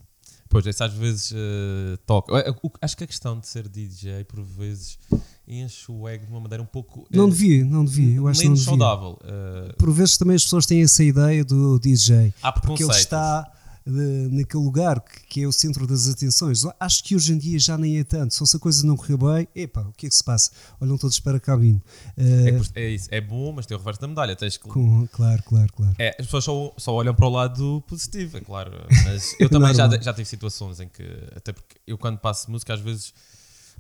Pois, 0.48 0.64
esse 0.66 0.84
às 0.84 0.92
vezes 0.92 1.32
uh, 1.32 1.96
toca. 2.06 2.32
Acho 2.80 2.96
que 2.96 3.02
a 3.02 3.06
questão 3.06 3.40
de 3.40 3.48
ser 3.48 3.68
DJ, 3.68 4.22
por 4.22 4.40
vezes, 4.40 4.98
enche 5.48 5.90
o 5.90 6.06
ego 6.06 6.26
de 6.26 6.30
uma 6.30 6.40
maneira 6.40 6.62
um 6.62 6.66
pouco. 6.66 7.00
Uh, 7.00 7.06
não 7.10 7.28
devia, 7.28 7.64
não 7.64 7.84
devia. 7.84 8.16
Eu 8.16 8.28
acho 8.28 8.40
menos 8.40 8.64
não 8.64 8.76
devia. 8.76 8.86
saudável. 8.86 9.18
Uh, 9.24 9.76
por 9.76 9.90
vezes 9.92 10.16
também 10.16 10.36
as 10.36 10.44
pessoas 10.44 10.64
têm 10.64 10.82
essa 10.82 11.02
ideia 11.02 11.44
do 11.44 11.78
DJ. 11.80 12.32
Há 12.40 12.52
porque 12.52 12.84
ele 12.84 12.92
está 12.92 13.50
de, 13.86 14.28
naquele 14.30 14.62
lugar 14.62 15.00
que, 15.00 15.26
que, 15.26 15.42
é 15.42 15.46
o 15.46 15.52
centro 15.52 15.86
das 15.86 16.08
atenções. 16.08 16.64
Acho 16.80 17.04
que 17.04 17.14
hoje 17.14 17.32
em 17.32 17.38
dia 17.38 17.58
já 17.58 17.76
nem 17.76 17.98
é 17.98 18.04
tanto. 18.04 18.34
Só 18.34 18.46
se 18.46 18.56
a 18.56 18.60
coisa 18.60 18.86
não 18.86 18.96
correr 18.96 19.16
bem, 19.16 19.48
epá, 19.54 19.82
o 19.82 19.92
que 19.92 20.06
é 20.06 20.08
que 20.08 20.14
se 20.14 20.24
passa? 20.24 20.50
Olham 20.80 20.96
todos 20.96 21.20
para 21.20 21.36
a 21.36 21.40
cabine. 21.40 21.82
Uh, 22.16 22.62
é, 22.74 22.82
é, 22.82 22.90
isso, 22.90 23.08
é 23.10 23.20
bom, 23.20 23.52
mas 23.52 23.66
tem 23.66 23.76
o 23.76 23.78
reverso 23.78 24.00
da 24.00 24.08
medalha. 24.08 24.34
Tens 24.34 24.56
que... 24.56 24.68
Com, 24.68 25.06
claro, 25.08 25.42
claro, 25.42 25.72
claro. 25.72 25.94
É, 25.98 26.16
as 26.18 26.26
pessoas 26.26 26.44
só, 26.44 26.74
só 26.78 26.94
olham 26.94 27.14
para 27.14 27.26
o 27.26 27.30
lado 27.30 27.84
positivo, 27.86 28.38
é 28.38 28.40
claro. 28.40 28.72
Mas 29.04 29.36
eu 29.38 29.48
também 29.50 29.74
já, 29.74 29.88
já 30.00 30.12
tive 30.14 30.26
situações 30.26 30.80
em 30.80 30.88
que, 30.88 31.04
até 31.36 31.52
porque 31.52 31.76
eu 31.86 31.98
quando 31.98 32.18
passo 32.18 32.50
música, 32.50 32.74
às 32.74 32.80
vezes. 32.80 33.12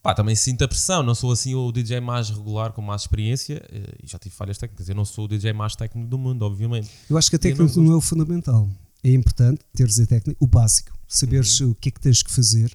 Pá, 0.02 0.12
também 0.12 0.36
sinto 0.36 0.62
a 0.62 0.68
pressão, 0.68 1.02
não 1.02 1.14
sou 1.14 1.32
assim 1.32 1.54
o 1.54 1.72
DJ 1.72 1.98
mais 1.98 2.28
regular, 2.28 2.72
com 2.72 2.82
mais 2.82 3.00
experiência, 3.02 3.64
eh, 3.72 3.94
e 4.02 4.06
já 4.06 4.18
tive 4.18 4.34
falhas 4.34 4.58
técnicas. 4.58 4.86
Eu 4.86 4.94
não 4.94 5.06
sou 5.06 5.24
o 5.24 5.28
DJ 5.28 5.54
mais 5.54 5.74
técnico 5.74 6.06
do 6.06 6.18
mundo, 6.18 6.42
obviamente. 6.42 6.90
Eu 7.08 7.16
acho 7.16 7.30
que 7.30 7.36
a 7.36 7.38
técnica 7.38 7.74
não, 7.76 7.84
não 7.84 7.92
é 7.94 7.96
o 7.96 8.02
fundamental 8.02 8.68
é 9.04 9.12
importante 9.12 9.60
teres 9.74 10.00
a 10.00 10.06
técnica, 10.06 10.36
o 10.42 10.46
básico, 10.46 10.96
saberes 11.06 11.60
uhum. 11.60 11.70
o 11.70 11.74
que 11.74 11.90
é 11.90 11.92
que 11.92 12.00
tens 12.00 12.22
que 12.22 12.32
fazer, 12.32 12.74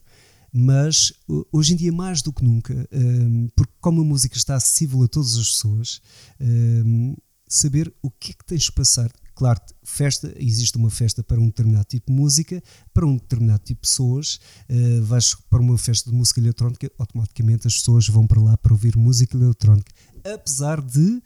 mas 0.54 1.12
hoje 1.52 1.74
em 1.74 1.76
dia 1.76 1.92
mais 1.92 2.22
do 2.22 2.32
que 2.32 2.44
nunca, 2.44 2.88
um, 2.92 3.50
porque 3.56 3.74
como 3.82 4.02
a 4.02 4.06
música 4.06 4.38
está 4.38 4.56
acessível 4.56 5.04
a 5.04 5.08
todas 5.08 5.36
as 5.36 5.50
pessoas, 5.50 6.02
um, 6.40 7.16
saber 7.48 7.92
o 8.02 8.12
que 8.12 8.32
é 8.32 8.34
que 8.36 8.46
tens 8.46 8.70
que 8.70 8.76
passar. 8.76 9.12
Claro, 9.34 9.60
festa, 9.84 10.34
existe 10.38 10.78
uma 10.78 10.90
festa 10.90 11.24
para 11.24 11.40
um 11.40 11.48
determinado 11.48 11.86
tipo 11.86 12.12
de 12.12 12.18
música, 12.18 12.62
para 12.94 13.08
um 13.08 13.16
determinado 13.16 13.64
tipo 13.64 13.82
de 13.82 13.90
pessoas. 13.90 14.40
Uh, 14.70 15.02
vais 15.04 15.34
para 15.50 15.62
uma 15.62 15.78
festa 15.78 16.10
de 16.10 16.16
música 16.16 16.42
eletrónica, 16.42 16.92
automaticamente 17.00 17.66
as 17.66 17.76
pessoas 17.76 18.08
vão 18.08 18.28
para 18.28 18.42
lá 18.42 18.58
para 18.58 18.74
ouvir 18.74 18.98
música 18.98 19.38
eletrónica 19.38 19.92
apesar 20.24 20.82
de 20.82 21.00
uh, 21.00 21.22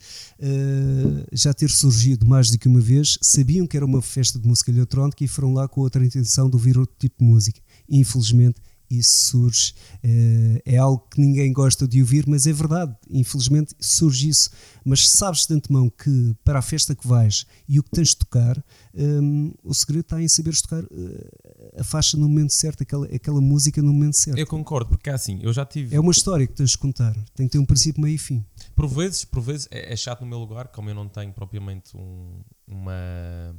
já 1.32 1.52
ter 1.52 1.70
surgido 1.70 2.26
mais 2.26 2.50
do 2.50 2.58
que 2.58 2.68
uma 2.68 2.80
vez, 2.80 3.18
sabiam 3.20 3.66
que 3.66 3.76
era 3.76 3.86
uma 3.86 4.02
festa 4.02 4.38
de 4.38 4.46
música 4.46 4.70
eletrónica 4.70 5.24
e 5.24 5.28
foram 5.28 5.54
lá 5.54 5.68
com 5.68 5.80
outra 5.80 6.04
intenção 6.04 6.48
de 6.48 6.56
ouvir 6.56 6.78
outro 6.78 6.94
tipo 6.98 7.16
de 7.18 7.24
música. 7.24 7.60
Infelizmente, 7.88 8.60
isso 8.90 9.30
surge, 9.30 9.74
uh, 10.04 10.60
é 10.64 10.76
algo 10.76 11.06
que 11.10 11.20
ninguém 11.20 11.52
gosta 11.52 11.86
de 11.86 12.00
ouvir, 12.00 12.26
mas 12.26 12.46
é 12.46 12.52
verdade, 12.52 12.94
infelizmente 13.10 13.74
surge 13.80 14.28
isso. 14.28 14.50
Mas 14.84 15.08
sabes 15.08 15.46
de 15.46 15.54
antemão 15.54 15.90
que 15.90 16.34
para 16.44 16.58
a 16.58 16.62
festa 16.62 16.94
que 16.94 17.06
vais 17.06 17.46
e 17.68 17.78
o 17.78 17.82
que 17.82 17.90
tens 17.90 18.08
de 18.08 18.16
tocar, 18.16 18.62
um, 18.94 19.52
o 19.62 19.72
segredo 19.72 20.02
está 20.02 20.22
em 20.22 20.28
saberes 20.28 20.60
tocar 20.60 20.84
uh, 20.84 21.30
a 21.78 21.84
faixa 21.84 22.16
no 22.16 22.28
momento 22.28 22.52
certo, 22.52 22.82
aquela, 22.82 23.06
aquela 23.06 23.40
música 23.40 23.80
no 23.82 23.92
momento 23.92 24.16
certo. 24.16 24.38
Eu 24.38 24.46
concordo, 24.46 24.90
porque 24.90 25.10
é 25.10 25.14
assim, 25.14 25.40
eu 25.42 25.52
já 25.52 25.64
tive. 25.64 25.94
É 25.94 26.00
uma 26.00 26.12
história 26.12 26.46
que 26.46 26.52
tens 26.52 26.70
de 26.70 26.78
contar, 26.78 27.14
tem 27.34 27.46
que 27.46 27.52
ter 27.52 27.58
um 27.58 27.66
princípio, 27.66 28.02
meio 28.02 28.14
e 28.14 28.18
fim. 28.18 28.44
Por 28.74 28.88
vezes, 28.88 29.24
por 29.24 29.40
vezes 29.40 29.68
é, 29.70 29.92
é 29.92 29.96
chato 29.96 30.20
no 30.20 30.26
meu 30.26 30.38
lugar, 30.38 30.68
como 30.68 30.90
eu 30.90 30.94
não 30.94 31.08
tenho 31.08 31.32
propriamente 31.32 31.96
um, 31.96 32.42
uma 32.66 33.54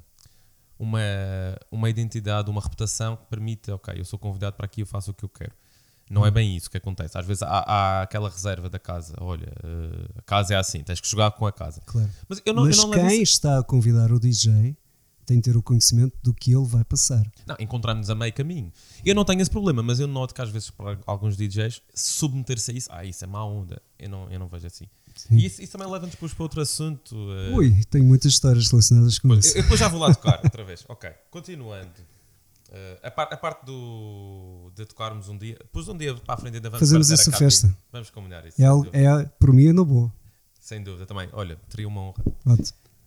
uma, 0.77 0.99
uma 1.71 1.89
identidade, 1.89 2.49
uma 2.49 2.61
reputação 2.61 3.15
que 3.15 3.25
permite, 3.27 3.71
ok, 3.71 3.93
eu 3.97 4.05
sou 4.05 4.19
convidado 4.19 4.55
para 4.55 4.65
aqui, 4.65 4.81
eu 4.81 4.85
faço 4.85 5.11
o 5.11 5.13
que 5.13 5.23
eu 5.23 5.29
quero. 5.29 5.53
Não 6.09 6.25
é 6.25 6.29
bem 6.29 6.55
isso 6.55 6.69
que 6.69 6.77
acontece. 6.77 7.17
Às 7.17 7.25
vezes 7.25 7.41
há, 7.41 7.47
há 7.47 8.01
aquela 8.03 8.29
reserva 8.29 8.69
da 8.69 8.77
casa. 8.77 9.15
Olha, 9.19 9.51
uh, 9.63 10.19
a 10.19 10.21
casa 10.21 10.53
é 10.53 10.57
assim, 10.57 10.83
tens 10.83 11.01
que 11.01 11.07
jogar 11.07 11.31
com 11.31 11.47
a 11.47 11.51
casa. 11.51 11.81
Claro. 11.83 12.09
Mas, 12.29 12.41
eu 12.45 12.53
não, 12.53 12.65
Mas 12.65 12.77
eu 12.77 12.83
não 12.83 12.91
quem 12.91 13.23
está 13.23 13.57
a 13.57 13.63
convidar 13.63 14.11
o 14.11 14.19
DJ 14.19 14.77
tem 15.25 15.37
de 15.37 15.43
ter 15.43 15.57
o 15.57 15.63
conhecimento 15.63 16.15
do 16.21 16.31
que 16.31 16.51
ele 16.51 16.65
vai 16.65 16.83
passar. 16.83 17.25
Não, 17.47 17.55
encontramos 17.59 18.11
a 18.11 18.15
meio 18.15 18.31
caminho. 18.31 18.71
Eu 19.03 19.15
não 19.15 19.25
tenho 19.25 19.41
esse 19.41 19.49
problema, 19.49 19.81
mas 19.81 19.99
eu 19.99 20.05
noto 20.05 20.35
que 20.35 20.41
às 20.41 20.49
vezes 20.49 20.69
para 20.69 20.99
alguns 21.07 21.35
DJs 21.35 21.81
submeter-se 21.95 22.69
a 22.69 22.73
isso, 22.75 22.89
ah, 22.91 23.03
isso 23.03 23.23
é 23.23 23.27
má 23.27 23.43
onda. 23.43 23.81
Eu 23.97 24.09
não, 24.09 24.29
eu 24.29 24.37
não 24.37 24.47
vejo 24.47 24.67
assim. 24.67 24.85
Sim. 25.15 25.35
E 25.35 25.45
isso, 25.45 25.61
isso, 25.61 25.71
também 25.71 25.87
leva-nos 25.87 26.11
depois 26.11 26.33
para 26.33 26.43
outro 26.43 26.61
assunto. 26.61 27.15
Uh... 27.15 27.55
Ui, 27.55 27.83
tenho 27.89 28.03
muitas 28.03 28.33
histórias 28.33 28.69
relacionadas 28.69 29.17
com 29.17 29.29
pois, 29.29 29.45
isso. 29.45 29.57
Eu, 29.57 29.63
depois 29.63 29.79
já 29.79 29.87
vou 29.87 29.99
lá 29.99 30.13
tocar 30.13 30.41
outra 30.43 30.63
vez. 30.63 30.83
Ok, 30.87 31.09
continuando. 31.31 31.89
Uh, 32.67 32.99
a, 33.03 33.11
par, 33.11 33.27
a, 33.31 33.37
parte 33.37 33.65
do, 33.65 34.71
de 34.75 34.85
tocarmos 34.85 35.29
um 35.29 35.37
dia, 35.37 35.55
depois 35.59 35.87
um 35.87 35.95
dia 35.95 36.13
para 36.15 36.33
a 36.33 36.37
frente 36.37 36.55
ainda 36.55 36.69
vamos 36.69 36.81
Fazemos 36.81 37.11
essa 37.11 37.31
festa. 37.31 37.75
Vamos 37.91 38.09
combinar 38.09 38.45
isso. 38.45 38.61
É, 38.61 39.03
é, 39.03 39.25
por 39.39 39.53
mim 39.53 39.67
é 39.67 39.73
no 39.73 39.85
boa. 39.85 40.11
Sem 40.59 40.83
dúvida 40.83 41.05
também. 41.05 41.29
Olha, 41.31 41.55
teria 41.69 41.87
uma 41.87 42.01
honra. 42.01 42.23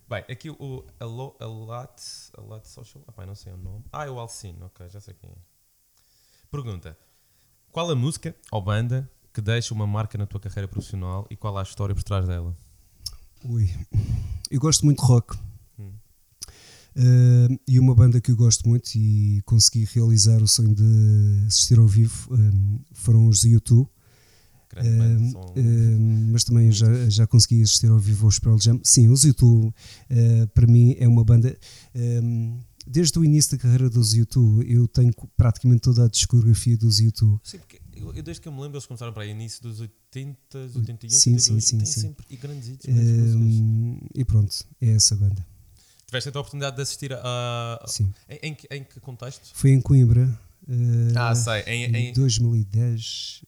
Bem, 0.09 0.23
aqui 0.27 0.49
o 0.49 0.83
Alat, 0.99 2.01
Alat 2.35 2.65
Social. 2.65 3.03
Ah, 3.07 3.11
pai, 3.11 3.27
não 3.27 3.35
sei 3.35 3.53
o 3.53 3.57
nome. 3.57 3.83
Ah, 3.91 4.07
é 4.07 4.09
o 4.09 4.17
Alcino, 4.17 4.65
ok, 4.65 4.89
já 4.89 4.99
sei 4.99 5.13
quem 5.13 5.29
é. 5.29 5.35
Pergunta: 6.49 6.97
Qual 7.71 7.91
a 7.91 7.95
música 7.95 8.35
ou 8.51 8.59
banda 8.59 9.07
que 9.39 9.41
deixa 9.41 9.73
uma 9.73 9.87
marca 9.87 10.17
na 10.17 10.25
tua 10.25 10.39
carreira 10.39 10.67
profissional 10.67 11.25
e 11.29 11.35
qual 11.35 11.57
a 11.57 11.63
história 11.63 11.95
por 11.95 12.03
trás 12.03 12.27
dela? 12.27 12.53
Ui, 13.45 13.69
eu 14.51 14.59
gosto 14.59 14.85
muito 14.85 15.01
de 15.01 15.07
rock. 15.07 15.37
Hum. 15.79 15.93
Uh, 16.97 17.59
e 17.65 17.79
uma 17.79 17.95
banda 17.95 18.19
que 18.19 18.31
eu 18.31 18.35
gosto 18.35 18.67
muito 18.67 18.93
e 18.95 19.41
consegui 19.45 19.87
realizar 19.93 20.43
o 20.43 20.47
sonho 20.47 20.75
de 20.75 21.45
assistir 21.47 21.79
ao 21.79 21.87
vivo 21.87 22.27
um, 22.33 22.79
foram 22.91 23.27
os 23.27 23.45
YouTube. 23.45 23.87
Uh, 24.75 25.37
uh, 25.37 25.99
mas 26.31 26.43
também 26.43 26.69
já, 26.69 27.09
já 27.09 27.25
consegui 27.25 27.63
assistir 27.63 27.89
ao 27.89 27.97
vivo 27.97 28.25
aos 28.25 28.39
Pearl 28.39 28.57
Jam. 28.59 28.79
Sim, 28.83 29.07
os 29.07 29.23
YouTube 29.23 29.73
para 30.53 30.67
mim 30.67 30.95
é 30.99 31.07
uma 31.07 31.23
banda. 31.23 31.57
desde 32.85 33.17
o 33.17 33.23
início 33.23 33.51
da 33.51 33.57
carreira 33.57 33.89
dos 33.89 34.13
YouTube, 34.13 34.69
eu 34.69 34.85
tenho 34.85 35.13
praticamente 35.37 35.81
toda 35.81 36.03
a 36.03 36.09
discografia 36.09 36.77
dos 36.77 36.99
YouTube. 36.99 37.39
Sim, 37.41 37.59
porque 37.59 37.79
eu, 37.99 38.13
eu, 38.15 38.23
desde 38.23 38.41
que 38.41 38.47
eu 38.47 38.51
me 38.51 38.61
lembro, 38.61 38.77
eles 38.77 38.85
começaram 38.85 39.13
para 39.13 39.23
aí 39.23 39.29
início 39.29 39.61
dos 39.61 39.79
80, 39.79 40.57
81, 40.75 41.09
sim, 41.09 41.33
82, 41.33 41.43
sim, 41.43 41.59
sim, 41.59 41.85
sim. 41.85 42.01
sempre 42.01 42.25
e 42.29 42.37
grandes 42.37 42.69
hits. 42.69 42.85
e 44.15 44.25
pronto, 44.25 44.55
é 44.81 44.89
essa 44.91 45.15
banda. 45.15 45.45
Tiveste 46.05 46.29
a 46.29 46.31
oportunidade 46.31 46.75
de 46.75 46.81
assistir 46.81 47.13
a. 47.13 47.83
Sim. 47.87 48.11
Em, 48.27 48.39
em, 48.49 48.57
em 48.71 48.83
que 48.83 48.99
contexto? 48.99 49.51
Foi 49.53 49.69
em 49.71 49.79
Coimbra. 49.79 50.25
Uh, 50.67 51.13
ah, 51.15 51.35
sei. 51.35 51.61
Em, 51.67 51.95
em, 51.95 52.13
2010. 52.13 53.43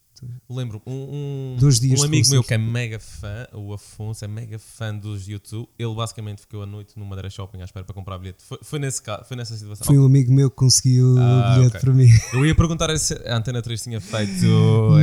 Lembro, 0.50 0.82
um, 0.86 0.92
um, 0.94 1.58
um 1.60 2.04
amigo 2.04 2.30
meu 2.30 2.44
que 2.44 2.54
é 2.54 2.58
mega 2.58 3.00
fã, 3.00 3.48
o 3.54 3.74
Afonso, 3.74 4.24
é 4.24 4.28
mega 4.28 4.60
fã 4.60 4.96
dos 4.96 5.28
YouTube. 5.28 5.68
Ele 5.80 5.96
basicamente 5.96 6.42
ficou 6.42 6.62
a 6.62 6.66
noite 6.66 6.98
no 7.00 7.06
Madeira 7.06 7.30
Shopping 7.30 7.62
à 7.62 7.66
espera 7.66 7.86
para 7.86 7.96
comprar 7.96 8.18
bilhete. 8.18 8.44
Foi, 8.44 8.60
foi, 8.62 8.80
nesse 8.80 9.02
caso, 9.02 9.26
foi 9.26 9.38
nessa 9.38 9.58
situação. 9.58 9.86
Foi 9.86 9.98
um 9.98 10.06
amigo 10.06 10.32
meu 10.32 10.50
que 10.50 10.56
conseguiu 10.58 11.16
ah, 11.18 11.22
o 11.22 11.56
bilhete 11.56 11.78
okay. 11.78 11.82
para 11.82 11.94
mim. 11.94 12.10
Eu 12.34 12.46
ia 12.46 12.54
perguntar 12.54 12.96
se 12.98 13.14
a 13.28 13.38
Antena 13.38 13.62
3 13.62 13.82
tinha 13.82 14.02
feito. 14.02 14.46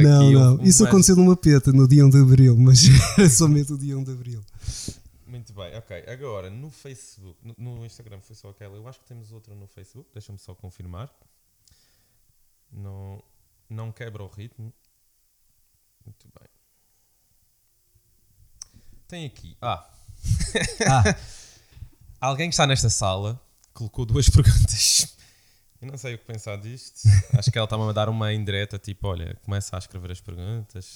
não, 0.03 0.31
não. 0.31 0.55
Um, 0.57 0.63
Isso 0.63 0.85
aconteceu 0.85 1.17
numa 1.17 1.37
peta 1.37 1.73
no 1.73 1.89
dia 1.89 2.05
1 2.05 2.11
de 2.11 2.19
Abril, 2.19 2.57
mas 2.57 2.81
somente 3.37 3.73
o 3.73 3.79
dia 3.79 3.99
1 3.99 4.05
de 4.05 4.13
Abril. 4.13 4.41
Muito 5.27 5.53
bem, 5.53 5.77
ok. 5.77 6.05
Agora, 6.07 6.51
no 6.51 6.71
Facebook, 6.71 7.39
no, 7.43 7.77
no, 7.77 7.87
Instagram 7.87 8.21
foi 8.21 8.37
só 8.37 8.51
aquela. 8.51 8.77
Eu 8.77 8.87
acho 8.87 9.01
que 9.01 9.07
temos 9.07 9.33
outra 9.33 9.55
no 9.55 9.67
Facebook, 9.67 10.09
deixa-me 10.13 10.39
só 10.39 10.55
confirmar. 10.55 11.11
Não, 12.73 13.23
não 13.69 13.91
quebra 13.91 14.23
o 14.23 14.27
ritmo. 14.27 14.73
Muito 16.09 16.27
bem. 16.39 16.49
Tem 19.07 19.27
aqui. 19.27 19.57
Ah. 19.61 19.87
ah. 20.89 21.17
Alguém 22.21 22.49
que 22.49 22.55
está 22.55 22.67
nesta 22.67 22.89
sala 22.91 23.41
colocou 23.75 24.07
duas 24.07 24.29
perguntas. 24.31 25.15
Eu 25.81 25.87
não 25.87 25.97
sei 25.97 26.15
o 26.15 26.19
que 26.19 26.25
pensar 26.25 26.57
disto. 26.57 27.09
Acho 27.35 27.53
que 27.53 27.59
ela 27.59 27.65
está-me 27.65 27.89
a 27.89 27.93
dar 27.93 28.09
uma 28.09 28.33
indireta, 28.33 28.79
tipo, 28.79 29.07
olha, 29.07 29.37
começa 29.45 29.77
a 29.77 29.79
escrever 29.79 30.11
as 30.11 30.21
perguntas. 30.21 30.95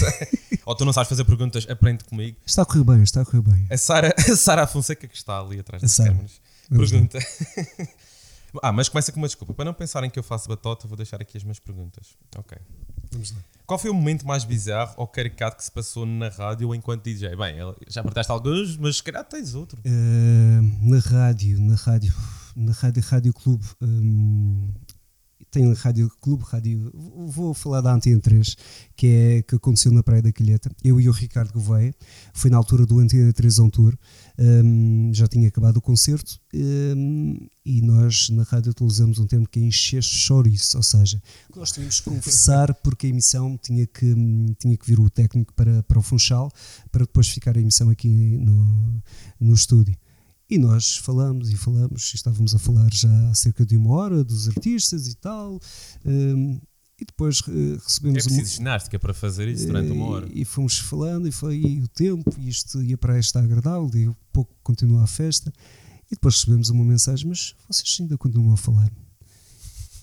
Ou 0.64 0.74
tu 0.74 0.86
não 0.86 0.94
sabes 0.94 1.10
fazer 1.10 1.24
perguntas, 1.24 1.66
aprende 1.68 2.04
comigo. 2.04 2.38
Está 2.46 2.62
a 2.62 2.64
correr 2.64 2.84
bem, 2.84 3.02
está 3.02 3.20
a 3.20 3.24
correr 3.26 3.42
bem. 3.42 3.66
A 3.70 3.76
Sara, 3.76 4.14
a 4.16 4.36
Sara 4.36 4.66
Fonseca 4.66 5.06
que 5.06 5.16
está 5.16 5.40
ali 5.40 5.60
atrás 5.60 5.82
das 5.82 5.96
câmeras. 5.96 6.40
Pergunta. 6.70 7.18
ah, 8.62 8.72
mas 8.72 8.88
começa 8.88 9.12
com 9.12 9.18
uma 9.18 9.26
desculpa. 9.26 9.52
Para 9.52 9.66
não 9.66 9.74
pensarem 9.74 10.08
que 10.08 10.18
eu 10.18 10.22
faço 10.22 10.48
batota, 10.48 10.88
vou 10.88 10.96
deixar 10.96 11.20
aqui 11.20 11.36
as 11.36 11.42
minhas 11.42 11.58
perguntas. 11.58 12.16
Ok. 12.38 12.56
Vamos 13.14 13.32
lá. 13.32 13.38
Qual 13.66 13.78
foi 13.78 13.90
o 13.90 13.94
momento 13.94 14.26
mais 14.26 14.44
bizarro 14.44 14.92
ou 14.98 15.06
caricato 15.06 15.56
que 15.56 15.64
se 15.64 15.70
passou 15.70 16.04
na 16.04 16.28
rádio 16.28 16.74
enquanto 16.74 17.04
DJ? 17.04 17.34
Bem, 17.34 17.56
já 17.88 18.02
apertaste 18.02 18.30
alguns, 18.30 18.76
mas 18.76 18.96
se 18.96 19.02
calhar 19.02 19.24
tens 19.24 19.54
outro. 19.54 19.80
Uh, 19.86 20.86
na 20.90 20.98
rádio, 20.98 21.58
na 21.58 21.74
rádio, 21.74 22.14
na 22.54 22.72
rádio, 22.72 23.02
rádio 23.02 23.32
clube, 23.32 23.64
um, 23.80 24.68
tem 25.54 25.72
Rádio 25.72 26.10
Clube, 26.20 26.42
Rádio. 26.44 26.90
Vou 27.28 27.54
falar 27.54 27.80
da 27.80 27.94
Antena 27.94 28.20
3, 28.20 28.56
que 28.96 29.06
é 29.06 29.42
que 29.42 29.54
aconteceu 29.54 29.92
na 29.92 30.02
Praia 30.02 30.20
da 30.20 30.32
Calheta. 30.32 30.68
Eu 30.82 31.00
e 31.00 31.08
o 31.08 31.12
Ricardo 31.12 31.52
Gouveia, 31.52 31.94
foi 32.32 32.50
na 32.50 32.56
altura 32.56 32.84
do 32.84 32.98
Antena 32.98 33.32
3 33.32 33.60
On 33.60 33.70
Tour, 33.70 33.96
um, 34.36 35.12
já 35.14 35.28
tinha 35.28 35.46
acabado 35.46 35.76
o 35.76 35.80
concerto 35.80 36.40
um, 36.52 37.46
e 37.64 37.80
nós 37.82 38.28
na 38.30 38.42
rádio 38.42 38.72
utilizamos 38.72 39.20
um 39.20 39.26
termo 39.28 39.46
que 39.48 39.60
é 39.60 39.62
encher 39.62 40.02
chouriço, 40.02 40.76
ou 40.76 40.82
seja, 40.82 41.22
nós 41.54 41.70
tínhamos 41.70 42.00
que 42.00 42.10
conversar 42.10 42.74
porque 42.74 43.06
a 43.06 43.10
emissão 43.10 43.56
tinha 43.56 43.86
que, 43.86 44.12
tinha 44.58 44.76
que 44.76 44.86
vir 44.86 44.98
o 44.98 45.08
técnico 45.08 45.54
para, 45.54 45.84
para 45.84 45.98
o 46.00 46.02
Funchal 46.02 46.50
para 46.90 47.04
depois 47.04 47.28
ficar 47.28 47.56
a 47.56 47.60
emissão 47.60 47.90
aqui 47.90 48.08
no, 48.08 49.02
no 49.38 49.54
estúdio. 49.54 49.94
E 50.48 50.58
nós 50.58 50.96
falamos 50.98 51.50
e 51.50 51.56
falamos, 51.56 52.12
estávamos 52.14 52.54
a 52.54 52.58
falar 52.58 52.92
já 52.92 53.08
há 53.30 53.34
cerca 53.34 53.64
de 53.64 53.76
uma 53.76 53.90
hora 53.92 54.22
dos 54.22 54.48
artistas 54.48 55.08
e 55.08 55.14
tal. 55.14 55.58
Um, 56.04 56.60
e 57.00 57.04
depois 57.04 57.40
uh, 57.40 57.80
recebemos. 57.82 58.18
É 58.18 58.28
preciso 58.28 58.40
uma... 58.40 58.56
ginástica 58.56 58.98
para 58.98 59.14
fazer 59.14 59.48
isso 59.48 59.66
durante 59.66 59.90
uma 59.90 60.06
hora. 60.06 60.28
E, 60.32 60.42
e 60.42 60.44
fomos 60.44 60.78
falando, 60.78 61.26
e 61.26 61.32
foi 61.32 61.56
e 61.56 61.80
o 61.80 61.88
tempo, 61.88 62.32
e 62.38 62.48
isto 62.48 62.82
e 62.82 62.92
a 62.92 62.98
praia 62.98 63.18
está 63.18 63.40
agradável, 63.40 63.90
e 63.94 64.08
um 64.08 64.14
pouco 64.32 64.54
continua 64.62 65.02
a 65.02 65.06
festa. 65.06 65.52
E 66.06 66.14
depois 66.14 66.36
recebemos 66.36 66.68
uma 66.68 66.84
mensagem: 66.84 67.28
Mas 67.28 67.54
vocês 67.66 67.96
ainda 68.00 68.16
continuam 68.16 68.52
a 68.52 68.56
falar? 68.56 68.92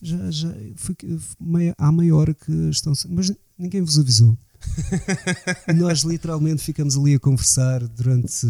Já, 0.01 0.31
já 0.31 0.53
foi 0.75 0.95
meia, 1.39 1.75
há 1.77 1.91
meia 1.91 2.15
hora 2.15 2.33
que 2.33 2.51
estão. 2.69 2.93
Mas 3.09 3.31
ninguém 3.57 3.81
vos 3.81 3.99
avisou. 3.99 4.37
Nós 5.75 6.01
literalmente 6.01 6.61
ficamos 6.61 6.97
ali 6.97 7.15
a 7.15 7.19
conversar 7.19 7.87
durante 7.87 8.45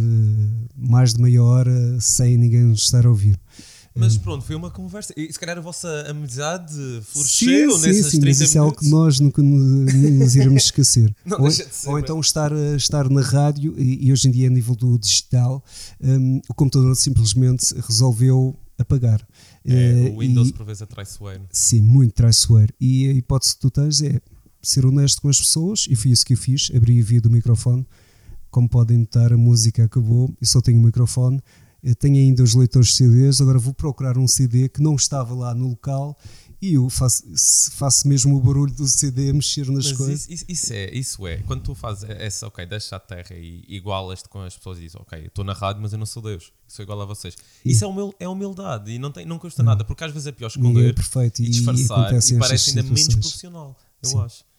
mais 0.76 1.14
de 1.14 1.22
meia 1.22 1.44
hora 1.44 2.00
sem 2.00 2.38
ninguém 2.38 2.64
nos 2.64 2.84
estar 2.84 3.06
a 3.06 3.10
ouvir. 3.10 3.40
Mas 3.94 4.18
pronto, 4.18 4.46
foi 4.46 4.56
uma 4.56 4.72
conversa. 4.72 5.14
E 5.18 5.32
se 5.32 5.38
calhar 5.38 5.58
a 5.58 5.62
vossa 5.62 6.06
amizade 6.10 6.74
floresceu 7.04 7.72
sim, 7.78 7.88
nesses 7.88 8.06
sim, 8.06 8.12
sim, 8.12 8.20
30 8.22 8.40
mas 8.40 8.42
isso 8.42 8.58
é 8.58 8.62
algo 8.62 8.78
que 8.78 8.90
nós 8.90 9.20
nunca 9.20 9.42
nos, 9.42 10.36
iremos 10.36 10.64
esquecer. 10.64 11.14
ou, 11.38 11.52
ser, 11.52 11.68
ou 11.86 12.00
então 12.00 12.20
estar, 12.20 12.52
estar 12.76 13.10
na 13.10 13.22
rádio, 13.22 13.76
e, 13.78 14.12
hoje 14.12 14.30
em 14.30 14.32
dia, 14.32 14.48
a 14.48 14.50
nível 14.50 14.76
do 14.76 14.98
digital, 14.98 15.64
um, 16.02 16.40
o 16.50 16.54
computador 16.54 16.96
simplesmente 16.96 17.76
resolveu 17.82 18.58
apagar. 18.78 19.26
É, 19.66 20.10
o 20.12 20.20
Windows 20.20 20.50
e, 20.50 20.54
por 20.54 20.66
vezes 20.66 20.82
é 20.82 20.86
traiçoeiro. 20.86 21.44
Sim, 21.52 21.82
muito 21.82 22.14
traiçoeiro. 22.14 22.74
E 22.80 23.10
a 23.10 23.14
hipótese 23.14 23.56
que 23.56 23.62
tu 23.62 23.70
tens 23.70 24.02
é 24.02 24.22
ser 24.62 24.86
honesto 24.86 25.22
com 25.22 25.30
as 25.30 25.40
pessoas 25.40 25.88
e 25.90 25.96
foi 25.96 26.12
isso 26.12 26.26
que 26.26 26.34
eu 26.34 26.38
fiz. 26.38 26.72
Abri 26.76 27.00
a 27.00 27.04
via 27.04 27.22
do 27.22 27.30
microfone. 27.30 27.86
Como 28.50 28.68
podem 28.68 28.98
notar, 28.98 29.32
a 29.32 29.38
música 29.38 29.86
acabou 29.86 30.34
e 30.42 30.46
só 30.46 30.62
tenho 30.62 30.80
o 30.80 30.84
microfone. 30.84 31.42
Eu 31.84 31.96
tenho 31.96 32.18
ainda 32.18 32.44
os 32.44 32.54
leitores 32.54 32.90
de 32.90 32.96
CDs. 32.96 33.42
Agora 33.42 33.58
vou 33.58 33.74
procurar 33.74 34.18
um 34.18 34.28
CD 34.28 34.70
que 34.70 34.82
não 34.82 34.96
estava 34.96 35.34
lá 35.34 35.56
no 35.56 35.70
local 35.70 36.18
e 36.62 36.76
eu 36.76 36.88
faço, 36.92 37.24
faço 37.72 38.08
mesmo 38.08 38.38
o 38.38 38.40
barulho 38.40 38.72
do 38.72 38.88
CD 38.88 39.32
a 39.32 39.34
mexer 39.34 39.66
nas 39.72 39.88
Mas 39.88 39.98
coisas. 39.98 40.30
Isso, 40.30 40.46
isso, 40.48 40.74
é, 40.74 40.94
isso 40.94 41.28
é. 41.28 41.38
Quando 41.38 41.64
tu 41.64 41.74
fazes 41.74 42.08
essa, 42.08 42.46
ok, 42.46 42.64
deixa 42.68 42.96
a 42.98 43.00
terra 43.00 43.36
e 43.36 43.66
igualas-te 43.68 44.30
com 44.30 44.40
as 44.42 44.56
pessoas 44.56 44.78
e 44.78 44.82
dizes, 44.82 44.96
ok, 44.96 45.26
estou 45.26 45.44
na 45.44 45.54
rádio, 45.54 45.82
mas 45.82 45.92
eu 45.92 45.98
não 45.98 46.06
sou 46.06 46.22
Deus, 46.22 46.54
sou 46.68 46.84
igual 46.84 47.02
a 47.02 47.06
vocês. 47.06 47.36
E 47.66 47.72
isso 47.72 47.84
é, 47.84 47.88
humil, 47.88 48.14
é 48.20 48.28
humildade 48.28 48.92
e 48.92 49.00
não, 49.00 49.12
tem, 49.12 49.26
não 49.26 49.40
custa 49.40 49.64
não. 49.64 49.72
nada, 49.72 49.84
porque 49.84 50.04
às 50.04 50.12
vezes 50.12 50.28
é 50.28 50.32
pior 50.32 50.48
esconder 50.48 50.92
é 50.92 50.94
perfeito, 50.94 51.42
e, 51.42 51.50
disfarçar 51.50 52.14
e, 52.14 52.18
e 52.18 52.38
parece 52.38 52.70
ainda 52.70 52.84
situações. 52.84 52.90
menos 52.90 53.16
profissional, 53.16 53.78
eu 54.04 54.10
Sim. 54.10 54.20
acho. 54.20 54.51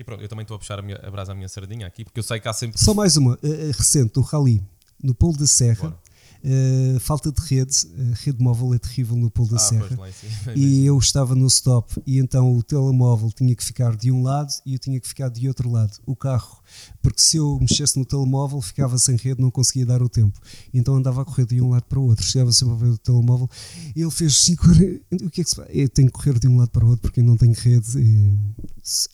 E 0.00 0.04
pronto, 0.04 0.22
eu 0.22 0.28
também 0.30 0.44
estou 0.44 0.54
a 0.54 0.58
puxar 0.58 0.78
a, 0.78 0.82
minha, 0.82 0.96
a 0.96 1.10
brasa 1.10 1.32
à 1.32 1.34
minha 1.34 1.46
sardinha 1.46 1.86
aqui, 1.86 2.04
porque 2.04 2.18
eu 2.18 2.24
sei 2.24 2.40
que 2.40 2.48
há 2.48 2.54
sempre. 2.54 2.82
Só 2.82 2.94
mais 2.94 3.18
uma, 3.18 3.34
uh, 3.34 3.66
recente, 3.76 4.18
o 4.18 4.22
Rally, 4.22 4.64
no 5.02 5.14
Polo 5.14 5.36
da 5.36 5.46
Serra. 5.46 5.94
Uh, 6.42 6.98
falta 7.00 7.30
de 7.30 7.38
rede, 7.42 7.76
a 8.10 8.14
rede 8.24 8.42
móvel 8.42 8.72
é 8.72 8.78
terrível 8.78 9.14
no 9.14 9.30
Polo 9.30 9.50
da 9.50 9.56
ah, 9.56 9.58
Serra. 9.58 9.98
E 10.56 10.86
eu 10.86 10.96
estava 10.96 11.34
no 11.34 11.46
stop 11.48 12.00
e 12.06 12.18
então 12.18 12.56
o 12.56 12.62
telemóvel 12.62 13.30
tinha 13.30 13.54
que 13.54 13.62
ficar 13.62 13.94
de 13.94 14.10
um 14.10 14.22
lado 14.22 14.50
e 14.64 14.72
eu 14.72 14.78
tinha 14.78 14.98
que 14.98 15.06
ficar 15.06 15.28
de 15.28 15.46
outro 15.46 15.70
lado. 15.70 15.98
O 16.06 16.16
carro, 16.16 16.62
porque 17.02 17.20
se 17.20 17.36
eu 17.36 17.58
mexesse 17.60 17.98
no 17.98 18.06
telemóvel 18.06 18.58
ficava 18.62 18.96
sem 18.96 19.16
rede, 19.16 19.42
não 19.42 19.50
conseguia 19.50 19.84
dar 19.84 20.02
o 20.02 20.08
tempo. 20.08 20.40
Então 20.72 20.96
andava 20.96 21.20
a 21.20 21.24
correr 21.26 21.44
de 21.44 21.60
um 21.60 21.68
lado 21.68 21.84
para 21.84 21.98
o 21.98 22.06
outro. 22.06 22.24
Chegava 22.24 22.50
sempre 22.54 22.72
a 22.72 22.76
ver 22.78 22.88
o 22.88 22.96
telemóvel. 22.96 23.50
Ele 23.94 24.10
fez 24.10 24.38
5 24.38 24.64
O 25.26 25.30
que 25.30 25.42
é 25.42 25.44
que 25.44 25.50
se 25.50 25.56
faz? 25.56 25.68
Eu 25.70 25.90
tenho 25.90 26.08
que 26.08 26.14
correr 26.14 26.38
de 26.38 26.48
um 26.48 26.56
lado 26.56 26.70
para 26.70 26.86
o 26.86 26.88
outro 26.88 27.02
porque 27.02 27.20
eu 27.20 27.24
não 27.24 27.36
tenho 27.36 27.52
rede. 27.52 27.98
E 27.98 28.38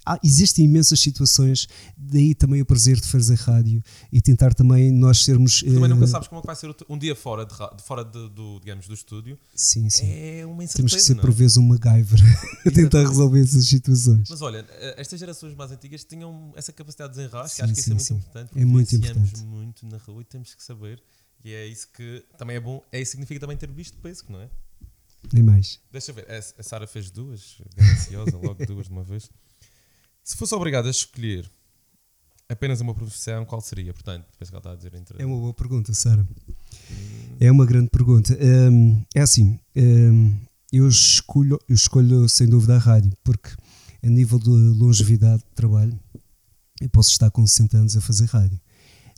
há, 0.05 0.19
existem 0.23 0.64
imensas 0.64 1.01
situações, 1.01 1.69
daí 1.97 2.35
também 2.35 2.61
o 2.61 2.67
prazer 2.67 3.01
de 3.01 3.07
fazer 3.07 3.37
rádio 3.37 3.83
e 4.12 4.21
tentar 4.21 4.55
também 4.55 4.91
nós 4.91 5.25
sermos. 5.25 5.62
também 5.62 5.85
uh, 5.85 5.89
nunca 5.89 6.07
sabes 6.07 6.29
como 6.29 6.39
é 6.39 6.43
que 6.43 6.47
vai 6.47 6.57
ser 6.57 6.75
um 6.89 6.99
dia 6.99 7.14
fora, 7.14 7.45
de, 7.45 7.55
fora 7.83 8.05
de, 8.05 8.29
do, 8.31 8.61
digamos, 8.61 8.87
do 8.87 8.95
estúdio. 8.95 9.39
Sim, 9.55 9.89
sim. 9.91 10.11
É 10.11 10.47
uma 10.47 10.64
incerteza. 10.64 10.77
Temos 10.77 10.95
que 10.95 11.01
ser 11.01 11.14
não? 11.14 11.21
por 11.23 11.33
vezes 11.33 11.57
um 11.57 11.62
MacGyver 11.62 12.21
a 12.67 12.71
tentar 12.71 13.07
resolver 13.07 13.43
essas 13.43 13.67
situações. 13.67 14.29
Mas 14.29 14.43
olha, 14.43 14.67
eh, 14.69 14.95
estas 14.99 15.19
gerações 15.19 15.55
mais 15.55 15.71
antigas 15.71 16.05
tinham 16.05 16.53
essa 16.57 16.73
capacidade 16.73 17.12
de 17.12 17.19
desenrasque, 17.19 17.62
acho 17.62 17.75
que 17.75 17.81
sim, 17.81 17.81
isso 17.81 17.91
é 17.91 17.95
muito 17.95 18.07
sim. 18.07 18.14
importante. 18.14 18.51
É 18.61 18.64
muito 18.64 18.97
importante. 18.97 19.45
muito 19.45 19.87
na 19.87 19.99
rua 19.99 20.23
e 20.23 20.25
temos 20.25 20.55
que 20.55 20.62
saber. 20.62 21.03
E 21.45 21.53
é 21.53 21.67
isso 21.67 21.89
que 21.93 22.25
também 22.37 22.57
é 22.57 22.61
bom, 22.61 22.83
é 22.91 23.01
isso 23.01 23.12
significa 23.12 23.39
também 23.39 23.57
ter 23.57 23.71
visto 23.71 23.97
peso, 23.99 24.25
não 24.29 24.41
é? 24.41 24.49
Nem 25.33 25.43
mais. 25.43 25.81
Deixa 25.91 26.12
ver, 26.12 26.27
a 26.31 26.62
Sara 26.62 26.87
fez 26.87 27.11
duas, 27.11 27.61
gananciosa, 27.77 28.37
logo 28.37 28.64
duas 28.67 28.87
de 28.87 28.93
uma 28.93 29.03
vez. 29.03 29.31
Se 30.27 30.37
fosse 30.37 30.53
obrigado 30.57 30.89
a 30.89 30.91
escolher 30.91 31.49
apenas 32.49 32.81
uma 32.81 32.93
profissão, 32.93 33.45
qual 33.45 33.61
seria? 33.61 33.95
Portanto, 33.95 34.27
penso 34.37 34.51
que 34.51 34.57
ela 34.57 34.59
está 34.61 34.72
a 34.72 34.74
dizer 34.74 34.93
entre. 34.97 35.22
É 35.22 35.24
uma 35.24 35.37
boa 35.37 35.55
pergunta, 35.55 35.95
Sara. 35.95 36.27
Hum. 36.91 37.37
É 37.39 37.49
uma 37.49 37.64
grande 37.64 37.91
pergunta. 37.91 38.37
Um, 38.43 39.05
é 39.14 39.20
assim, 39.20 39.57
um, 39.77 40.37
eu, 40.72 40.89
escolho, 40.89 41.61
eu 41.68 41.77
escolho 41.77 42.29
sem 42.29 42.49
dúvida 42.49 42.74
a 42.74 42.79
rádio, 42.79 43.12
porque 43.22 43.51
a 44.03 44.09
nível 44.09 44.41
de 44.41 44.51
longevidade 44.51 45.45
de 45.45 45.55
trabalho, 45.55 45.97
eu 46.81 46.89
posso 46.89 47.11
estar 47.11 47.31
com 47.31 47.47
60 47.47 47.77
anos 47.77 47.97
a 47.97 48.01
fazer 48.01 48.24
rádio. 48.24 48.61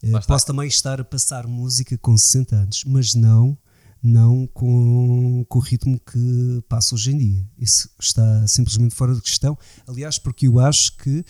Uh, 0.04 0.26
posso 0.26 0.44
também 0.44 0.68
estar 0.68 1.00
a 1.00 1.04
passar 1.04 1.46
música 1.46 1.96
com 1.96 2.18
60 2.18 2.54
anos, 2.54 2.84
mas 2.84 3.14
não 3.14 3.56
não 4.02 4.46
com, 4.46 5.44
com 5.48 5.58
o 5.58 5.62
ritmo 5.62 5.98
que 6.00 6.62
passa 6.68 6.94
hoje 6.94 7.12
em 7.12 7.18
dia. 7.18 7.46
Isso 7.58 7.90
está 8.00 8.46
simplesmente 8.46 8.94
fora 8.94 9.14
de 9.14 9.20
questão. 9.20 9.58
Aliás, 9.86 10.18
porque 10.18 10.46
eu 10.46 10.58
acho 10.58 10.96
que 10.96 11.18
uh, 11.20 11.24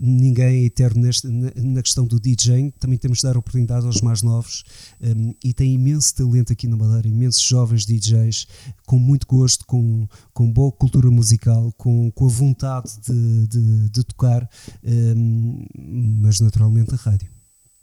ninguém 0.00 0.46
é 0.46 0.64
eterno 0.64 1.02
neste, 1.02 1.28
na, 1.28 1.52
na, 1.56 1.82
questão 1.82 2.06
do 2.06 2.18
DJing, 2.18 2.70
também 2.78 2.98
temos 2.98 3.18
de 3.18 3.24
dar 3.24 3.36
oportunidade 3.36 3.86
aos 3.86 4.00
mais 4.00 4.22
novos 4.22 4.64
um, 5.00 5.06
ehm, 5.06 5.34
e 5.44 5.52
tem 5.52 5.74
imenso 5.74 6.14
talento 6.14 6.52
aqui 6.52 6.66
na 6.66 6.76
Madeira, 6.76 7.08
imensos 7.08 7.42
jovens 7.42 7.84
DJs 7.84 8.46
com 8.86 8.98
muito 8.98 9.26
gosto, 9.26 9.64
com, 9.66 10.08
com 10.32 10.50
boa 10.50 10.72
cultura 10.72 11.10
musical, 11.10 11.72
com, 11.76 12.10
com 12.10 12.26
a 12.26 12.28
vontade 12.28 12.90
de, 13.06 13.46
de, 13.46 13.88
de 13.90 14.04
tocar, 14.04 14.48
um, 14.82 14.88
ehm, 14.90 16.18
mas 16.20 16.40
naturalmente 16.40 16.94
a 16.94 16.96
rádio 16.96 17.35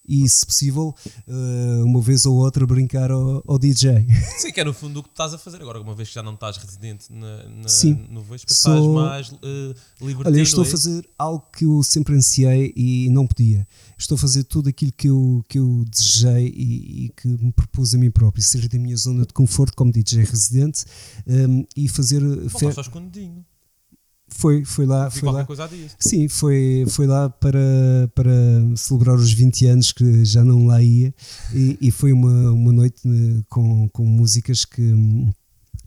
e, 0.07 0.27
se 0.27 0.45
possível, 0.45 0.93
uh, 1.27 1.83
uma 1.85 2.01
vez 2.01 2.25
ou 2.25 2.35
outra 2.35 2.65
brincar 2.65 3.09
ao, 3.09 3.43
ao, 3.47 3.57
DJ. 3.57 4.05
Sim, 4.37 4.51
que 4.51 4.59
é 4.59 4.63
no 4.63 4.73
fundo 4.73 4.99
o 4.99 5.03
que 5.03 5.09
estás 5.09 5.33
a 5.33 5.37
fazer 5.37 5.61
agora, 5.61 5.79
uma 5.79 5.95
vez 5.95 6.09
que 6.09 6.15
já 6.15 6.23
não 6.23 6.33
estás 6.33 6.57
residente 6.57 7.11
na, 7.11 7.43
na, 7.43 7.67
Sim, 7.67 8.05
no 8.09 8.21
Vespa, 8.21 8.51
estás 8.51 8.85
mais 8.85 9.29
uh, 9.29 9.37
libertino. 10.01 10.29
Olha, 10.29 10.37
eu 10.37 10.43
estou 10.43 10.63
é 10.63 10.67
a 10.67 10.69
fazer 10.69 11.09
algo 11.17 11.45
que 11.55 11.65
eu 11.65 11.81
sempre 11.83 12.15
ansiei 12.15 12.73
e 12.75 13.09
não 13.09 13.25
podia. 13.25 13.67
Estou 13.97 14.15
a 14.15 14.19
fazer 14.19 14.43
tudo 14.43 14.69
aquilo 14.69 14.91
que 14.91 15.07
eu, 15.07 15.43
que 15.47 15.59
eu 15.59 15.85
desejei 15.89 16.53
e, 16.55 17.05
e 17.05 17.09
que 17.09 17.27
me 17.27 17.51
propus 17.51 17.95
a 17.95 17.97
mim 17.97 18.11
próprio, 18.11 18.43
seja 18.43 18.67
da 18.67 18.77
minha 18.77 18.97
zona 18.97 19.25
de 19.25 19.33
conforto 19.33 19.75
como 19.75 19.91
DJ 19.91 20.23
residente 20.23 20.83
um, 21.25 21.33
ehm, 21.33 21.63
e 21.75 21.87
fazer... 21.87 22.21
Bom, 22.21 22.69
estás 22.69 22.77
escondidinho. 22.87 23.45
Foi, 24.33 24.65
foi 24.65 24.85
lá. 24.85 25.09
Foi 25.09 25.31
lá. 25.31 25.45
coisa 25.45 25.67
disso. 25.67 25.95
Sim, 25.99 26.27
foi, 26.27 26.85
foi 26.89 27.07
lá 27.07 27.29
para, 27.29 27.59
para 28.13 28.31
celebrar 28.75 29.15
os 29.15 29.31
20 29.31 29.65
anos 29.67 29.91
que 29.91 30.25
já 30.25 30.43
não 30.43 30.65
lá 30.65 30.81
ia 30.81 31.13
e, 31.53 31.77
e 31.79 31.91
foi 31.91 32.11
uma, 32.11 32.51
uma 32.51 32.71
noite 32.71 33.07
né, 33.07 33.41
com, 33.49 33.87
com 33.89 34.03
músicas 34.05 34.65
que 34.65 34.93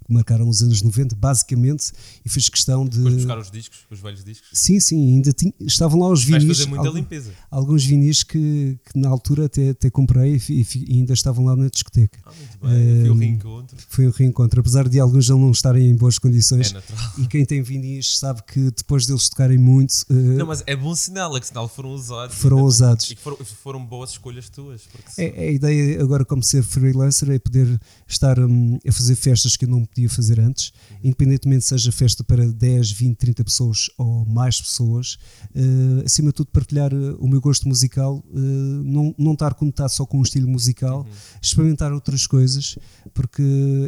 que 0.06 0.12
marcaram 0.12 0.48
os 0.48 0.62
anos 0.62 0.82
90, 0.82 1.16
basicamente, 1.16 1.92
e 2.24 2.28
fez 2.28 2.48
questão 2.48 2.84
de. 2.86 2.98
Depois 2.98 3.14
buscar 3.14 3.38
os 3.38 3.50
discos, 3.50 3.78
os 3.90 4.00
velhos 4.00 4.24
discos? 4.24 4.48
Sim, 4.52 4.78
sim, 4.78 5.14
ainda 5.14 5.32
tinha, 5.32 5.52
estavam 5.60 6.00
lá 6.00 6.08
os 6.08 6.22
vinis. 6.22 6.58
fazer 6.58 6.68
muita 6.68 6.86
algum, 6.86 6.98
limpeza. 6.98 7.32
Alguns 7.50 7.84
vinis 7.84 8.22
que, 8.22 8.78
que, 8.84 8.98
na 8.98 9.08
altura 9.08 9.46
até, 9.46 9.70
até 9.70 9.90
comprei 9.90 10.40
e, 10.48 10.62
e, 10.62 10.94
ainda 10.98 11.12
estavam 11.12 11.44
lá 11.44 11.56
na 11.56 11.68
discoteca. 11.68 12.18
Ah, 12.24 12.32
muito 12.32 12.58
bem. 12.58 13.00
foi 13.00 13.10
um 13.10 13.18
reencontro. 13.18 13.76
Foi 13.88 14.06
um 14.06 14.10
reencontro, 14.10 14.60
apesar 14.60 14.88
de 14.88 15.00
alguns 15.00 15.28
não 15.28 15.50
estarem 15.50 15.90
em 15.90 15.96
boas 15.96 16.18
condições. 16.18 16.70
É 16.70 16.74
natural. 16.74 17.12
E 17.18 17.26
quem 17.26 17.44
tem 17.44 17.62
vinis 17.62 18.18
sabe 18.18 18.42
que 18.44 18.70
depois 18.70 19.06
deles 19.06 19.28
tocarem 19.28 19.58
muito. 19.58 19.92
Uh, 20.08 20.14
não, 20.14 20.46
mas 20.46 20.62
é 20.66 20.76
bom 20.76 20.94
sinal, 20.94 21.36
é 21.36 21.40
que 21.40 21.48
sinal 21.48 21.68
foram 21.68 21.90
usados. 21.90 22.36
Foram 22.36 22.62
usados. 22.62 23.10
E 23.10 23.16
que 23.16 23.22
foram, 23.22 23.36
foram 23.38 23.84
boas 23.84 24.10
escolhas 24.10 24.48
tuas. 24.48 24.82
É, 25.18 25.48
a 25.48 25.50
ideia 25.50 26.00
agora, 26.00 26.24
como 26.24 26.42
ser 26.42 26.62
freelancer, 26.62 27.30
é 27.30 27.38
poder 27.38 27.80
estar 28.06 28.38
um, 28.38 28.78
a 28.86 28.92
fazer 28.92 29.16
festas 29.16 29.56
que 29.56 29.64
eu 29.64 29.68
não 29.68 29.84
podia 29.96 30.10
fazer 30.10 30.38
antes 30.38 30.72
independentemente 31.02 31.64
seja 31.64 31.90
festa 31.92 32.24
para 32.24 32.46
10, 32.46 32.90
20, 32.90 33.16
30 33.16 33.44
pessoas 33.44 33.90
ou 33.96 34.24
mais 34.24 34.60
pessoas, 34.60 35.18
uh, 35.54 36.04
acima 36.04 36.30
de 36.30 36.34
tudo 36.34 36.50
partilhar 36.50 36.92
eh, 36.92 37.16
o 37.18 37.28
meu 37.28 37.40
gosto 37.40 37.68
musical, 37.68 38.16
uh, 38.16 38.38
não, 38.38 39.14
não 39.18 39.32
estar 39.32 39.54
conectado 39.54 39.88
só 39.90 40.04
com 40.06 40.18
um 40.18 40.22
estilo 40.22 40.48
musical, 40.48 41.00
uhum. 41.00 41.12
experimentar 41.40 41.92
outras 41.92 42.26
coisas, 42.26 42.78
porque 43.14 43.42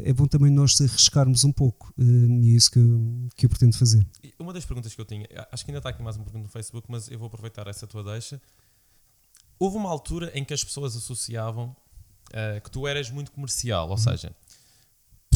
é 0.04 0.12
bom 0.12 0.26
também 0.26 0.50
nós 0.50 0.80
arriscarmos 0.80 1.44
um 1.44 1.52
pouco, 1.52 1.92
uh, 1.98 2.02
e 2.02 2.52
é 2.52 2.56
isso 2.56 2.70
que, 2.70 2.80
que 3.36 3.46
eu 3.46 3.50
pretendo 3.50 3.76
fazer. 3.76 4.06
Uma 4.38 4.52
das 4.52 4.64
perguntas 4.64 4.94
que 4.94 5.00
eu 5.00 5.04
tinha, 5.04 5.26
acho 5.50 5.64
que 5.64 5.70
ainda 5.70 5.78
está 5.78 5.90
aqui 5.90 6.02
mais 6.02 6.16
uma 6.16 6.24
pergunta 6.24 6.44
no 6.44 6.50
Facebook, 6.50 6.86
mas 6.88 7.08
eu 7.10 7.18
vou 7.18 7.26
aproveitar 7.26 7.66
essa 7.66 7.86
tua 7.86 8.02
deixa. 8.04 8.40
Houve 9.58 9.76
uma 9.76 9.90
altura 9.90 10.30
em 10.34 10.44
que 10.44 10.54
as 10.54 10.62
pessoas 10.62 10.96
associavam 10.96 11.74
que 12.62 12.70
tu 12.70 12.86
eras 12.86 13.10
muito 13.10 13.32
comercial, 13.32 13.86
ou 13.86 13.92
uhum. 13.92 13.96
seja, 13.96 14.30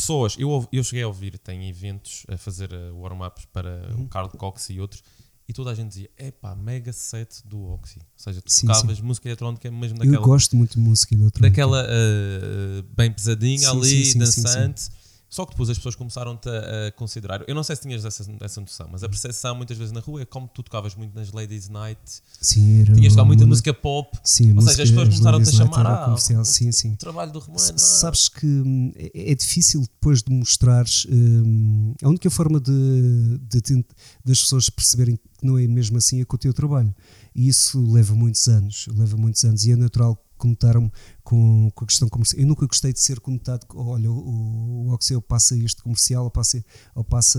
pessoas, 0.02 0.36
eu, 0.38 0.68
eu 0.72 0.84
cheguei 0.84 1.04
a 1.04 1.08
ouvir, 1.08 1.38
tem 1.38 1.68
eventos 1.68 2.24
a 2.28 2.36
fazer 2.36 2.70
uh, 2.72 2.94
warm-ups 3.00 3.46
para 3.52 3.88
uhum. 3.94 4.04
o 4.04 4.08
Carl 4.08 4.28
Cox 4.28 4.68
e 4.70 4.80
outros, 4.80 5.02
e 5.48 5.52
toda 5.52 5.70
a 5.70 5.74
gente 5.74 5.88
dizia: 5.88 6.10
epá, 6.18 6.54
mega 6.54 6.92
set 6.92 7.42
do 7.44 7.62
Oxy. 7.72 7.98
Ou 7.98 8.04
seja, 8.16 8.40
tu 8.40 8.50
sim, 8.50 8.66
tocavas 8.66 8.98
sim. 8.98 9.02
música 9.02 9.28
eletrónica 9.28 9.70
mesmo 9.70 9.98
daquela. 9.98 10.16
Eu 10.16 10.22
gosto 10.22 10.56
muito 10.56 10.74
de 10.74 10.80
música 10.80 11.14
eletrónica. 11.14 11.50
Daquela 11.50 11.84
uh, 11.84 12.82
bem 12.96 13.12
pesadinha 13.12 13.70
sim, 13.70 13.76
ali, 13.76 14.14
dançante. 14.14 14.90
Só 15.32 15.46
que 15.46 15.52
depois 15.52 15.70
as 15.70 15.78
pessoas 15.78 15.94
começaram-te 15.94 16.46
a, 16.46 16.88
a, 16.88 16.92
considerar. 16.92 17.42
Eu 17.48 17.54
não 17.54 17.62
sei 17.62 17.74
se 17.74 17.80
tinhas 17.80 18.04
essa, 18.04 18.22
essa 18.38 18.60
noção, 18.60 18.86
mas 18.92 19.02
a 19.02 19.08
percepção 19.08 19.54
muitas 19.54 19.78
vezes 19.78 19.90
na 19.90 20.00
rua 20.00 20.20
é 20.20 20.24
como 20.26 20.46
tu 20.46 20.62
tocavas 20.62 20.94
muito 20.94 21.14
nas 21.14 21.32
Ladies 21.32 21.70
Night. 21.70 21.98
Sim, 22.38 22.82
era. 22.82 22.92
Tinhas 22.92 23.14
tocado 23.14 23.28
muita 23.28 23.46
música 23.46 23.72
pop. 23.72 24.14
Sim, 24.22 24.54
Ou 24.54 24.60
seja, 24.60 24.82
as 24.82 24.90
pessoas 24.90 25.08
começaram-te 25.08 25.48
a 25.48 25.52
chamar. 25.52 25.86
Ah, 25.86 26.04
comercial. 26.04 26.44
Sim, 26.44 26.70
sim. 26.70 26.92
O 26.92 26.96
trabalho 26.98 27.32
do 27.32 27.38
Romano. 27.38 27.64
Ah. 27.66 27.78
Sabes 27.78 28.28
que 28.28 28.44
hum, 28.44 28.92
é, 28.94 29.32
é, 29.32 29.34
difícil 29.34 29.80
depois 29.80 30.22
de 30.22 30.30
mostrares. 30.30 31.06
Hum, 31.10 31.94
a 32.02 32.08
única 32.10 32.28
forma 32.28 32.60
de, 32.60 33.38
de, 33.48 33.62
de, 33.62 33.86
das 34.22 34.38
pessoas 34.38 34.68
perceberem 34.68 35.16
que 35.16 35.46
não 35.46 35.56
é 35.56 35.66
mesmo 35.66 35.96
assim 35.96 36.20
é 36.20 36.26
com 36.26 36.36
o 36.36 36.38
teu 36.38 36.52
trabalho. 36.52 36.94
E 37.34 37.48
isso 37.48 37.82
leva 37.90 38.14
muitos 38.14 38.46
anos. 38.48 38.86
Leva 38.94 39.16
muitos 39.16 39.42
anos. 39.44 39.64
E 39.64 39.72
é 39.72 39.76
natural 39.76 40.22
conotaram-me 40.42 40.90
com, 41.22 41.70
com 41.72 41.84
a 41.84 41.86
questão 41.86 42.08
comercial. 42.08 42.40
Eu 42.40 42.48
nunca 42.48 42.66
gostei 42.66 42.92
de 42.92 43.00
ser 43.00 43.20
conotado, 43.20 43.64
olha, 43.74 44.10
o, 44.10 44.88
o 44.88 44.92
Oxel 44.92 45.22
passa 45.22 45.56
este 45.56 45.82
comercial, 45.82 46.24
ou 46.24 46.30
passa, 46.30 46.64
ou 46.94 47.04
passa. 47.04 47.38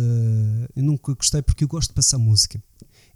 Eu 0.76 0.84
nunca 0.84 1.14
gostei 1.14 1.42
porque 1.42 1.66
eu 1.66 1.68
gosto 1.68 1.90
de 1.90 1.96
passar 1.96 2.18
música. 2.18 2.62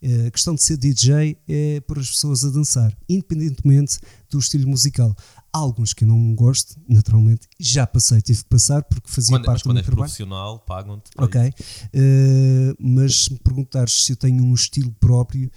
Eh, 0.01 0.27
a 0.27 0.31
questão 0.31 0.53
de 0.53 0.61
ser 0.61 0.77
DJ 0.77 1.39
é 1.47 1.79
para 1.81 1.99
as 1.99 2.09
pessoas 2.09 2.43
a 2.43 2.49
dançar, 2.49 2.95
independentemente 3.09 3.99
do 4.29 4.38
estilo 4.38 4.69
musical. 4.69 5.15
Há 5.51 5.57
alguns 5.57 5.93
que 5.93 6.03
eu 6.03 6.07
não 6.07 6.35
gosto, 6.35 6.75
naturalmente, 6.88 7.47
já 7.59 7.88
passei, 7.88 8.21
tive 8.21 8.43
que 8.43 8.49
passar 8.49 8.83
porque 8.83 9.09
fazia 9.09 9.35
quando, 9.35 9.45
parte 9.45 9.55
mas 9.55 9.63
quando 9.63 9.77
do 9.77 9.83
meu 9.83 9.89
és 9.89 9.95
profissional, 9.95 10.59
pagam-te. 10.59 11.09
Ok, 11.17 11.41
uh, 11.41 12.75
mas 12.79 13.23
se 13.23 13.33
me 13.33 13.39
perguntares 13.39 14.05
se 14.05 14.11
eu 14.11 14.15
tenho 14.17 14.43
um 14.43 14.53
estilo 14.53 14.91
próprio, 14.99 15.49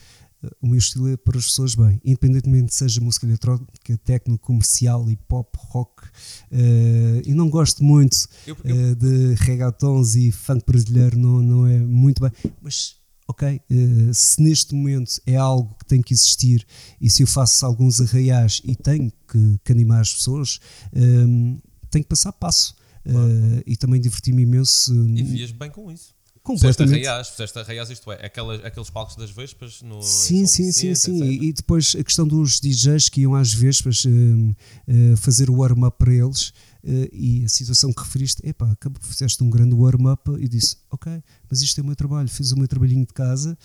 o 0.61 0.67
meu 0.67 0.79
estilo 0.79 1.09
é 1.09 1.17
para 1.17 1.39
as 1.39 1.47
pessoas 1.47 1.75
bem, 1.75 2.01
independentemente 2.05 2.75
seja 2.75 3.01
música 3.01 3.27
eletrónica, 3.27 3.99
techno, 4.05 4.39
comercial, 4.39 5.11
hip 5.11 5.23
hop, 5.31 5.55
rock. 5.57 6.05
Uh, 6.51 7.23
e 7.25 7.35
não 7.35 7.51
gosto 7.51 7.85
muito 7.85 8.27
eu, 8.47 8.57
eu, 8.65 8.93
uh, 8.93 8.97
de 8.97 9.35
reggaetons 9.35 10.17
e 10.17 10.33
funk 10.33 10.65
brasileiro, 10.67 11.19
não, 11.19 11.43
não 11.43 11.67
é 11.67 11.79
muito 11.79 12.23
bem, 12.23 12.31
mas 12.63 12.97
ok, 13.29 13.61
uh, 13.71 14.15
se 14.15 14.43
neste 14.43 14.75
momento 14.75 15.21
é 15.27 15.37
algo 15.37 15.75
que 15.79 15.85
tem 15.85 16.01
que 16.01 16.15
existir 16.15 16.67
e 17.01 17.11
se 17.11 17.23
eu 17.23 17.27
faço 17.27 17.65
alguns 17.67 18.01
arraiais 18.01 18.63
e 18.65 18.75
tenho 18.75 19.13
que, 19.31 19.59
que 19.63 19.73
animar 19.73 20.01
as 20.01 20.15
pessoas, 20.15 20.59
um, 20.95 21.59
tenho 21.91 22.05
que 22.05 22.09
passar 22.09 22.33
passo. 22.33 22.79
Claro. 23.03 23.63
e 23.67 23.79
também 23.79 23.99
diverti-me 23.99 24.43
imenso. 24.43 24.93
E 24.93 25.23
vias 25.23 25.51
bem 25.53 25.71
com 25.71 25.91
isso. 25.91 26.15
Completamente. 26.51 26.95
Fizeste 26.95 27.59
arraiais, 27.59 27.87
fizeste 27.87 27.93
isto 27.93 28.13
é, 28.13 28.27
aquelas, 28.27 28.65
aqueles 28.65 28.91
palcos 28.91 29.17
das 29.17 29.31
vespas 29.31 29.83
no 29.83 30.03
Sim, 30.03 30.47
sim, 30.47 30.73
sim, 30.73 30.95
sim. 30.95 31.23
E, 31.23 31.49
e, 31.49 31.53
depois 31.53 31.95
a 31.99 32.03
questão 32.03 32.27
dos 32.27 32.61
DJs 32.61 33.09
que 33.09 33.23
iam 33.23 33.35
às 33.35 33.53
vespas 33.53 34.05
uh, 34.05 34.09
uh, 34.09 35.17
fazer 35.17 35.49
o 35.49 35.57
warm-up 35.57 35.97
para 35.97 36.13
eles 36.13 36.49
uh, 36.49 37.09
e 37.13 37.45
a 37.45 37.49
situação 37.49 37.93
que 37.93 38.03
referiste, 38.03 38.47
epá, 38.47 38.77
fizeste 39.01 39.43
um 39.45 39.51
grande 39.51 39.75
warm-up 39.75 40.31
e 40.39 40.49
disse, 40.49 40.77
ok, 40.91 41.23
mas 41.49 41.61
isto 41.61 41.79
é 41.79 41.83
o 41.83 41.87
meu 41.87 41.97
trabalho, 41.97 42.29
fiz 42.29 42.51
o 42.53 42.59
meu 42.59 42.67
trabalhinho 42.67 43.07
de 43.07 43.13
casa, 43.13 43.57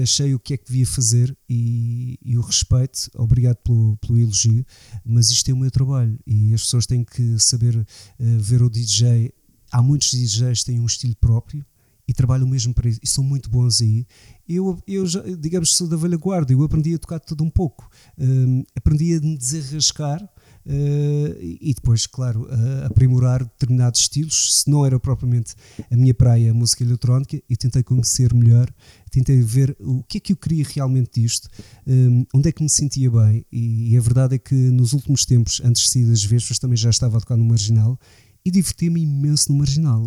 achei 0.00 0.34
o 0.34 0.38
que 0.38 0.54
é 0.54 0.56
que 0.56 0.66
devia 0.66 0.86
fazer 0.86 1.36
e, 1.48 2.18
e 2.24 2.38
o 2.38 2.40
respeito, 2.40 3.10
obrigado 3.16 3.56
pelo, 3.56 3.96
pelo 3.96 4.18
elogio, 4.18 4.64
mas 5.04 5.30
isto 5.30 5.50
é 5.50 5.54
o 5.54 5.56
meu 5.56 5.70
trabalho 5.70 6.18
e 6.26 6.54
as 6.54 6.62
pessoas 6.62 6.86
têm 6.86 7.04
que 7.04 7.38
saber 7.38 7.84
ver 8.18 8.62
o 8.62 8.70
DJ. 8.70 9.32
Há 9.72 9.82
muitos 9.82 10.10
DJs 10.10 10.60
que 10.60 10.66
têm 10.66 10.80
um 10.80 10.86
estilo 10.86 11.14
próprio, 11.16 11.64
e 12.10 12.12
trabalham 12.12 12.48
mesmo 12.48 12.74
para 12.74 12.88
isso 12.88 12.98
e 13.00 13.06
são 13.06 13.22
muito 13.22 13.48
bons 13.48 13.80
aí. 13.80 14.04
Eu, 14.48 14.76
eu 14.84 15.06
já, 15.06 15.22
digamos 15.38 15.76
sou 15.76 15.86
da 15.86 15.96
velha 15.96 16.16
guarda, 16.16 16.52
eu 16.52 16.60
aprendi 16.64 16.92
a 16.92 16.98
tocar 16.98 17.20
tudo 17.20 17.44
um 17.44 17.50
pouco, 17.50 17.88
um, 18.18 18.64
aprendi 18.74 19.14
a 19.14 19.20
me 19.20 19.38
desarrascar 19.38 20.20
Uh, 20.66 21.34
e 21.40 21.72
depois, 21.74 22.06
claro, 22.06 22.46
aprimorar 22.84 23.42
determinados 23.42 24.00
estilos. 24.00 24.60
Se 24.60 24.70
não 24.70 24.84
era 24.84 25.00
propriamente 25.00 25.54
a 25.90 25.96
minha 25.96 26.12
praia, 26.12 26.50
a 26.50 26.54
música 26.54 26.84
eletrónica, 26.84 27.42
e 27.48 27.56
tentei 27.56 27.82
conhecer 27.82 28.34
melhor, 28.34 28.70
tentei 29.10 29.40
ver 29.40 29.74
o 29.80 30.02
que 30.02 30.18
é 30.18 30.20
que 30.20 30.32
eu 30.34 30.36
queria 30.36 30.64
realmente 30.68 31.18
disto, 31.18 31.48
um, 31.86 32.26
onde 32.34 32.50
é 32.50 32.52
que 32.52 32.62
me 32.62 32.68
sentia 32.68 33.10
bem. 33.10 33.44
E, 33.50 33.94
e, 33.94 33.96
a 33.96 34.00
verdade 34.02 34.34
é 34.34 34.38
que 34.38 34.54
nos 34.54 34.92
últimos 34.92 35.24
tempos, 35.24 35.62
antes 35.64 35.84
de 35.84 35.88
sair 35.88 36.04
das 36.04 36.22
Vespas, 36.22 36.58
também 36.58 36.76
já 36.76 36.90
estava 36.90 37.16
a 37.16 37.20
tocar 37.20 37.38
no 37.38 37.44
Marginal 37.44 37.98
e 38.44 38.50
diverti-me 38.50 39.02
imenso 39.02 39.52
no 39.52 39.58
Marginal. 39.58 40.02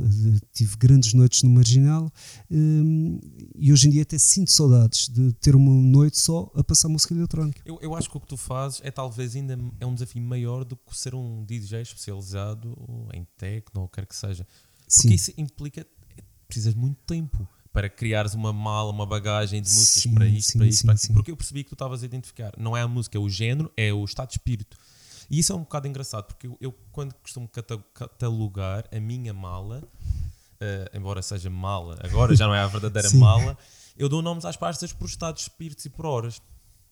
Tive 0.53 0.75
grandes 0.77 1.13
noites 1.13 1.43
no 1.43 1.49
Marginal 1.49 2.11
um, 2.49 3.19
e 3.55 3.71
hoje 3.71 3.87
em 3.87 3.91
dia 3.91 4.01
até 4.01 4.17
sinto 4.17 4.51
saudades 4.51 5.07
de 5.07 5.33
ter 5.33 5.55
uma 5.55 5.71
noite 5.71 6.17
só 6.17 6.51
a 6.55 6.63
passar 6.63 6.89
música 6.89 7.13
eletrónica. 7.13 7.61
Eu, 7.65 7.79
eu 7.81 7.95
acho 7.95 8.09
que 8.09 8.17
o 8.17 8.19
que 8.19 8.27
tu 8.27 8.37
fazes 8.37 8.81
é 8.83 8.91
talvez 8.91 9.35
ainda 9.35 9.57
é 9.79 9.85
um 9.85 9.93
desafio 9.93 10.21
maior 10.21 10.63
do 10.63 10.75
que 10.75 10.97
ser 10.97 11.13
um 11.13 11.43
DJ 11.45 11.81
especializado 11.81 12.75
em 13.13 13.25
techno 13.37 13.81
ou 13.81 13.87
quer 13.87 14.05
que 14.05 14.15
seja. 14.15 14.47
Porque 14.85 15.09
Sim. 15.09 15.13
isso 15.13 15.33
implica, 15.37 15.85
precisas 16.47 16.73
de 16.73 16.79
muito 16.79 16.99
tempo 17.05 17.47
para 17.71 17.89
criares 17.89 18.35
uma 18.35 18.53
mala, 18.53 18.91
uma 18.91 19.05
bagagem 19.05 19.61
de 19.61 19.69
músicas 19.69 20.03
sim, 20.03 20.13
para 20.13 20.27
isto, 20.27 20.51
sim, 20.51 20.57
para 20.59 20.67
isto, 20.67 20.85
para 20.85 20.95
Porque 21.13 21.31
eu 21.31 21.35
percebi 21.35 21.63
que 21.63 21.69
tu 21.69 21.73
estavas 21.73 22.03
a 22.03 22.05
identificar. 22.05 22.53
Não 22.57 22.77
é 22.77 22.83
a 22.83 22.87
música, 22.87 23.17
é 23.17 23.19
o 23.19 23.27
género, 23.27 23.71
é 23.75 23.91
o 23.91 24.05
estado 24.05 24.29
de 24.29 24.35
espírito. 24.35 24.77
E 25.29 25.39
isso 25.39 25.53
é 25.53 25.55
um 25.55 25.59
bocado 25.59 25.87
engraçado, 25.87 26.25
porque 26.25 26.47
eu, 26.47 26.57
eu 26.59 26.75
quando 26.91 27.13
costumo 27.15 27.49
catalogar 27.93 28.85
a 28.91 28.99
minha 28.99 29.33
mala, 29.33 29.83
uh, 29.83 30.97
embora 30.97 31.21
seja 31.21 31.49
mala, 31.49 31.97
agora 32.03 32.35
já 32.35 32.47
não 32.47 32.55
é 32.55 32.59
a 32.59 32.67
verdadeira 32.67 33.09
mala, 33.15 33.57
eu 33.97 34.09
dou 34.09 34.21
nomes 34.21 34.45
às 34.45 34.57
pastas 34.57 34.91
por 34.91 35.05
estados, 35.05 35.43
espíritos 35.43 35.85
e 35.85 35.89
por 35.89 36.05
horas. 36.05 36.41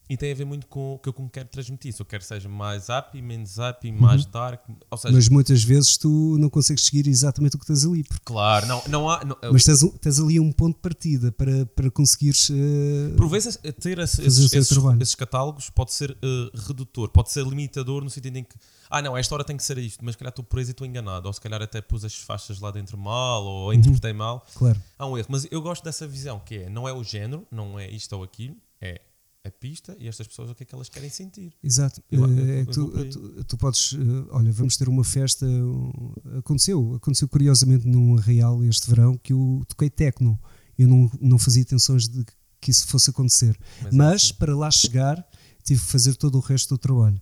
E 0.10 0.18
tem 0.18 0.32
a 0.32 0.36
ver 0.36 0.44
muito 0.44 0.68
com 0.68 0.96
o 0.96 1.00
que 1.00 1.08
eu 1.08 1.14
quero 1.32 1.48
transmitir. 1.48 1.94
Se 1.94 2.02
eu 2.02 2.06
quero 2.06 2.22
que 2.22 2.28
seja 2.28 2.50
mais 2.50 2.88
up, 2.90 3.20
menos 3.22 3.58
up, 3.58 3.90
uhum. 3.90 3.98
mais 3.98 4.26
dark. 4.26 4.62
Ou 4.90 4.98
seja, 4.98 5.14
mas 5.14 5.30
muitas 5.30 5.64
vezes 5.64 5.96
tu 5.96 6.38
não 6.38 6.50
consegues 6.50 6.84
seguir 6.84 7.08
exatamente 7.08 7.56
o 7.56 7.60
que 7.60 7.64
estás 7.64 7.86
ali. 7.86 8.04
Porque... 8.04 8.26
Claro, 8.26 8.66
não, 8.68 8.84
não 8.90 9.10
há. 9.10 9.24
Não, 9.24 9.38
mas 9.54 9.64
tens, 9.64 9.80
tens, 10.02 10.20
ali 10.20 10.38
um 10.38 10.52
ponto 10.52 10.76
de 10.76 10.82
partida 10.82 11.32
para, 11.32 11.66
para 11.66 11.90
conseguires. 11.90 12.50
Uh, 12.50 13.16
Por 13.16 13.30
vezes, 13.30 13.56
ter 13.80 14.00
esse, 14.00 14.22
esses, 14.22 14.54
esses, 14.54 14.78
esses, 15.00 15.16
catálogos 15.16 15.70
pode 15.70 15.94
ser 15.94 16.12
uh, 16.12 16.68
redutor, 16.68 17.10
pode 17.10 17.32
ser 17.32 17.46
limitador 17.46 18.04
no 18.04 18.10
sentido 18.10 18.36
em 18.36 18.44
que. 18.44 18.56
Ah, 18.90 19.02
não, 19.02 19.18
esta 19.18 19.34
hora 19.34 19.46
tem 19.46 19.56
que 19.56 19.64
ser 19.64 19.78
isto, 19.78 20.04
mas 20.04 20.16
se 20.16 20.18
calhar 20.18 20.32
estou 20.32 20.44
preso 20.44 20.72
e 20.72 20.74
estou 20.74 20.86
enganado. 20.86 21.26
Ou 21.26 21.34
se 21.34 21.40
calhar 21.40 21.62
até 21.62 21.80
pus 21.80 22.04
as 22.04 22.16
faixas 22.16 22.60
lá 22.60 22.70
dentro 22.70 22.98
mal, 22.98 23.46
ou 23.46 23.68
uhum. 23.68 23.74
interpretei 23.74 24.12
mal. 24.12 24.46
Claro. 24.54 24.82
Há 25.00 25.08
um 25.08 25.18
erro. 25.18 25.28
Mas 25.30 25.48
eu 25.50 25.62
gosto 25.62 25.86
dessa 25.86 26.06
visão, 26.06 26.42
que 26.46 26.56
é, 26.56 26.70
não 26.70 26.86
é 26.86 26.92
o 26.92 27.02
género, 27.02 27.48
não 27.50 27.80
é 27.80 27.90
isto 27.90 28.14
ou 28.14 28.24
aquilo, 28.24 28.58
é 28.82 29.00
a 29.44 29.50
pista 29.50 29.96
e 30.00 30.08
estas 30.08 30.28
pessoas 30.28 30.50
o 30.52 30.56
que 30.56 30.64
é 30.64 30.66
que 30.66 30.76
elas 30.76 30.90
querem 30.90 31.10
sentir. 31.10 31.54
Exato. 31.64 32.02
Eu, 32.12 32.26
eu, 32.26 32.48
eu, 32.48 32.66
tu, 32.68 33.06
tu, 33.10 33.44
tu, 33.44 33.58
podes, 33.58 33.96
olha, 34.30 34.52
vamos 34.52 34.78
ter 34.78 34.88
uma 34.88 35.04
festa. 35.04 35.46
Aconteceu, 36.38 36.96
aconteceu 36.96 37.28
curiosamente 37.28 37.88
num 37.88 38.16
real 38.16 38.64
este 38.64 38.90
verão 38.90 39.18
que 39.18 39.34
eu 39.34 39.64
toquei 39.68 39.90
techno. 39.90 40.40
Eu 40.78 40.88
não, 40.88 41.12
não 41.20 41.40
fazia 41.40 41.62
intenções 41.62 42.08
de 42.08 42.24
que 42.60 42.70
isso 42.70 42.88
fosse 42.88 43.10
acontecer. 43.10 43.58
Mas, 43.82 43.94
é 43.94 43.96
Mas 43.96 44.24
assim. 44.24 44.34
para 44.36 44.56
lá 44.56 44.70
chegar, 44.70 45.28
tive 45.64 45.82
que 45.82 45.88
fazer 45.88 46.16
todo 46.16 46.36
o 46.36 46.42
resto 46.42 46.70
do 46.70 46.78
trabalho 46.78 47.20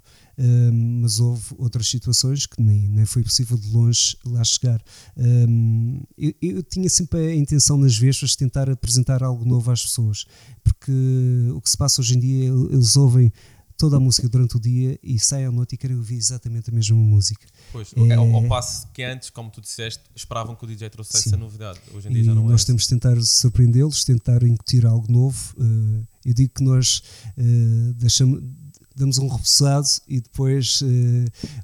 mas 0.72 1.20
houve 1.20 1.44
outras 1.58 1.88
situações 1.88 2.46
que 2.46 2.62
nem, 2.62 2.88
nem 2.88 3.06
foi 3.06 3.24
possível 3.24 3.58
de 3.58 3.70
longe 3.70 4.18
lá 4.26 4.44
chegar. 4.44 4.82
Um, 5.18 6.02
eu, 6.18 6.34
eu, 6.42 6.64
tinha 6.64 6.90
sempre 6.90 7.20
a 7.20 7.36
intenção 7.36 7.78
nas 7.78 7.98
vespas 7.98 8.32
de 8.32 8.38
tentar 8.38 8.70
apresentar 8.70 9.22
algo 9.22 9.44
novo 9.46 9.70
às 9.72 9.82
pessoas, 9.82 10.26
porque 10.64 10.92
o 11.54 11.62
que 11.62 11.70
se 11.70 11.78
passa 11.78 12.02
hoje 12.02 12.16
em 12.16 12.20
dia, 12.20 12.46
eles 12.48 12.96
ouvem 12.96 13.32
toda 13.80 13.96
a 13.96 14.00
música 14.00 14.28
durante 14.28 14.58
o 14.58 14.60
dia 14.60 15.00
e 15.02 15.18
saem 15.18 15.46
à 15.46 15.52
noite 15.52 15.74
e 15.74 15.78
querem 15.78 15.96
ouvir 15.96 16.18
exatamente 16.18 16.70
a 16.70 16.74
mesma 16.74 16.98
música. 16.98 17.48
Pois, 17.72 17.94
é, 17.96 18.14
ao, 18.14 18.36
ao 18.36 18.44
passo 18.44 18.88
que 18.94 19.02
antes, 19.02 19.30
como 19.30 19.50
tu 19.50 19.62
disseste, 19.62 20.04
esperavam 20.14 20.54
que 20.54 20.66
o 20.66 20.68
DJ 20.68 20.90
trouxesse 20.90 21.24
sim. 21.24 21.30
essa 21.30 21.38
novidade. 21.38 21.80
Hoje 21.94 22.10
em 22.10 22.12
dia 22.12 22.22
e 22.22 22.26
já 22.26 22.36
não 22.36 22.46
é. 22.46 22.52
Nós 22.52 22.66
temos 22.66 22.84
de 22.84 22.90
tentar 22.90 23.20
surpreendê-los, 23.22 24.04
tentar 24.04 24.44
incutir 24.44 24.86
algo 24.86 25.10
novo. 25.10 25.56
Uh, 25.58 26.06
eu 26.26 26.34
digo 26.34 26.52
que 26.54 26.64
nós 26.64 27.02
uh, 27.38 27.94
deixamos 27.94 28.44
damos 29.00 29.18
um 29.18 29.28
repousado 29.28 29.88
e 30.08 30.20
depois 30.20 30.82
uh, 30.82 30.86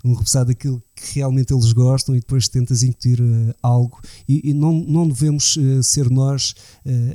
um 0.03 0.13
repousado 0.13 0.47
daquilo 0.47 0.81
que 0.95 1.15
realmente 1.15 1.53
eles 1.53 1.73
gostam 1.73 2.15
e 2.15 2.19
depois 2.19 2.47
tentas 2.47 2.81
incutir 2.81 3.21
uh, 3.21 3.53
algo. 3.61 3.99
E, 4.27 4.49
e, 4.49 4.53
não, 4.53 4.73
não 4.73 5.07
devemos 5.07 5.57
uh, 5.57 5.83
ser 5.83 6.09
nós 6.09 6.55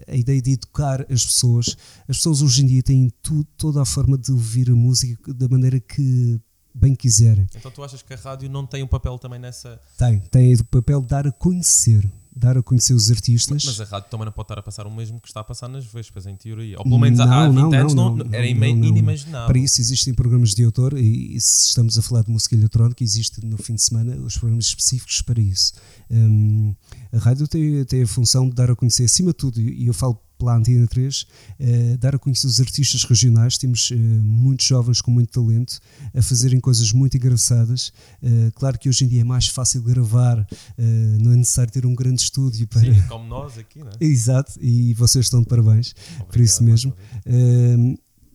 a 0.06 0.14
ideia 0.14 0.42
de 0.42 0.52
educar 0.52 1.06
as 1.10 1.24
pessoas. 1.24 1.76
As 2.08 2.18
pessoas 2.18 2.42
hoje 2.42 2.62
em 2.62 2.66
dia 2.66 2.82
têm 2.82 3.10
toda 3.56 3.80
a 3.80 3.84
forma 3.84 4.18
de 4.18 4.30
ouvir 4.30 4.70
a 4.70 4.74
música 4.74 5.32
da 5.32 5.48
maneira 5.48 5.80
que 5.80 6.40
bem 6.74 6.94
quiserem. 6.94 7.46
Então 7.56 7.70
tu 7.70 7.82
achas 7.82 8.02
que 8.02 8.12
a 8.12 8.16
rádio 8.16 8.48
não 8.48 8.66
tem 8.66 8.82
um 8.82 8.86
papel 8.86 9.18
também 9.18 9.38
nessa 9.38 9.80
tem, 9.96 10.20
tem 10.30 10.54
o 10.54 10.64
papel 10.64 11.00
de 11.00 11.08
dar 11.08 11.26
a 11.26 11.32
conhecer 11.32 12.08
dar 12.34 12.56
a 12.56 12.62
conhecer 12.62 12.94
os 12.94 13.10
artistas. 13.10 13.64
Mas, 13.64 13.78
mas, 13.78 13.80
a 13.80 13.96
rádio 13.96 14.10
também 14.10 14.24
não 14.24 14.32
pode 14.32 14.44
estar 14.44 14.58
a 14.58 14.62
passar 14.62 14.86
o 14.86 14.90
mesmo 14.90 15.20
que 15.20 15.28
está 15.28 15.40
a 15.40 15.44
passar 15.44 15.68
nas 15.68 15.84
Vespas, 15.84 16.26
em 16.26 16.36
teoria. 16.36 16.76
Ou 16.78 16.84
pelo 16.84 16.98
menos 16.98 17.18
não, 17.18 17.32
há 17.32 17.48
20 17.48 17.56
não, 17.56 17.72
anos 17.72 17.94
não, 17.94 18.16
não, 18.16 18.34
era 18.34 18.46
inimaginável. 18.46 19.46
Para 19.46 19.58
isso 19.58 19.80
existem 19.80 20.14
programas 20.14 20.54
de 20.54 20.64
autor 20.64 20.96
e, 20.96 21.36
e, 21.36 21.40
se 21.40 21.68
estamos 21.68 21.98
a 21.98 22.02
falar 22.02 22.22
de 22.22 22.30
música 22.30 22.54
eletrónica, 22.54 23.02
existe 23.02 23.44
no 23.44 23.58
fim 23.58 23.74
de 23.74 23.82
semana 23.82 24.16
os 24.16 24.36
programas 24.36 24.66
específicos 24.66 25.22
para 25.22 25.40
isso. 25.40 25.72
Um, 26.10 26.74
a 27.12 27.18
rádio 27.18 27.48
tem, 27.48 27.84
tem 27.84 28.02
a 28.02 28.06
função 28.06 28.48
de 28.48 28.54
dar 28.54 28.70
a 28.70 28.76
conhecer, 28.76 29.04
acima 29.04 29.30
de 29.30 29.36
tudo, 29.36 29.60
e 29.60 29.86
eu 29.86 29.94
falo 29.94 30.20
pela 30.41 30.57
Antena 30.57 30.86
3, 30.86 31.26
eh, 31.59 31.97
dar 31.99 32.14
a 32.14 32.18
conhecer 32.18 32.47
os 32.47 32.59
artistas 32.59 33.05
regionais. 33.05 33.59
Temos 33.59 33.91
eh, 33.93 33.97
muitos 33.97 34.66
jovens 34.66 35.03
com 35.03 35.11
muito 35.11 35.30
talento 35.30 35.78
a 36.14 36.22
fazerem 36.22 36.59
coisas 36.59 36.93
muito 36.93 37.16
engraçadas. 37.16 37.93
Eh, 38.22 38.51
claro 38.55 38.78
que 38.78 38.88
hoje 38.88 39.05
em 39.05 39.09
dia 39.09 39.20
é 39.20 39.24
mais 39.24 39.47
fácil 39.47 39.82
gravar, 39.82 40.47
não 41.20 41.32
é 41.32 41.36
necessário 41.36 41.70
ter 41.72 41.84
um 41.84 41.95
grande 41.95 42.22
estúdio 42.22 42.66
para. 42.66 42.80
Sim, 42.80 43.03
como 43.09 43.26
nós 43.26 43.59
aqui, 43.59 43.80
não 43.80 43.88
é? 43.88 43.93
Exato, 44.01 44.53
e 44.61 44.95
vocês 44.95 45.26
estão 45.26 45.41
de 45.43 45.47
parabéns 45.47 45.95
Obrigado, 46.14 46.28
por 46.28 46.41
isso 46.41 46.64
mesmo. 46.64 46.95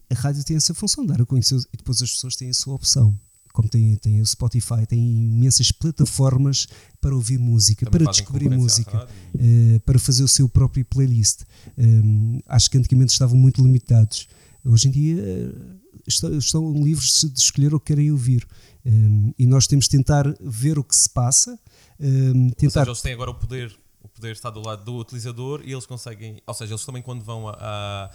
a 0.09 0.15
rádio 0.15 0.43
tem 0.43 0.55
essa 0.55 0.73
função, 0.73 1.05
dar 1.05 1.21
a 1.21 1.25
conhecer, 1.25 1.55
e 1.73 1.77
depois 1.77 2.01
as 2.01 2.11
pessoas 2.11 2.35
têm 2.35 2.49
a 2.49 2.53
sua 2.53 2.75
opção 2.75 3.17
como 3.55 3.69
tem, 3.69 3.95
tem 3.95 4.21
o 4.21 4.25
Spotify, 4.25 4.85
tem 4.85 4.99
imensas 4.99 5.71
plataformas 5.71 6.67
para 6.99 7.15
ouvir 7.15 7.39
música, 7.39 7.85
Também 7.85 8.03
para 8.03 8.11
descobrir 8.11 8.49
música, 8.49 9.07
uh, 9.33 9.79
para 9.79 9.97
fazer 9.97 10.23
o 10.23 10.27
seu 10.27 10.49
próprio 10.49 10.83
playlist. 10.83 11.43
Um, 11.77 12.39
acho 12.47 12.69
que 12.69 12.77
antigamente 12.77 13.13
estavam 13.13 13.37
muito 13.37 13.63
limitados. 13.63 14.27
Hoje 14.63 14.89
em 14.89 14.91
dia 14.91 15.15
uh, 15.15 15.79
estão, 16.05 16.37
estão, 16.37 16.83
livres 16.83 17.21
de 17.31 17.39
escolher 17.39 17.73
o 17.73 17.79
que 17.79 17.87
querem 17.87 18.11
ouvir. 18.11 18.45
Um, 18.85 19.33
e 19.39 19.47
nós 19.47 19.67
temos 19.67 19.85
de 19.85 19.91
tentar 19.91 20.25
ver 20.41 20.77
o 20.77 20.83
que 20.83 20.95
se 20.95 21.09
passa. 21.09 21.57
Um, 21.97 22.49
tentar... 22.49 22.81
Ou 22.81 22.83
seja, 22.83 22.91
eles 22.91 23.01
têm 23.01 23.13
agora 23.13 23.31
o 23.31 23.35
poder, 23.35 23.73
o 24.03 24.09
poder 24.09 24.33
está 24.33 24.49
do 24.49 24.59
lado 24.59 24.83
do 24.83 24.97
utilizador 24.97 25.61
e 25.63 25.71
eles 25.71 25.85
conseguem, 25.85 26.41
ou 26.45 26.53
seja, 26.53 26.73
eles 26.73 26.83
também 26.83 27.01
quando 27.01 27.23
vão 27.23 27.47
a, 27.47 27.53
a 27.53 28.11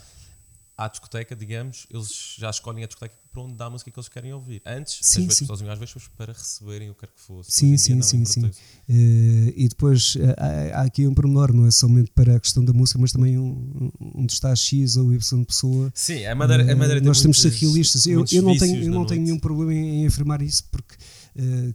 à 0.81 0.89
discoteca, 0.89 1.37
digamos, 1.37 1.87
eles 1.91 2.37
já 2.39 2.49
escolhem 2.49 2.83
a 2.83 2.87
discoteca 2.87 3.15
para 3.31 3.43
onde 3.43 3.55
dá 3.55 3.67
a 3.67 3.71
música 3.71 3.91
que 3.91 3.99
eles 3.99 4.09
querem 4.09 4.33
ouvir. 4.33 4.63
Antes, 4.65 4.99
sim, 5.03 5.21
às 5.21 5.27
vezes 5.27 5.47
sozinho, 5.47 5.71
às 5.71 5.79
vezes 5.79 5.95
para 6.17 6.33
receberem 6.33 6.89
o 6.89 6.95
que 6.95 7.01
quer 7.01 7.13
que 7.13 7.21
fosse. 7.21 7.53
Sim, 7.53 7.77
sim, 7.77 7.95
não, 7.97 8.03
sim, 8.03 8.25
sim. 8.25 8.47
Uh, 8.47 9.53
e 9.55 9.69
depois 9.69 10.15
uh, 10.15 10.21
há, 10.39 10.81
há, 10.81 10.83
aqui 10.85 11.07
um 11.07 11.13
pormenor, 11.13 11.53
não 11.53 11.67
é 11.67 11.71
somente 11.71 12.11
para 12.13 12.37
a 12.37 12.41
questão 12.41 12.65
da 12.65 12.73
música, 12.73 12.99
mas 12.99 13.13
também 13.13 13.39
um, 13.39 13.51
um, 13.51 13.91
onde 14.23 14.33
está 14.33 14.57
X 14.57 14.97
ou 14.97 15.13
Y 15.13 15.45
pessoa. 15.45 15.93
Sim, 15.95 16.25
a 16.25 16.35
Madeira, 16.35 16.65
uh, 16.65 16.73
a 16.73 16.77
Madeira 16.77 17.01
Nós 17.03 17.21
temos 17.21 17.37
de 17.37 17.43
ser 17.43 17.53
realistas. 17.53 18.07
Eu, 18.07 18.25
eu 18.33 18.43
não 18.43 18.57
tenho, 18.57 18.83
eu 18.83 18.91
não 18.91 19.05
tenho 19.05 19.23
nenhum 19.23 19.39
problema 19.39 19.75
em, 19.75 20.03
em 20.03 20.07
afirmar 20.07 20.41
isso, 20.41 20.65
porque 20.71 20.97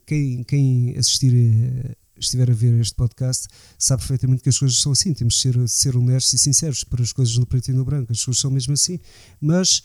quem, 0.08 0.44
quem 0.44 0.98
assistir 0.98 1.96
estiver 2.18 2.50
a 2.50 2.54
ver 2.54 2.80
este 2.80 2.96
podcast 2.96 3.48
sabe 3.78 4.02
perfeitamente 4.02 4.44
que 4.44 4.50
as 4.50 4.58
coisas 4.58 4.78
são 4.78 4.92
assim. 4.92 5.14
Temos 5.14 5.36
de 5.36 5.42
ser, 5.42 5.70
ser 5.70 5.98
honestos 5.98 6.34
e 6.34 6.38
sinceros 6.38 6.84
para 6.84 7.02
as 7.02 7.12
coisas 7.12 7.38
no 7.38 7.46
preto 7.46 7.70
e 7.70 7.74
no 7.74 7.86
branco. 7.86 8.12
As 8.12 8.24
coisas 8.24 8.42
são 8.42 8.52
mesmo 8.52 8.74
assim. 8.74 9.00
Mas 9.40 9.84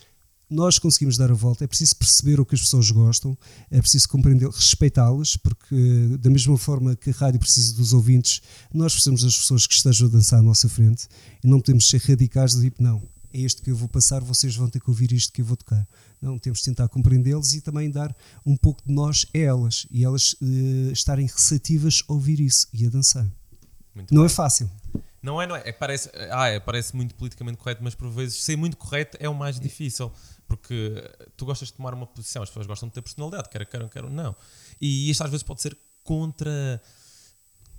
nós 0.50 0.78
conseguimos 0.78 1.16
dar 1.16 1.30
a 1.30 1.34
volta. 1.34 1.64
É 1.64 1.66
preciso 1.66 1.94
perceber 1.96 2.40
o 2.40 2.44
que 2.44 2.54
as 2.54 2.60
pessoas 2.60 2.90
gostam, 2.90 3.38
é 3.70 3.80
preciso 3.80 4.08
compreender, 4.08 4.48
respeitá-las, 4.48 5.36
porque 5.36 6.16
da 6.18 6.28
mesma 6.28 6.58
forma 6.58 6.96
que 6.96 7.10
a 7.10 7.12
rádio 7.12 7.38
precisa 7.38 7.74
dos 7.74 7.92
ouvintes, 7.92 8.42
nós 8.74 8.92
precisamos 8.92 9.22
das 9.22 9.36
pessoas 9.36 9.66
que 9.66 9.74
estejam 9.74 10.08
a 10.08 10.10
dançar 10.10 10.40
à 10.40 10.42
nossa 10.42 10.68
frente 10.68 11.06
e 11.42 11.46
não 11.46 11.60
podemos 11.60 11.88
ser 11.88 12.00
radicais 12.00 12.54
do 12.54 12.62
tipo, 12.62 12.82
não, 12.82 13.00
é 13.32 13.40
este 13.40 13.62
que 13.62 13.70
eu 13.70 13.76
vou 13.76 13.88
passar, 13.88 14.22
vocês 14.22 14.54
vão 14.56 14.68
ter 14.68 14.80
que 14.80 14.90
ouvir 14.90 15.12
isto 15.12 15.32
que 15.32 15.40
eu 15.40 15.44
vou 15.44 15.56
tocar. 15.56 15.86
Não, 16.20 16.38
temos 16.38 16.58
de 16.60 16.64
tentar 16.66 16.88
compreendê-los 16.88 17.54
e 17.54 17.60
também 17.60 17.90
dar 17.90 18.14
um 18.44 18.56
pouco 18.56 18.82
de 18.86 18.92
nós 18.92 19.26
a 19.34 19.38
elas 19.38 19.86
e 19.90 20.04
elas 20.04 20.34
uh, 20.34 20.92
estarem 20.92 21.26
receptivas 21.26 22.02
a 22.08 22.12
ouvir 22.12 22.40
isso 22.40 22.68
e 22.72 22.86
a 22.86 22.90
dançar. 22.90 23.26
Muito 23.94 24.14
não 24.14 24.22
é 24.22 24.26
bem. 24.26 24.32
é 24.32 24.36
fácil. 24.36 24.70
Não 25.22 25.40
é, 25.40 25.46
não 25.46 25.56
é. 25.56 25.62
é 25.66 25.72
parece, 25.72 26.10
ah, 26.30 26.48
é, 26.48 26.58
parece 26.60 26.96
muito 26.96 27.14
politicamente 27.14 27.58
correto, 27.58 27.82
mas 27.82 27.94
por 27.94 28.10
vezes 28.10 28.42
ser 28.42 28.56
muito 28.56 28.76
correto 28.76 29.16
é 29.20 29.28
o 29.28 29.34
mais 29.34 29.60
difícil. 29.60 30.10
Porque 30.46 30.94
tu 31.36 31.44
gostas 31.44 31.68
de 31.68 31.74
tomar 31.74 31.94
uma 31.94 32.06
posição, 32.06 32.42
as 32.42 32.48
pessoas 32.48 32.66
gostam 32.66 32.88
de 32.88 32.94
ter 32.94 33.02
personalidade, 33.02 33.48
quer 33.48 33.64
queiram, 33.66 33.88
quer 33.88 34.02
não. 34.02 34.34
E 34.80 35.08
isto 35.08 35.22
às 35.22 35.30
vezes 35.30 35.44
pode 35.44 35.62
ser 35.62 35.76
contra 36.02 36.82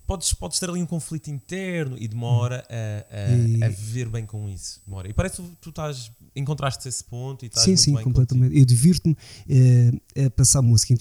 podes, 0.05 0.33
podes 0.33 0.59
ter 0.59 0.69
ali 0.69 0.81
um 0.81 0.85
conflito 0.85 1.29
interno 1.29 1.95
e 1.97 2.07
demora 2.07 2.65
a, 2.69 3.15
a, 3.15 3.37
e... 3.37 3.63
a 3.63 3.69
viver 3.69 4.09
bem 4.09 4.25
com 4.25 4.49
isso. 4.49 4.81
Demora. 4.85 5.07
E 5.07 5.13
parece 5.13 5.37
que 5.37 5.43
tu, 5.43 5.57
tu 5.61 5.69
estás, 5.69 6.11
encontraste 6.35 6.87
esse 6.87 7.03
ponto 7.03 7.43
e 7.43 7.47
estás 7.47 7.63
Sim, 7.63 7.75
sim, 7.75 7.93
completamente. 7.93 8.49
Contigo. 8.49 8.61
Eu 8.61 8.65
divirto-me 8.65 9.13
uh, 9.15 10.25
a 10.25 10.29
passar 10.31 10.61
música, 10.61 10.93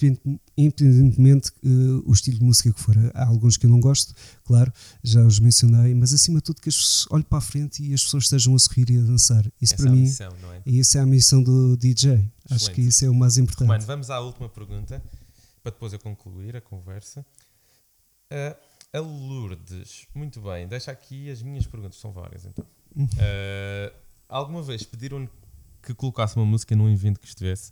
independentemente 0.57 1.51
uh, 1.63 2.03
o 2.05 2.11
estilo 2.11 2.39
de 2.39 2.43
música 2.43 2.71
que 2.71 2.79
for. 2.79 2.95
Há 3.13 3.25
alguns 3.25 3.57
que 3.57 3.65
eu 3.65 3.69
não 3.69 3.79
gosto, 3.79 4.13
claro, 4.43 4.71
já 5.03 5.21
os 5.21 5.39
mencionei, 5.39 5.93
mas 5.93 6.13
acima 6.13 6.39
de 6.39 6.43
tudo 6.43 6.61
que 6.61 6.69
as, 6.69 7.05
olhe 7.09 7.23
para 7.23 7.39
a 7.39 7.41
frente 7.41 7.83
e 7.83 7.93
as 7.93 8.03
pessoas 8.03 8.23
estejam 8.23 8.55
a 8.55 8.59
sorrir 8.59 8.89
e 8.89 8.97
a 8.97 9.01
dançar. 9.01 9.45
Isso 9.61 9.73
Essa 9.73 9.83
para 9.83 9.91
é 9.91 9.95
mim, 9.95 10.01
missão, 10.01 10.33
não 10.41 10.53
é? 10.53 10.61
isso 10.65 10.97
é 10.97 11.01
a 11.01 11.05
missão 11.05 11.43
do 11.43 11.75
DJ. 11.77 12.11
Excelente. 12.11 12.31
Acho 12.49 12.71
que 12.71 12.81
isso 12.81 13.05
é 13.05 13.09
o 13.09 13.13
mais 13.13 13.37
importante. 13.37 13.67
Mano, 13.67 13.85
vamos 13.85 14.09
à 14.09 14.19
última 14.19 14.49
pergunta, 14.49 15.01
para 15.63 15.71
depois 15.71 15.93
eu 15.93 15.99
concluir 15.99 16.55
a 16.55 16.61
conversa. 16.61 17.25
Uh, 18.31 18.70
a 18.93 18.99
Lourdes, 18.99 20.05
muito 20.13 20.41
bem, 20.41 20.67
deixa 20.67 20.91
aqui 20.91 21.29
as 21.29 21.41
minhas 21.41 21.65
perguntas, 21.65 21.97
são 21.97 22.11
várias 22.11 22.45
então. 22.45 22.65
Uh, 22.95 23.95
alguma 24.27 24.61
vez 24.61 24.83
pediram-lhe 24.83 25.29
que 25.81 25.93
colocasse 25.93 26.35
uma 26.35 26.45
música 26.45 26.75
num 26.75 26.89
evento 26.89 27.19
que 27.19 27.27
estivesse? 27.27 27.71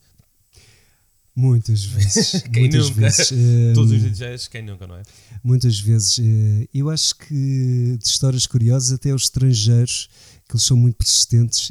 Muitas 1.35 1.83
vezes. 1.85 2.41
quem 2.43 2.63
muitas 2.63 2.89
nunca? 2.89 3.01
Vezes, 3.01 3.31
uh, 3.31 3.73
Todos 3.75 3.91
os 3.91 4.01
DJs, 4.01 4.47
quem 4.47 4.61
nunca, 4.63 4.87
não 4.87 4.95
é? 4.95 5.03
Muitas 5.43 5.77
vezes. 5.79 6.17
Uh, 6.17 6.69
eu 6.73 6.89
acho 6.89 7.15
que 7.15 7.97
de 7.97 8.07
histórias 8.07 8.47
curiosas, 8.47 8.93
até 8.93 9.13
os 9.13 9.23
estrangeiros, 9.23 10.09
que 10.47 10.55
eles 10.55 10.63
são 10.63 10.77
muito 10.77 10.95
persistentes, 10.95 11.69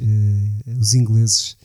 os 0.79 0.93
ingleses. 0.95 1.57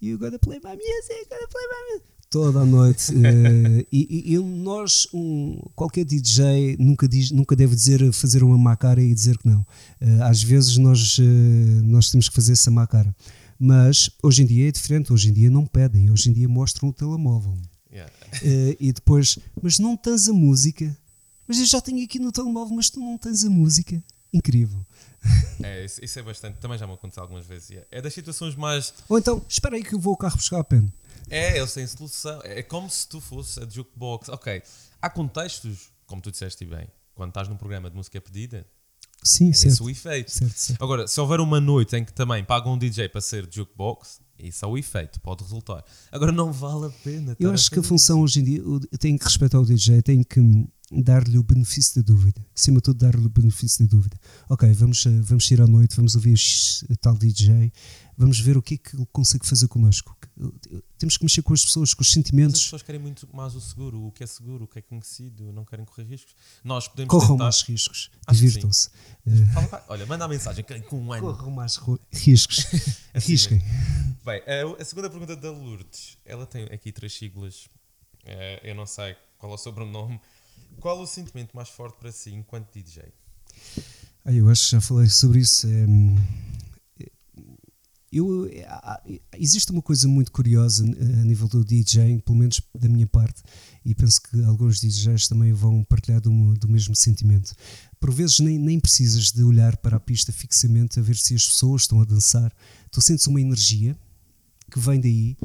you 0.00 0.18
gotta 0.18 0.38
play 0.38 0.60
my 0.62 0.70
music, 0.70 1.28
gotta 1.28 1.48
play 1.48 1.66
my 1.66 1.94
music 1.94 2.12
toda 2.32 2.60
a 2.60 2.64
noite. 2.64 3.12
uh, 3.12 3.86
e, 3.92 4.34
e, 4.34 4.38
nós, 4.38 5.06
um, 5.12 5.60
qualquer 5.76 6.04
DJ 6.04 6.76
nunca, 6.78 7.06
diz, 7.06 7.30
nunca 7.30 7.54
deve 7.54 7.76
dizer 7.76 8.10
fazer 8.12 8.42
uma 8.42 8.56
má 8.56 8.74
cara 8.74 9.02
e 9.02 9.14
dizer 9.14 9.36
que 9.36 9.46
não. 9.46 9.60
Uh, 10.00 10.22
às 10.22 10.42
vezes 10.42 10.78
nós, 10.78 11.18
uh, 11.18 11.22
nós 11.84 12.10
temos 12.10 12.30
que 12.30 12.34
fazer 12.34 12.52
essa 12.52 12.70
má 12.70 12.86
cara. 12.86 13.14
Mas 13.58 14.10
hoje 14.22 14.42
em 14.42 14.46
dia 14.46 14.68
é 14.68 14.72
diferente, 14.72 15.12
hoje 15.12 15.28
em 15.28 15.32
dia 15.32 15.50
não 15.50 15.66
pedem, 15.66 16.10
hoje 16.10 16.30
em 16.30 16.32
dia 16.32 16.48
mostram 16.48 16.88
o 16.88 16.92
telemóvel. 16.92 17.56
Yeah. 17.92 18.10
e 18.80 18.90
depois, 18.90 19.38
mas 19.62 19.78
não 19.78 19.98
tens 19.98 20.26
a 20.26 20.32
música. 20.32 20.96
Mas 21.46 21.58
eu 21.58 21.66
já 21.66 21.78
tenho 21.78 22.02
aqui 22.02 22.18
no 22.18 22.32
telemóvel, 22.32 22.74
mas 22.74 22.88
tu 22.88 22.98
não 22.98 23.18
tens 23.18 23.44
a 23.44 23.50
música. 23.50 24.02
Incrível. 24.32 24.80
É, 25.62 25.84
isso, 25.84 26.04
isso 26.04 26.18
é 26.18 26.22
bastante. 26.22 26.58
Também 26.58 26.76
já 26.76 26.86
me 26.86 26.94
aconteceu 26.94 27.22
algumas 27.22 27.46
vezes. 27.46 27.82
É 27.90 28.02
das 28.02 28.12
situações 28.12 28.54
mais. 28.56 28.92
Ou 29.08 29.18
então, 29.18 29.44
espera 29.48 29.76
aí 29.76 29.84
que 29.84 29.94
eu 29.94 29.98
vou 29.98 30.12
ao 30.12 30.16
carro 30.16 30.36
buscar 30.36 30.58
a 30.58 30.64
pena. 30.64 30.92
É, 31.30 31.56
eles 31.56 31.72
têm 31.72 31.86
solução. 31.86 32.40
É 32.42 32.62
como 32.62 32.90
se 32.90 33.08
tu 33.08 33.20
fosse 33.20 33.60
a 33.62 33.68
jukebox. 33.68 34.28
Ok, 34.28 34.62
há 35.00 35.08
contextos, 35.10 35.90
como 36.06 36.20
tu 36.20 36.30
disseste 36.30 36.64
bem, 36.64 36.88
quando 37.14 37.30
estás 37.30 37.48
num 37.48 37.56
programa 37.56 37.88
de 37.88 37.96
música 37.96 38.20
pedida, 38.20 38.66
Sim, 39.22 39.50
é 39.50 39.52
certo. 39.52 39.72
esse 39.74 39.82
o 39.82 39.90
efeito. 39.90 40.30
Certo, 40.30 40.56
certo. 40.56 40.82
Agora, 40.82 41.06
se 41.06 41.20
houver 41.20 41.40
uma 41.40 41.60
noite 41.60 41.96
em 41.96 42.04
que 42.04 42.12
também 42.12 42.42
pagam 42.44 42.72
um 42.72 42.78
DJ 42.78 43.08
para 43.08 43.20
ser 43.20 43.48
jukebox, 43.50 44.20
isso 44.48 44.64
é 44.64 44.68
o 44.68 44.76
efeito, 44.76 45.20
pode 45.20 45.42
resultar. 45.42 45.84
Agora, 46.10 46.32
não 46.32 46.52
vale 46.52 46.86
a 46.86 46.90
pena. 46.90 47.36
Eu 47.38 47.52
acho 47.52 47.70
que 47.70 47.78
a 47.78 47.82
função 47.82 48.20
hoje 48.20 48.40
em 48.40 48.44
dia, 48.44 48.62
tem 48.98 49.16
que 49.16 49.24
respeitar 49.24 49.60
o 49.60 49.64
DJ, 49.64 50.02
tem 50.02 50.22
que 50.22 50.40
dar-lhe 50.90 51.38
o 51.38 51.42
benefício 51.42 52.02
da 52.02 52.06
dúvida. 52.06 52.44
Acima 52.54 52.76
de 52.76 52.82
tudo, 52.82 52.98
dar-lhe 52.98 53.24
o 53.24 53.30
benefício 53.30 53.86
da 53.86 53.90
dúvida. 53.90 54.16
Ok, 54.48 54.70
vamos, 54.72 55.06
eh, 55.06 55.20
vamos 55.22 55.50
ir 55.50 55.60
à 55.60 55.66
noite, 55.66 55.96
vamos 55.96 56.14
ouvir 56.14 56.38
o 56.90 56.96
tal 56.96 57.16
DJ, 57.16 57.72
vamos 58.22 58.38
ver 58.38 58.56
o 58.56 58.62
que 58.62 58.74
é 58.74 58.76
que 58.78 58.96
ele 58.96 59.06
consegue 59.12 59.46
fazer 59.46 59.66
connosco. 59.66 60.16
Temos 60.96 61.16
que 61.16 61.24
mexer 61.24 61.42
com 61.42 61.52
as 61.52 61.64
pessoas, 61.64 61.92
com 61.92 62.02
os 62.02 62.12
sentimentos. 62.12 62.52
Mas 62.52 62.60
as 62.60 62.64
pessoas 62.64 62.82
querem 62.82 63.00
muito 63.00 63.28
mais 63.34 63.54
o 63.54 63.60
seguro, 63.60 64.06
o 64.06 64.12
que 64.12 64.22
é 64.22 64.26
seguro, 64.26 64.64
o 64.64 64.66
que 64.68 64.78
é 64.78 64.82
conhecido, 64.82 65.52
não 65.52 65.64
querem 65.64 65.84
correr 65.84 66.04
riscos. 66.04 66.34
Nós 66.62 66.86
podemos 66.86 67.10
Corram 67.10 67.32
tentar... 67.32 67.44
mais 67.44 67.62
riscos, 67.62 68.10
divirtam-se. 68.30 68.90
Olha, 69.88 70.06
manda 70.06 70.24
a 70.24 70.28
mensagem 70.28 70.64
com 70.88 71.00
um 71.00 71.12
ano. 71.12 71.34
Corram 71.34 71.50
mais 71.50 71.78
riscos, 72.12 72.66
arrisquem. 73.12 73.60
Bem, 74.24 74.42
a, 74.78 74.84
segunda 74.84 75.10
pergunta 75.10 75.34
da 75.34 75.50
Lourdes, 75.50 76.16
ela 76.24 76.46
tem 76.46 76.64
aqui 76.64 76.92
três 76.92 77.12
siglas, 77.12 77.68
eh, 78.24 78.60
eu 78.62 78.74
não 78.74 78.86
sei 78.86 79.16
qual 79.38 79.50
é 79.52 79.54
o 79.56 79.58
sobrenome. 79.58 80.20
Qual 80.80 81.00
o 81.00 81.06
sentimento 81.06 81.54
mais 81.54 81.68
forte 81.68 81.96
para 81.98 82.10
si 82.10 82.32
enquanto 82.32 82.72
DJ? 82.72 83.04
Ah, 84.24 84.32
eu 84.32 84.48
acho 84.48 84.64
que 84.64 84.70
já 84.70 84.80
falei 84.80 85.08
sobre 85.08 85.40
isso. 85.40 85.66
É, 85.66 85.86
eu, 88.12 88.48
existe 89.38 89.72
uma 89.72 89.80
coisa 89.80 90.06
muito 90.06 90.30
curiosa 90.30 90.84
eh, 90.86 91.20
a 91.20 91.24
nível 91.24 91.48
do 91.48 91.64
DJ, 91.64 92.20
pelo 92.20 92.36
menos 92.36 92.60
da 92.78 92.88
minha 92.88 93.06
parte, 93.06 93.42
e 93.84 93.94
penso 93.94 94.20
que 94.22 94.44
alguns 94.44 94.80
DJs 94.80 95.28
também 95.28 95.52
vão 95.52 95.82
partilhar 95.82 96.20
do, 96.20 96.54
do 96.54 96.68
mesmo 96.68 96.94
sentimento. 96.94 97.54
Por 97.98 98.12
vezes 98.12 98.40
nem, 98.40 98.58
nem 98.58 98.78
precisas 98.78 99.32
de 99.32 99.42
olhar 99.42 99.76
para 99.78 99.96
a 99.96 100.00
pista 100.00 100.30
fixamente 100.30 101.00
a 101.00 101.02
ver 101.02 101.16
se 101.16 101.34
as 101.34 101.46
pessoas 101.46 101.82
estão 101.82 102.02
a 102.02 102.04
dançar. 102.04 102.52
Tu 102.90 103.00
sentes 103.00 103.26
uma 103.26 103.40
energia 103.40 103.96
que 104.70 104.78
vem 104.78 105.00
daí 105.00 105.36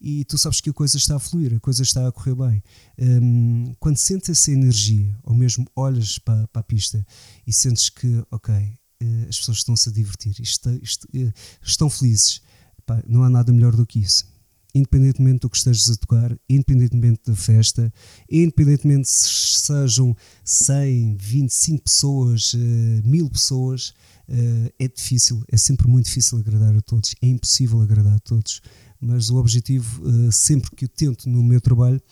e 0.00 0.24
tu 0.24 0.36
sabes 0.36 0.60
que 0.60 0.70
a 0.70 0.72
coisa 0.72 0.96
está 0.96 1.16
a 1.16 1.20
fluir, 1.20 1.54
a 1.54 1.60
coisa 1.60 1.82
está 1.82 2.06
a 2.08 2.12
correr 2.12 2.34
bem. 2.34 2.62
Um, 2.98 3.72
quando 3.78 3.98
sentes 3.98 4.30
essa 4.30 4.50
energia, 4.50 5.16
ou 5.22 5.34
mesmo 5.34 5.64
olhas 5.76 6.18
para, 6.18 6.46
para 6.48 6.60
a 6.60 6.64
pista 6.64 7.06
e 7.46 7.52
sentes 7.52 7.88
que, 7.88 8.24
ok, 8.30 8.76
as 9.28 9.38
pessoas 9.38 9.58
estão-se 9.58 9.88
a 9.88 9.92
divertir, 9.92 10.34
uh, 10.40 11.32
estão 11.62 11.90
felizes. 11.90 12.40
Não 13.06 13.22
há 13.22 13.30
nada 13.30 13.52
melhor 13.52 13.74
do 13.74 13.86
que 13.86 13.98
isso. 13.98 14.24
Independentemente 14.74 15.40
do 15.40 15.50
que 15.50 15.56
estejas 15.56 15.88
a 15.90 15.96
tocar, 15.96 16.38
independentemente 16.48 17.22
da 17.26 17.34
festa, 17.34 17.92
independentemente 18.30 19.08
se 19.08 19.60
sejam 19.60 20.14
100, 20.44 21.16
25 21.16 21.82
pessoas, 21.82 22.54
uh, 22.54 22.58
mil 23.04 23.28
pessoas, 23.30 23.94
é 24.78 24.88
difícil, 24.88 25.44
é 25.48 25.56
sempre 25.56 25.86
muito 25.86 26.06
difícil 26.06 26.36
agradar 26.38 26.74
a 26.74 26.80
todos, 26.80 27.14
é 27.22 27.28
impossível 27.28 27.80
agradar 27.80 28.16
a 28.16 28.18
todos. 28.18 28.60
Mas 29.00 29.30
o 29.30 29.36
objetivo, 29.36 30.02
sempre 30.32 30.74
que 30.74 30.86
eu 30.86 30.88
tento 30.88 31.28
no 31.28 31.44
meu 31.44 31.60
trabalho, 31.60 32.02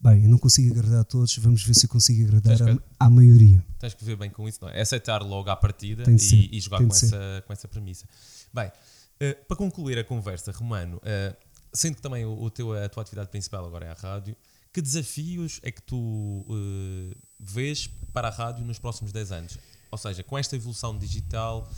bem, 0.00 0.24
eu 0.24 0.28
não 0.28 0.38
consigo 0.38 0.72
agradar 0.72 1.00
a 1.00 1.04
todos, 1.04 1.36
vamos 1.38 1.62
ver 1.62 1.74
se 1.74 1.86
eu 1.86 1.90
consigo 1.90 2.24
agradar 2.24 2.56
à, 2.68 3.06
à, 3.06 3.10
maioria. 3.10 3.64
Tens 3.78 3.94
que 3.94 4.04
ver 4.04 4.16
bem 4.16 4.30
com 4.30 4.48
isso, 4.48 4.58
não 4.62 4.68
é? 4.68 4.78
é 4.78 4.82
aceitar 4.82 5.22
logo 5.22 5.50
à 5.50 5.56
partida 5.56 6.04
e, 6.10 6.56
e, 6.56 6.60
jogar 6.60 6.78
com 6.78 6.86
essa, 6.86 7.44
com 7.46 7.52
essa 7.52 7.68
premissa. 7.68 8.06
Bem, 8.52 8.68
uh, 8.68 9.44
para 9.46 9.56
concluir 9.56 9.98
a 9.98 10.04
conversa, 10.04 10.52
Romano, 10.52 10.98
uh, 10.98 11.36
sendo 11.72 11.96
que 11.96 12.02
também 12.02 12.24
o, 12.24 12.42
o, 12.42 12.50
teu, 12.50 12.72
a 12.72 12.88
tua 12.88 13.02
atividade 13.02 13.30
principal 13.30 13.64
agora 13.66 13.86
é 13.86 13.90
a 13.90 13.94
rádio, 13.94 14.36
que 14.72 14.80
desafios 14.80 15.60
é 15.62 15.70
que 15.70 15.82
tu 15.82 15.96
uh, 15.96 17.16
vês 17.38 17.88
para 18.12 18.28
a 18.28 18.30
rádio 18.30 18.64
nos 18.64 18.78
próximos 18.78 19.12
10 19.12 19.32
anos? 19.32 19.58
Ou 19.90 19.98
seja, 19.98 20.22
com 20.22 20.36
esta 20.36 20.54
evolução 20.54 20.98
digital, 20.98 21.68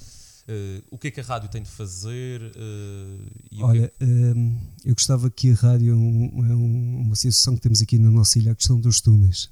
Uh, 0.51 0.83
o 0.91 0.99
que 0.99 1.07
é 1.07 1.11
que 1.13 1.21
a 1.21 1.23
rádio 1.23 1.49
tem 1.49 1.63
de 1.63 1.71
fazer? 1.71 2.43
Uh, 2.43 3.65
Olha, 3.65 3.93
que... 3.97 4.05
Ehm, 4.05 4.57
eu 4.85 4.95
gostava 4.95 5.31
que 5.31 5.53
a 5.53 5.55
rádio 5.55 5.93
é, 5.93 5.97
um, 5.97 6.51
é 6.51 6.55
uma 6.57 7.15
situação 7.15 7.55
que 7.55 7.61
temos 7.61 7.81
aqui 7.81 7.99
na 7.99 8.11
nossa 8.11 8.37
ilha, 8.37 8.51
a 8.51 8.55
questão 8.57 8.81
dos 8.81 9.01
túneis. 9.01 9.45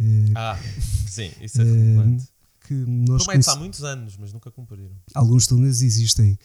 Uh, 0.00 0.32
ah, 0.34 0.58
sim, 1.08 1.30
isso 1.40 1.60
é 1.60 1.64
relevante. 1.64 2.28
Que 2.66 2.74
nós 2.74 3.24
Promete 3.24 3.50
há 3.50 3.56
muitos 3.56 3.84
anos, 3.84 4.16
mas 4.16 4.32
nunca 4.32 4.50
cumpriram. 4.50 4.90
Alguns 5.14 5.46
túneis 5.46 5.80
existem. 5.80 6.36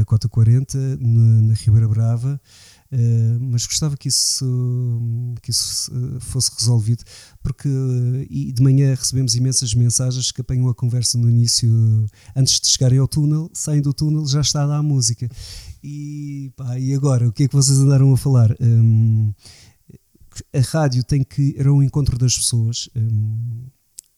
A 0.00 0.04
Cota 0.04 0.28
40, 0.28 0.76
na, 0.96 1.42
na 1.42 1.54
Ribeira 1.54 1.88
Brava, 1.88 2.40
Uh, 2.94 3.40
mas 3.40 3.66
gostava 3.66 3.96
que 3.96 4.06
isso, 4.06 5.02
que 5.42 5.50
isso 5.50 5.92
uh, 5.92 6.20
fosse 6.20 6.52
resolvido, 6.56 7.02
porque 7.42 7.66
uh, 7.66 8.26
e 8.30 8.52
de 8.52 8.62
manhã 8.62 8.94
recebemos 8.94 9.34
imensas 9.34 9.74
mensagens 9.74 10.30
que 10.30 10.40
apanham 10.40 10.68
a 10.68 10.74
conversa 10.74 11.18
no 11.18 11.28
início, 11.28 11.68
antes 12.36 12.60
de 12.60 12.68
chegarem 12.68 13.00
ao 13.00 13.08
túnel, 13.08 13.50
saem 13.52 13.82
do 13.82 13.92
túnel, 13.92 14.24
já 14.28 14.40
está 14.40 14.62
a 14.62 14.66
dar 14.68 14.76
a 14.76 14.82
música. 14.82 15.28
E, 15.82 16.52
pá, 16.56 16.78
e 16.78 16.94
agora, 16.94 17.28
o 17.28 17.32
que 17.32 17.42
é 17.42 17.48
que 17.48 17.56
vocês 17.56 17.78
andaram 17.78 18.12
a 18.12 18.16
falar? 18.16 18.54
Um, 18.60 19.32
a 20.52 20.60
rádio 20.60 21.02
tem 21.02 21.24
que 21.24 21.42
ir 21.58 21.66
ao 21.66 21.82
encontro 21.82 22.16
das 22.16 22.36
pessoas. 22.36 22.88
Um, 22.94 23.66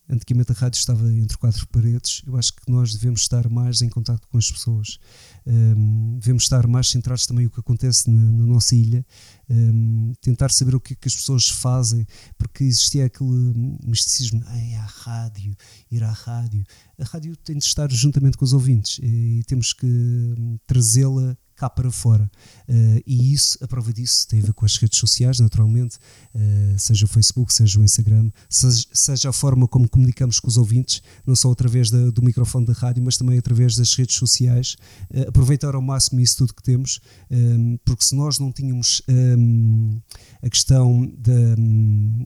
Antigamente 0.09 0.53
a 0.53 0.55
rádio 0.55 0.79
estava 0.79 1.13
entre 1.13 1.37
quatro 1.37 1.67
paredes. 1.69 2.23
Eu 2.27 2.37
acho 2.37 2.53
que 2.53 2.71
nós 2.71 2.95
devemos 2.95 3.23
estar 3.23 3.49
mais 3.49 3.83
em 3.83 3.89
contato 3.89 4.27
com 4.29 4.39
as 4.39 4.51
pessoas. 4.51 4.99
Um, 5.45 6.19
devemos 6.21 6.45
estar 6.45 6.67
mais 6.67 6.89
centrados 6.89 7.27
também 7.27 7.47
no 7.47 7.51
que 7.51 7.59
acontece 7.59 8.09
na, 8.09 8.21
na 8.21 8.47
nossa 8.47 8.77
ilha. 8.77 9.05
Um, 9.51 10.13
tentar 10.21 10.51
saber 10.51 10.75
o 10.75 10.81
que 10.81 10.93
é 10.93 10.97
que 10.97 11.09
as 11.09 11.15
pessoas 11.15 11.49
fazem, 11.49 12.07
porque 12.39 12.65
existia 12.65 13.07
aquele 13.07 13.53
misticismo. 13.85 14.45
é 14.49 14.77
a 14.77 14.85
rádio, 14.85 15.57
ir 15.91 16.05
à 16.05 16.13
rádio. 16.13 16.65
A 16.99 17.05
rádio 17.05 17.37
tem 17.37 17.59
de 17.59 17.65
estar 17.65 17.91
juntamente 17.91 18.37
com 18.37 18.45
os 18.45 18.53
ouvintes 18.53 19.01
e 19.03 19.43
temos 19.47 19.73
que 19.73 19.87
hum, 19.87 20.59
trazê-la 20.67 21.37
cá 21.57 21.71
para 21.71 21.91
fora. 21.91 22.31
Uh, 22.69 23.03
e 23.07 23.33
isso, 23.33 23.59
a 23.63 23.67
prova 23.67 23.93
disso, 23.93 24.29
tem 24.29 24.41
a 24.41 24.43
ver 24.43 24.53
com 24.53 24.65
as 24.65 24.77
redes 24.77 24.99
sociais, 24.99 25.41
naturalmente, 25.41 25.97
uh, 26.35 26.79
seja 26.79 27.07
o 27.07 27.09
Facebook, 27.09 27.53
seja 27.53 27.81
o 27.81 27.85
Instagram, 27.85 28.31
seja, 28.49 28.87
seja, 28.93 29.31
a 29.31 29.33
forma 29.33 29.67
como 29.67 29.89
comunicamos 29.89 30.39
com 30.39 30.49
os 30.49 30.57
ouvintes, 30.57 31.03
não 31.27 31.35
só 31.35 31.51
através 31.51 31.91
da, 31.91 32.11
do 32.11 32.23
microfone 32.23 32.67
da 32.67 32.75
rádio, 32.75 33.03
mas 33.03 33.17
também 33.17 33.39
através 33.39 33.75
das 33.75 33.95
redes 33.95 34.17
sociais. 34.17 34.77
Uh, 35.11 35.29
aproveitar 35.29 35.75
ao 35.75 35.83
máximo 35.83 36.21
isso 36.21 36.37
tudo 36.37 36.55
que 36.55 36.63
temos, 36.63 37.01
um, 37.31 37.79
porque 37.85 38.05
se 38.05 38.15
nós 38.15 38.39
não 38.39 38.53
tínhamos 38.53 39.01
um, 39.09 40.01
a 40.43 40.51
questão 40.51 41.11
da. 41.19 41.33
Um, 41.59 42.25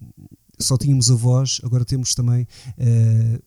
só 0.58 0.76
tínhamos 0.76 1.10
a 1.10 1.14
voz, 1.14 1.58
agora 1.64 1.86
temos 1.86 2.14
também, 2.14 2.46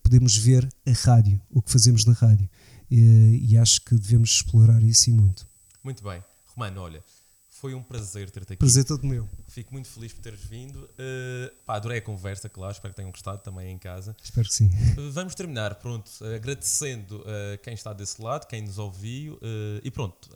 podemos 0.01 0.35
ver 0.35 0.67
a 0.83 0.91
rádio, 0.93 1.39
o 1.51 1.61
que 1.61 1.71
fazemos 1.71 2.05
na 2.05 2.13
rádio. 2.13 2.49
E 2.89 3.55
acho 3.55 3.81
que 3.81 3.93
devemos 3.93 4.31
explorar 4.31 4.81
isso 4.81 5.11
e 5.11 5.13
muito. 5.13 5.47
Muito 5.83 6.01
bem. 6.01 6.23
Romano, 6.55 6.81
olha, 6.81 7.03
foi 7.49 7.73
um 7.73 7.83
prazer 7.83 8.31
ter-te 8.31 8.53
aqui. 8.53 8.59
Prazer 8.59 8.85
todo 8.85 9.05
meu. 9.05 9.29
Fico 9.47 9.73
muito 9.73 9.89
feliz 9.89 10.13
por 10.13 10.21
teres 10.21 10.41
vindo. 10.43 10.83
Uh, 10.83 11.53
pá, 11.65 11.75
adorei 11.75 11.97
a 11.97 12.01
conversa, 12.01 12.47
claro. 12.47 12.71
Espero 12.71 12.93
que 12.93 12.95
tenham 12.95 13.11
gostado 13.11 13.43
também 13.43 13.69
em 13.69 13.77
casa. 13.77 14.15
Espero 14.23 14.47
que 14.47 14.53
sim. 14.53 14.69
Uh, 14.97 15.11
vamos 15.11 15.35
terminar, 15.35 15.75
pronto, 15.75 16.09
agradecendo 16.23 17.19
uh, 17.19 17.57
quem 17.61 17.73
está 17.73 17.91
desse 17.91 18.21
lado, 18.21 18.47
quem 18.47 18.61
nos 18.61 18.77
ouviu 18.77 19.37
e 19.83 19.91
pronto. 19.91 20.29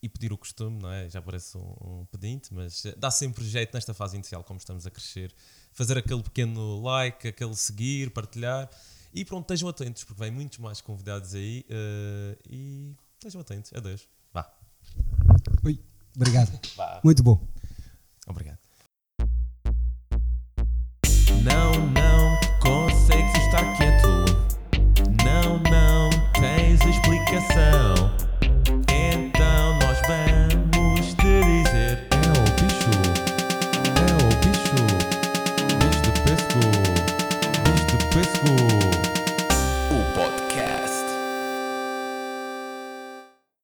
e 0.00 0.08
pedir 0.08 0.32
o 0.32 0.38
costume, 0.38 0.80
não 0.80 0.90
é? 0.90 1.08
Já 1.08 1.20
parece 1.20 1.58
um, 1.58 1.74
um 1.80 2.06
pedinte, 2.06 2.54
mas 2.54 2.84
dá 2.96 3.10
sempre 3.10 3.44
jeito 3.44 3.74
nesta 3.74 3.92
fase 3.92 4.14
inicial, 4.14 4.44
como 4.44 4.58
estamos 4.58 4.86
a 4.86 4.90
crescer. 4.90 5.34
Fazer 5.72 5.98
aquele 5.98 6.22
pequeno 6.22 6.80
like, 6.80 7.26
aquele 7.26 7.56
seguir, 7.56 8.10
partilhar. 8.10 8.70
E 9.12 9.24
pronto, 9.24 9.42
estejam 9.42 9.68
atentos, 9.68 10.04
porque 10.04 10.22
vem 10.22 10.30
muitos 10.30 10.58
mais 10.58 10.80
convidados 10.80 11.34
aí. 11.34 11.66
e 12.48 12.94
estejam 13.18 13.40
atentos. 13.40 13.72
Adeus. 13.74 14.15
Oi. 15.64 15.80
Obrigado. 16.14 16.58
Muito 17.04 17.22
bom. 17.22 17.40
Obrigado. 18.26 18.58
Não, 21.42 21.72
não 21.90 22.40
consegues 22.60 23.34
estar 23.44 23.76
quieto. 23.76 24.08
Não, 25.24 25.58
não 25.70 26.10
tens 26.32 26.80
explicação. 26.84 28.25